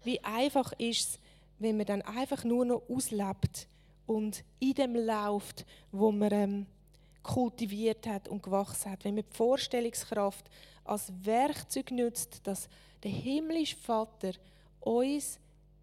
Wie 0.03 0.22
einfach 0.24 0.72
ist 0.78 1.01
es, 1.01 1.18
wenn 1.61 1.76
man 1.76 1.86
dann 1.86 2.02
einfach 2.02 2.42
nur 2.44 2.64
noch 2.64 2.82
auslebt 2.88 3.68
und 4.06 4.42
in 4.58 4.74
dem 4.74 4.96
läuft, 4.96 5.64
wo 5.92 6.11
man 6.11 6.32
ähm, 6.32 6.66
kultiviert 7.22 8.06
hat 8.06 8.28
und 8.28 8.42
gewachsen 8.42 8.90
hat. 8.90 9.04
Wenn 9.04 9.14
man 9.14 9.24
die 9.30 9.36
Vorstellungskraft 9.36 10.50
als 10.84 11.12
Werkzeug 11.22 11.92
nutzt, 11.92 12.46
dass 12.46 12.68
der 13.02 13.12
himmlische 13.12 13.76
Vater 13.76 14.32
uns 14.80 15.38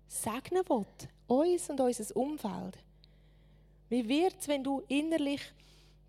segnen 0.08 0.68
will, 0.68 0.86
uns 1.28 1.70
und 1.70 1.80
unser 1.80 2.16
Umfeld. 2.18 2.78
Wie 3.90 4.08
wird 4.08 4.36
es, 4.40 4.48
wenn 4.48 4.64
du 4.64 4.82
innerlich 4.90 5.42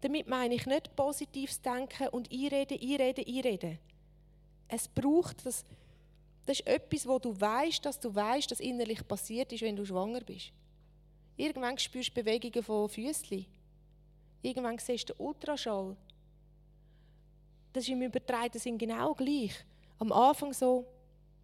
damit 0.01 0.29
meine 0.29 0.55
ich 0.55 0.67
nicht 0.67 0.95
positives 0.95 1.61
Denken 1.61 2.09
und 2.09 2.31
Einreden, 2.31 2.79
Einreden, 2.81 3.25
Einreden. 3.27 3.79
Es 4.69 4.87
braucht 4.87 5.45
das, 5.45 5.65
das 6.49 6.61
ist 6.61 6.67
etwas, 6.67 7.07
wo 7.07 7.19
du 7.19 7.39
weißt, 7.39 7.85
dass 7.85 8.01
du 8.01 8.15
weißt, 8.15 8.51
dass 8.51 8.61
innerlich 8.61 9.07
passiert 9.07 9.53
ist, 9.53 9.63
wenn 9.63 9.77
du 9.77 9.85
schwanger 9.85 10.21
bist. 10.21 10.51
Irgendwann 11.37 11.77
spürst 11.77 12.09
du 12.09 12.15
Bewegungen 12.15 12.63
von 12.63 12.89
Füßchen. 12.89 13.45
Irgendwann 14.41 14.79
siehst 14.79 15.11
du 15.11 15.13
den 15.13 15.27
Ultraschall. 15.27 15.95
Das 17.73 17.85
ist 17.85 17.91
im 17.91 18.01
übertragenen 18.01 18.61
Sinn 18.61 18.79
genau 18.79 19.15
gleich. 19.15 19.53
Am 19.99 20.11
Anfang 20.11 20.55
so, 20.55 20.87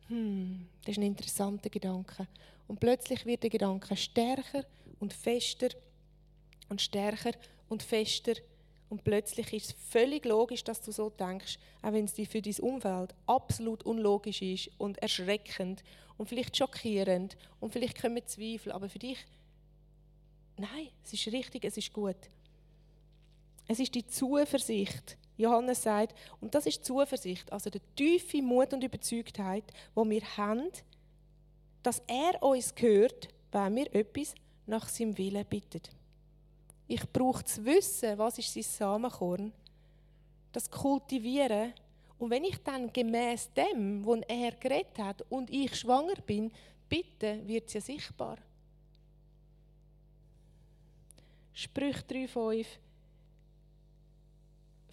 Hm, 0.08 0.66
das 0.82 0.92
ist 0.92 0.98
ein 0.98 1.04
interessanter 1.04 1.70
Gedanke. 1.70 2.26
Und 2.66 2.80
plötzlich 2.80 3.24
wird 3.26 3.42
der 3.42 3.50
Gedanke 3.50 3.96
stärker 3.96 4.64
und 5.00 5.12
fester 5.12 5.68
und 6.68 6.80
stärker 6.80 7.32
und 7.68 7.82
fester. 7.82 8.34
Und 8.88 9.02
plötzlich 9.02 9.52
ist 9.52 9.66
es 9.66 9.76
völlig 9.90 10.24
logisch, 10.24 10.62
dass 10.62 10.82
du 10.82 10.92
so 10.92 11.10
denkst, 11.10 11.58
auch 11.82 11.92
wenn 11.92 12.04
es 12.04 12.12
für 12.28 12.42
dein 12.42 12.58
Umfeld 12.60 13.14
absolut 13.26 13.82
unlogisch 13.84 14.42
ist 14.42 14.70
und 14.78 14.98
erschreckend 14.98 15.82
und 16.16 16.28
vielleicht 16.28 16.56
schockierend 16.56 17.36
und 17.60 17.72
vielleicht 17.72 18.00
kommen 18.00 18.24
Zweifel, 18.26 18.72
aber 18.72 18.88
für 18.88 18.98
dich, 18.98 19.18
nein, 20.56 20.88
es 21.02 21.12
ist 21.12 21.26
richtig, 21.28 21.64
es 21.64 21.76
ist 21.76 21.92
gut. 21.92 22.16
Es 23.66 23.80
ist 23.80 23.94
die 23.94 24.06
Zuversicht. 24.06 25.16
Johannes 25.36 25.82
sagt, 25.82 26.14
und 26.40 26.54
das 26.54 26.66
ist 26.66 26.84
Zuversicht, 26.84 27.52
also 27.52 27.68
der 27.68 27.80
tiefe 27.96 28.40
Mut 28.40 28.72
und 28.72 28.84
Überzeugtheit, 28.84 29.64
wo 29.94 30.08
wir 30.08 30.22
haben, 30.36 30.68
dass 31.82 32.02
er 32.06 32.40
uns 32.42 32.74
gehört, 32.74 33.28
wenn 33.50 33.74
wir 33.74 33.92
etwas 33.94 34.34
nach 34.66 34.88
seinem 34.88 35.18
Willen 35.18 35.44
bitten. 35.46 35.82
Ich 36.86 37.10
brauche 37.10 37.44
zu 37.44 37.64
wissen, 37.64 38.18
was 38.18 38.38
ist 38.38 38.52
sein 38.52 38.62
Samenkorn, 38.62 39.52
das 40.52 40.70
kultivieren. 40.70 41.72
Und 42.18 42.30
wenn 42.30 42.44
ich 42.44 42.62
dann 42.62 42.92
gemäß 42.92 43.50
dem, 43.52 44.04
was 44.06 44.20
er 44.28 44.52
geredet 44.52 44.98
hat, 44.98 45.24
und 45.30 45.50
ich 45.50 45.74
schwanger 45.74 46.14
bin, 46.26 46.52
bitte, 46.88 47.46
wird 47.46 47.68
es 47.68 47.74
ja 47.74 47.80
sichtbar. 47.80 48.38
Sprüch 51.52 51.96
3,5 52.08 52.66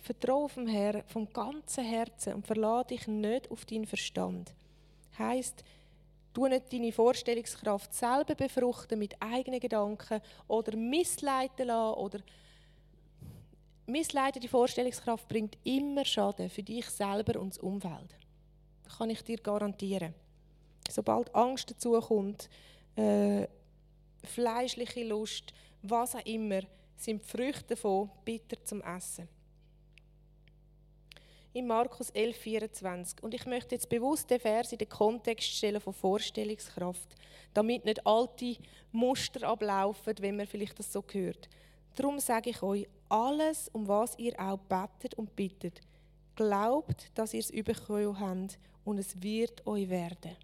Vertraue 0.01 0.45
auf 0.45 0.55
den 0.55 0.67
Herrn 0.67 1.03
vom 1.07 1.31
ganzen 1.31 1.83
Herzen 1.83 2.33
und 2.33 2.47
verlade 2.47 2.95
dich 2.95 3.07
nicht 3.07 3.51
auf 3.51 3.65
deinen 3.65 3.85
Verstand. 3.85 4.53
Heißt, 5.17 5.63
du 6.33 6.47
nicht 6.47 6.71
deine 6.71 6.91
Vorstellungskraft 6.91 7.93
selber 7.93 8.35
befruchten 8.35 8.99
mit 8.99 9.15
eigenen 9.21 9.59
Gedanken 9.59 10.21
oder 10.47 10.75
missleiten 10.75 11.67
lassen 11.67 11.99
oder 11.99 12.19
missleitende 13.85 14.47
Vorstellungskraft 14.47 15.27
bringt 15.27 15.57
immer 15.63 16.05
Schaden 16.05 16.49
für 16.49 16.63
dich 16.63 16.85
selber 16.89 17.39
und 17.39 17.49
das 17.49 17.57
Umfeld. 17.57 18.15
Das 18.83 18.97
kann 18.97 19.09
ich 19.09 19.21
dir 19.23 19.37
garantieren. 19.37 20.13
Sobald 20.89 21.33
Angst 21.35 21.71
dazu 21.71 21.99
kommt, 21.99 22.49
äh, 22.95 23.47
fleischliche 24.23 25.03
Lust, 25.03 25.53
was 25.81 26.15
auch 26.15 26.25
immer, 26.25 26.61
sind 26.95 27.23
die 27.23 27.27
Früchte 27.27 27.75
davon 27.75 28.09
bitter 28.23 28.63
zum 28.63 28.81
Essen 28.81 29.27
in 31.53 31.67
Markus 31.67 32.09
11, 32.11 32.37
24. 32.37 33.23
Und 33.23 33.33
ich 33.33 33.45
möchte 33.45 33.75
jetzt 33.75 33.89
bewusst 33.89 34.29
den 34.29 34.39
Vers 34.39 34.71
in 34.71 34.77
den 34.77 34.89
Kontext 34.89 35.49
stellen 35.49 35.81
von 35.81 35.93
Vorstellungskraft, 35.93 37.15
damit 37.53 37.85
nicht 37.85 38.05
alte 38.05 38.57
Muster 38.91 39.47
ablaufen, 39.47 40.15
wenn 40.19 40.37
man 40.37 40.47
vielleicht 40.47 40.79
das 40.79 40.91
so 40.91 41.03
hört. 41.11 41.49
Darum 41.95 42.19
sage 42.19 42.51
ich 42.51 42.61
euch, 42.63 42.87
alles, 43.09 43.69
um 43.73 43.87
was 43.87 44.17
ihr 44.17 44.39
auch 44.39 44.57
betet 44.57 45.15
und 45.15 45.35
bittet, 45.35 45.81
glaubt, 46.35 47.11
dass 47.15 47.33
ihr 47.33 47.41
es 47.41 47.51
bekommen 47.51 48.19
habt 48.19 48.57
und 48.85 48.97
es 48.97 49.21
wird 49.21 49.65
euch 49.67 49.89
werden. 49.89 50.35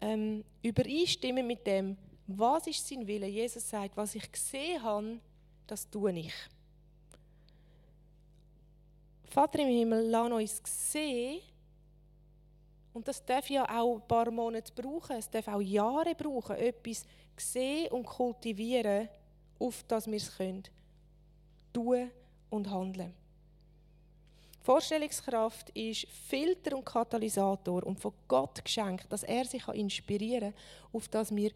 Ähm, 0.00 0.44
übereinstimmen 0.62 1.46
mit 1.46 1.66
dem, 1.66 1.96
was 2.26 2.66
ist 2.66 2.86
sein 2.86 3.06
Wille? 3.06 3.26
Jesus 3.26 3.68
sagt, 3.68 3.96
was 3.96 4.14
ich 4.14 4.30
gesehen 4.30 4.82
habe, 4.82 5.18
das 5.66 5.88
tue 5.88 6.12
ich. 6.12 6.34
Vater 9.32 9.60
im 9.60 9.68
Himmel, 9.68 10.10
lass 10.10 10.30
uns 10.30 10.92
sehen, 10.92 11.40
und 12.92 13.08
das 13.08 13.24
darf 13.24 13.48
ja 13.48 13.64
auch 13.80 13.94
ein 13.94 14.06
paar 14.06 14.30
Monate 14.30 14.70
brauchen, 14.74 15.16
es 15.16 15.30
darf 15.30 15.48
auch 15.48 15.62
Jahre 15.62 16.14
brauchen, 16.14 16.56
etwas 16.56 17.06
sehen 17.34 17.90
und 17.92 18.04
kultivieren, 18.04 19.08
auf 19.58 19.82
das 19.88 20.06
wir 20.06 20.18
es 20.18 20.36
können. 20.36 20.64
Tun 21.72 22.10
und 22.50 22.70
handeln. 22.70 23.14
Vorstellungskraft 24.60 25.70
ist 25.70 26.06
Filter 26.08 26.76
und 26.76 26.84
Katalysator 26.84 27.84
und 27.84 27.98
von 27.98 28.12
Gott 28.28 28.62
geschenkt, 28.62 29.10
dass 29.10 29.22
er 29.22 29.46
sich 29.46 29.66
inspirieren 29.68 30.52
kann, 30.52 30.92
auf 30.92 31.08
das 31.08 31.34
wir 31.34 31.52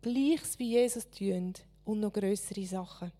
Gleiches 0.00 0.56
wie 0.56 0.70
Jesus 0.70 1.10
tun 1.10 1.54
und 1.84 1.98
noch 1.98 2.12
größere 2.12 2.64
Sachen. 2.64 3.10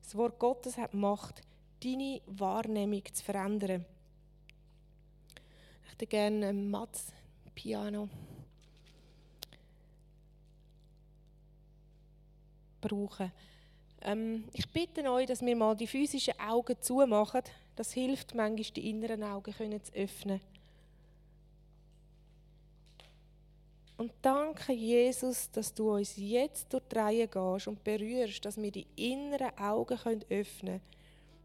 Das 0.00 0.14
Wort 0.14 0.38
Gottes 0.38 0.76
hat 0.76 0.94
Macht, 0.94 1.42
deine 1.82 2.20
Wahrnehmung 2.26 3.02
zu 3.12 3.24
verändern. 3.24 3.84
Ich 5.84 5.92
hätte 5.92 6.06
gerne 6.06 6.52
Mats 6.52 7.12
Piano 7.54 8.08
brauchen. 12.80 13.32
Ähm, 14.00 14.44
ich 14.52 14.68
bitte 14.70 15.10
euch, 15.10 15.26
dass 15.26 15.42
wir 15.42 15.54
mal 15.54 15.76
die 15.76 15.86
physischen 15.86 16.38
Augen 16.40 16.76
zumachen. 16.80 17.42
Das 17.76 17.92
hilft 17.92 18.34
manchmal, 18.34 18.72
die 18.74 18.90
inneren 18.90 19.22
Augen 19.22 19.54
können 19.54 19.82
zu 19.82 19.92
öffnen. 19.94 20.40
Und 23.96 24.12
danke, 24.22 24.72
Jesus, 24.72 25.50
dass 25.52 25.72
du 25.72 25.94
uns 25.94 26.14
jetzt 26.16 26.72
durch 26.72 26.82
die 26.90 26.96
Reihe 26.96 27.28
gehst 27.28 27.68
und 27.68 27.84
berührst, 27.84 28.44
dass 28.44 28.60
wir 28.60 28.72
die 28.72 28.86
inneren 28.96 29.56
Augen 29.56 29.98
öffnen 30.28 30.80
können 30.80 30.80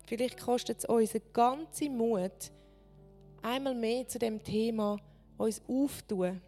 Vielleicht 0.07 0.39
kostet 0.39 0.79
es 0.79 0.85
uns 0.85 1.13
einen 1.13 1.33
ganzen 1.33 1.97
Mut, 1.97 2.51
einmal 3.41 3.75
mehr 3.75 4.07
zu 4.07 4.17
dem 4.17 4.41
Thema 4.41 4.97
uns 5.37 5.61
auftun. 5.67 6.41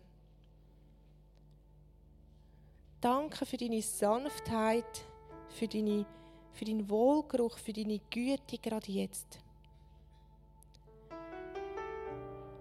Danke 3.01 3.45
für 3.45 3.57
deine 3.57 3.81
Sanftheit, 3.81 5.03
für, 5.49 5.67
deine, 5.67 6.05
für 6.53 6.63
deinen 6.63 6.89
Wohlgeruch, 6.89 7.57
für 7.57 7.73
deine 7.73 7.99
Güte 8.09 8.57
gerade 8.57 8.91
jetzt. 8.91 9.39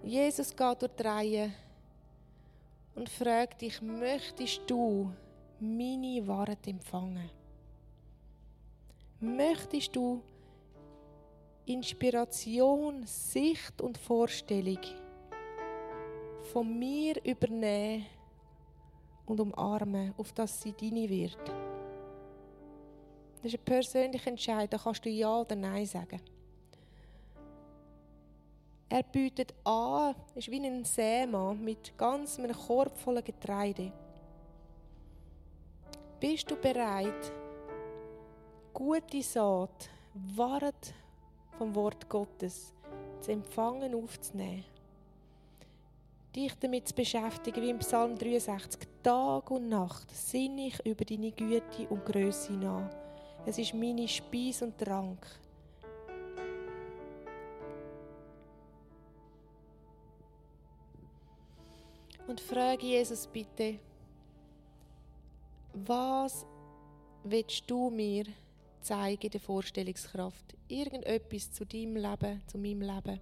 Jesus 0.02 0.50
geht 0.54 0.82
durch 0.82 0.92
die 0.96 1.02
Reihe 1.02 1.52
und 2.96 3.08
fragt 3.08 3.60
dich, 3.60 3.80
möchtest 3.80 4.62
du 4.66 5.12
meine 5.60 6.26
Wahrheit 6.26 6.66
empfangen? 6.66 7.30
Möchtest 9.20 9.94
du 9.94 10.22
Inspiration, 11.68 13.04
Sicht 13.06 13.80
und 13.80 13.98
Vorstellung 13.98 14.78
von 16.52 16.78
mir 16.78 17.22
übernehmen 17.24 18.06
und 19.26 19.38
umarmen, 19.38 20.14
auf 20.16 20.32
dass 20.32 20.62
sie 20.62 20.72
deine 20.72 21.08
wird. 21.08 21.38
Das 23.36 23.52
ist 23.52 23.60
ein 23.60 23.64
persönlicher 23.64 24.30
Entscheid, 24.30 24.72
da 24.72 24.78
kannst 24.78 25.04
du 25.04 25.10
Ja 25.10 25.40
oder 25.40 25.54
Nein 25.54 25.84
sagen. 25.84 26.20
Er 28.88 29.02
bietet 29.02 29.54
an, 29.64 30.14
ist 30.34 30.50
wie 30.50 30.66
ein 30.66 30.82
Sämann 30.84 31.62
mit 31.62 31.96
ganz 31.98 32.38
einem 32.38 32.56
Korb 32.56 32.96
voller 32.96 33.20
Getreide. 33.20 33.92
Bist 36.18 36.50
du 36.50 36.56
bereit, 36.56 37.32
gute 38.72 39.22
Saat, 39.22 39.90
Wart 40.34 40.94
vom 41.58 41.74
Wort 41.74 42.08
Gottes 42.08 42.72
zu 43.20 43.32
empfangen, 43.32 43.94
aufzunehmen. 43.94 44.64
Dich 46.34 46.54
damit 46.60 46.86
zu 46.86 46.94
beschäftigen, 46.94 47.60
wie 47.60 47.70
im 47.70 47.80
Psalm 47.80 48.16
63, 48.16 48.88
Tag 49.02 49.50
und 49.50 49.68
Nacht 49.68 50.08
sinne 50.14 50.68
ich 50.68 50.86
über 50.86 51.04
deine 51.04 51.32
Güte 51.32 51.88
und 51.90 52.06
Größe 52.06 52.52
nach. 52.52 52.88
Es 53.44 53.58
ist 53.58 53.74
meine 53.74 54.06
Speis 54.06 54.62
und 54.62 54.78
Trank. 54.78 55.26
Und 62.28 62.40
frage 62.40 62.86
Jesus 62.86 63.26
bitte, 63.26 63.78
was 65.72 66.46
willst 67.24 67.68
du 67.68 67.90
mir 67.90 68.26
zeigen 68.88 69.28
der 69.28 69.40
Vorstellungskraft. 69.40 70.56
Irgendetwas 70.66 71.52
zu 71.52 71.66
deinem 71.66 71.96
Leben, 71.96 72.40
zu 72.46 72.56
meinem 72.56 72.80
Leben. 72.80 73.20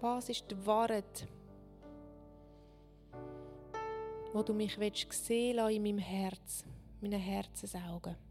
Was 0.00 0.30
ist 0.30 0.50
die 0.50 0.66
Wahrheit, 0.66 1.26
wo 4.32 4.42
du 4.42 4.54
mich 4.54 4.76
sehen 4.76 5.56
willst 5.58 5.76
in 5.76 5.82
meinem 5.82 5.98
Herz, 5.98 6.64
meinen 7.02 7.20
Herzensaugen? 7.20 8.25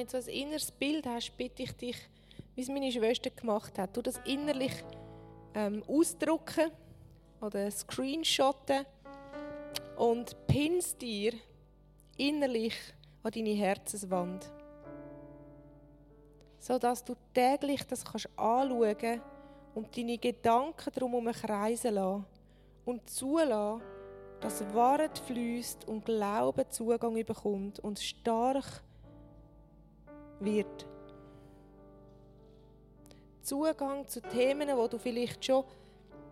Wenn 0.00 0.06
du 0.06 0.16
ein 0.16 0.28
inneres 0.28 0.70
Bild 0.70 1.06
hast, 1.06 1.36
bitte 1.36 1.62
ich 1.62 1.72
dich, 1.72 1.96
wie 2.54 2.62
es 2.62 2.68
meine 2.68 2.90
Schwester 2.90 3.28
gemacht 3.28 3.78
hat, 3.78 3.94
du 3.94 4.00
das 4.00 4.18
innerlich 4.24 4.72
ähm, 5.54 5.82
ausdrucken 5.86 6.70
oder 7.42 7.70
screenshotten 7.70 8.86
und 9.98 10.34
pins 10.46 10.96
dir 10.96 11.34
innerlich 12.16 12.74
an 13.22 13.30
deine 13.30 13.50
Herzenswand. 13.50 14.50
So 16.60 16.78
dass 16.78 17.04
du 17.04 17.14
täglich 17.34 17.86
das 17.86 18.02
kannst 18.02 18.30
anschauen 18.38 19.20
und 19.74 19.94
deine 19.94 20.16
Gedanken 20.16 20.90
darum 20.94 21.30
kreisen 21.30 21.94
lassen 21.94 22.24
und 22.86 23.10
zulassen, 23.10 23.82
dass 24.40 24.64
Wahrheit 24.72 25.18
fließt 25.18 25.86
und 25.86 26.06
Glaube 26.06 26.66
Zugang 26.70 27.22
bekommt 27.22 27.80
und 27.80 27.98
stark 27.98 28.82
wird. 30.40 30.86
Zugang 33.42 34.06
zu 34.08 34.20
Themen, 34.20 34.68
wo 34.76 34.86
du 34.86 34.98
vielleicht 34.98 35.44
schon 35.44 35.64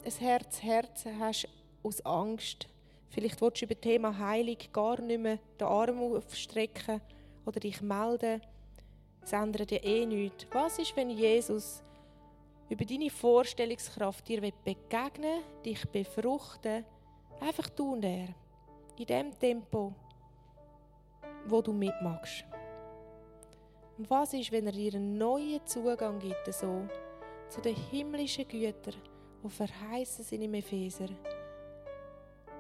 ein 0.05 0.13
Herz 0.13 0.63
Herzen 0.63 1.19
hast 1.19 1.49
aus 1.83 2.05
Angst. 2.05 2.69
Vielleicht 3.11 3.41
willst 3.41 3.63
du 3.63 3.65
über 3.65 3.75
das 3.75 3.83
Thema 3.83 4.19
Heilung 4.19 4.59
gar 4.73 5.01
nicht 5.01 5.21
mehr 5.21 5.39
den 5.59 5.67
Arm 5.67 6.01
aufstrecken 6.01 7.01
oder 7.47 7.61
dich 7.61 7.81
melden. 7.81 8.43
Es 9.23 9.33
ändert 9.33 9.71
dir 9.71 9.83
eh 9.83 10.07
nichts. 10.07 10.47
Was 10.53 10.79
ist, 10.79 10.95
wenn 10.97 11.11
Jesus 11.11 11.83
über 12.69 12.85
deine 12.85 13.11
Vorstellungskraft 13.11 14.29
dir 14.29 14.41
begegnen 14.65 15.43
dich 15.65 15.83
befruchten 15.89 16.85
Einfach 17.41 17.69
du 17.71 17.93
und 17.93 18.05
er. 18.05 18.29
In 18.97 19.07
dem 19.07 19.39
Tempo, 19.39 19.95
wo 21.47 21.63
du 21.63 21.73
mitmachst. 21.73 22.45
Und 23.99 24.09
was 24.09 24.33
ist, 24.33 24.53
wenn 24.53 24.67
er 24.67 24.73
dir 24.73 24.95
einen 24.95 25.19
neuen 25.19 25.67
Zugang 25.67 26.21
gibt, 26.21 26.55
so 26.55 26.87
zu 27.49 27.61
den 27.61 27.75
himmlischen 27.75 28.47
Gütern, 28.47 28.95
die 29.43 29.49
verheißen 29.49 30.25
sind 30.25 30.43
im 30.43 30.55
Epheser? 30.55 31.09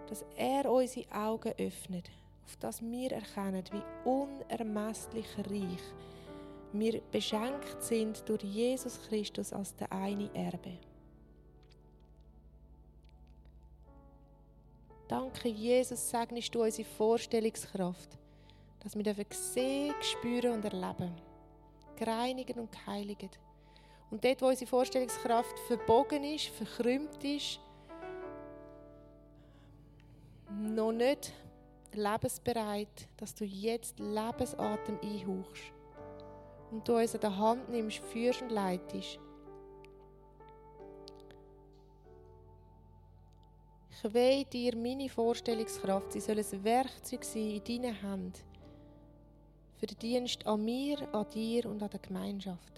Dass 0.09 0.24
er 0.36 0.68
unsere 0.68 1.09
Augen 1.12 1.53
öffnet, 1.57 2.11
auf 2.45 2.57
das 2.57 2.82
wir 2.82 3.12
erkennen, 3.12 3.62
wie 3.70 4.09
unermesslich 4.09 5.26
reich 5.39 5.82
wir 6.72 7.01
beschenkt 7.12 7.82
sind 7.82 8.28
durch 8.28 8.43
Jesus 8.43 9.01
Christus 9.09 9.53
als 9.53 9.74
der 9.76 9.91
eine 9.93 10.28
Erbe. 10.34 10.76
Danke, 15.07 15.49
Jesus, 15.49 16.11
segnest 16.11 16.55
du 16.55 16.62
unsere 16.62 16.86
Vorstellungskraft, 16.86 18.18
dass 18.80 18.95
wir 18.97 19.14
sehen, 19.30 19.95
spüren 20.03 20.53
und 20.55 20.64
erleben 20.64 21.28
gereinigen 21.99 22.61
und 22.61 22.72
geheiligen. 22.72 23.30
Und 24.11 24.24
dort, 24.24 24.40
wo 24.40 24.46
unsere 24.46 24.68
Vorstellungskraft 24.68 25.59
verbogen 25.66 26.24
ist, 26.24 26.46
verkrümmt 26.46 27.22
ist, 27.24 27.61
noch 30.51 30.92
nicht 30.92 31.32
lebensbereit, 31.92 33.09
dass 33.16 33.34
du 33.34 33.44
jetzt 33.44 33.99
Lebensatem 33.99 34.99
einhauchst 35.03 35.72
und 36.70 36.86
du 36.88 36.96
uns 36.96 37.14
an 37.14 37.20
der 37.20 37.36
Hand 37.36 37.68
nimmst, 37.68 37.99
führst 37.99 38.42
und 38.42 38.51
leitest. 38.51 39.18
Ich 43.90 44.14
weihe 44.14 44.44
dir 44.44 44.76
meine 44.76 45.09
Vorstellungskraft, 45.09 46.12
sie 46.12 46.20
soll 46.20 46.38
ein 46.38 46.64
Werkzeug 46.64 47.24
sein 47.24 47.51
in 47.51 47.64
deinen 47.64 47.94
Händen 47.94 48.47
für 49.79 49.87
den 49.87 49.99
Dienst 49.99 50.47
an 50.47 50.64
mir, 50.64 50.99
an 51.14 51.26
dir 51.31 51.66
und 51.66 51.83
an 51.83 51.91
der 51.91 52.01
Gemeinschaft. 52.01 52.72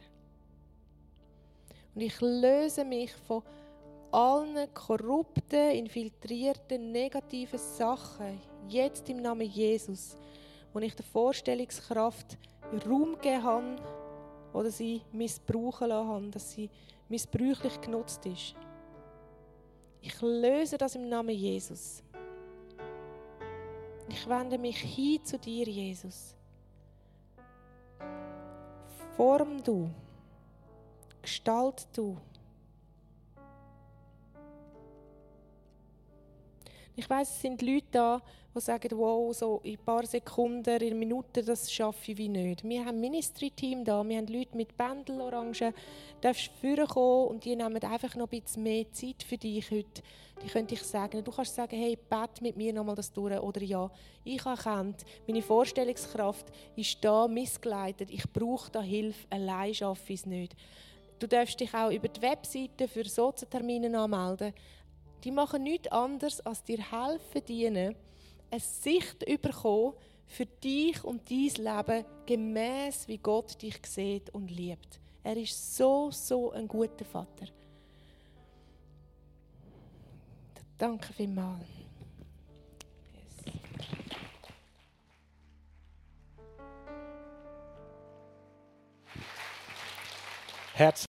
Und 1.95 2.03
ich 2.03 2.21
löse 2.21 2.85
mich 2.85 3.13
von 3.13 3.43
allen 4.13 4.73
korrupten, 4.75 5.71
infiltrierten, 5.71 6.93
negativen 6.93 7.59
Sachen 7.59 8.41
jetzt 8.69 9.09
im 9.09 9.23
Namen 9.23 9.49
Jesus, 9.49 10.17
wo 10.73 10.81
ich 10.81 10.95
der 10.95 11.05
Vorstellungskraft 11.05 12.39
Raum 12.87 13.15
gegeben 13.15 13.43
habe 13.43 13.77
oder 14.53 14.71
sie 14.71 15.03
missbrauchen 15.13 15.89
lassen 15.89 16.09
habe, 16.09 16.31
dass 16.31 16.53
sie 16.53 16.71
missbräuchlich 17.09 17.81
genutzt 17.81 18.25
ist. 18.27 18.55
Ich 20.03 20.21
löse 20.21 20.79
das 20.79 20.95
im 20.95 21.09
Namen 21.09 21.35
Jesus. 21.35 22.03
Ich 24.09 24.29
wende 24.29 24.59
mich 24.59 24.79
hin 24.79 25.25
zu 25.25 25.39
dir, 25.39 25.67
Jesus. 25.67 26.35
Form 29.21 29.61
du, 29.61 29.87
gestalt 31.21 31.87
du. 31.93 32.17
Ich 37.01 37.09
weiß, 37.09 37.31
es 37.31 37.41
sind 37.41 37.63
Leute 37.63 37.87
da, 37.93 38.23
die 38.55 38.61
sagen, 38.61 38.91
wow, 38.93 39.35
so 39.35 39.63
in 39.65 39.79
ein 39.79 39.85
paar 39.87 40.05
Sekunden, 40.05 40.83
in 40.83 40.99
Minuten, 40.99 41.43
das 41.47 41.73
schaffe 41.73 42.13
ich 42.13 42.19
wie 42.19 42.29
nicht. 42.29 42.63
Wir 42.63 42.81
haben 42.81 42.97
ein 42.97 43.01
Ministry-Team 43.01 43.87
da, 43.87 44.07
wir 44.07 44.19
haben 44.19 44.27
Leute 44.27 44.55
mit 44.55 44.77
Bändelorangen, 44.77 45.55
du 45.55 45.73
darfst 46.21 46.51
kommen 46.61 47.29
und 47.29 47.43
die 47.43 47.57
nehmen 47.57 47.83
einfach 47.83 48.15
noch 48.17 48.31
ein 48.31 48.43
bisschen 48.43 48.65
mehr 48.65 48.93
Zeit 48.93 49.23
für 49.27 49.39
dich 49.39 49.71
heute. 49.71 50.03
Die 50.45 50.49
könnte 50.49 50.75
ich 50.75 50.83
sagen. 50.83 51.25
Du 51.25 51.33
kannst 51.33 51.55
sagen, 51.55 51.75
hey, 51.75 51.97
bett 51.97 52.43
mit 52.43 52.55
mir 52.59 52.75
nochmal 52.75 52.97
das 52.97 53.11
durch 53.11 53.41
oder 53.41 53.63
ja, 53.63 53.91
ich 54.23 54.45
habe 54.45 54.59
erkannt, 54.59 55.07
meine 55.27 55.41
Vorstellungskraft 55.41 56.53
ist 56.77 57.03
da 57.03 57.27
missgeleitet, 57.29 58.11
ich 58.11 58.31
brauche 58.31 58.71
da 58.71 58.83
Hilfe, 58.83 59.27
allein 59.31 59.73
schaffe 59.73 60.13
ich 60.13 60.21
es 60.21 60.27
nicht. 60.27 60.55
Du 61.19 61.27
darfst 61.27 61.61
dich 61.61 61.75
auch 61.75 61.91
über 61.91 62.09
die 62.09 62.23
Webseite 62.23 62.89
für 62.89 63.07
Sozialtermine 63.07 63.99
anmelden. 63.99 64.55
Die 65.25 65.31
machen 65.31 65.63
nichts 65.65 65.89
anderes, 65.89 66.41
als 66.41 66.63
dir 66.63 66.79
helfen, 66.79 67.45
dienen, 67.47 67.95
eine 68.51 68.61
Sicht 68.61 69.19
bekommen 69.43 69.95
für 70.27 70.47
dich 70.47 71.03
und 71.05 71.29
dein 71.31 71.51
Leben 71.65 72.05
gemäß 72.25 73.09
wie 73.09 73.19
Gott 73.19 73.61
dich 73.61 73.79
sieht 73.87 74.31
und 74.31 74.51
liebt. 74.51 75.01
Er 75.23 75.37
ist 75.37 75.77
so, 75.77 76.11
so 76.11 76.53
ein 76.53 76.67
guter 76.67 77.05
Vater. 77.05 77.47
Danke 80.79 81.13
vielmals. 81.13 81.67
Yes. 90.79 91.10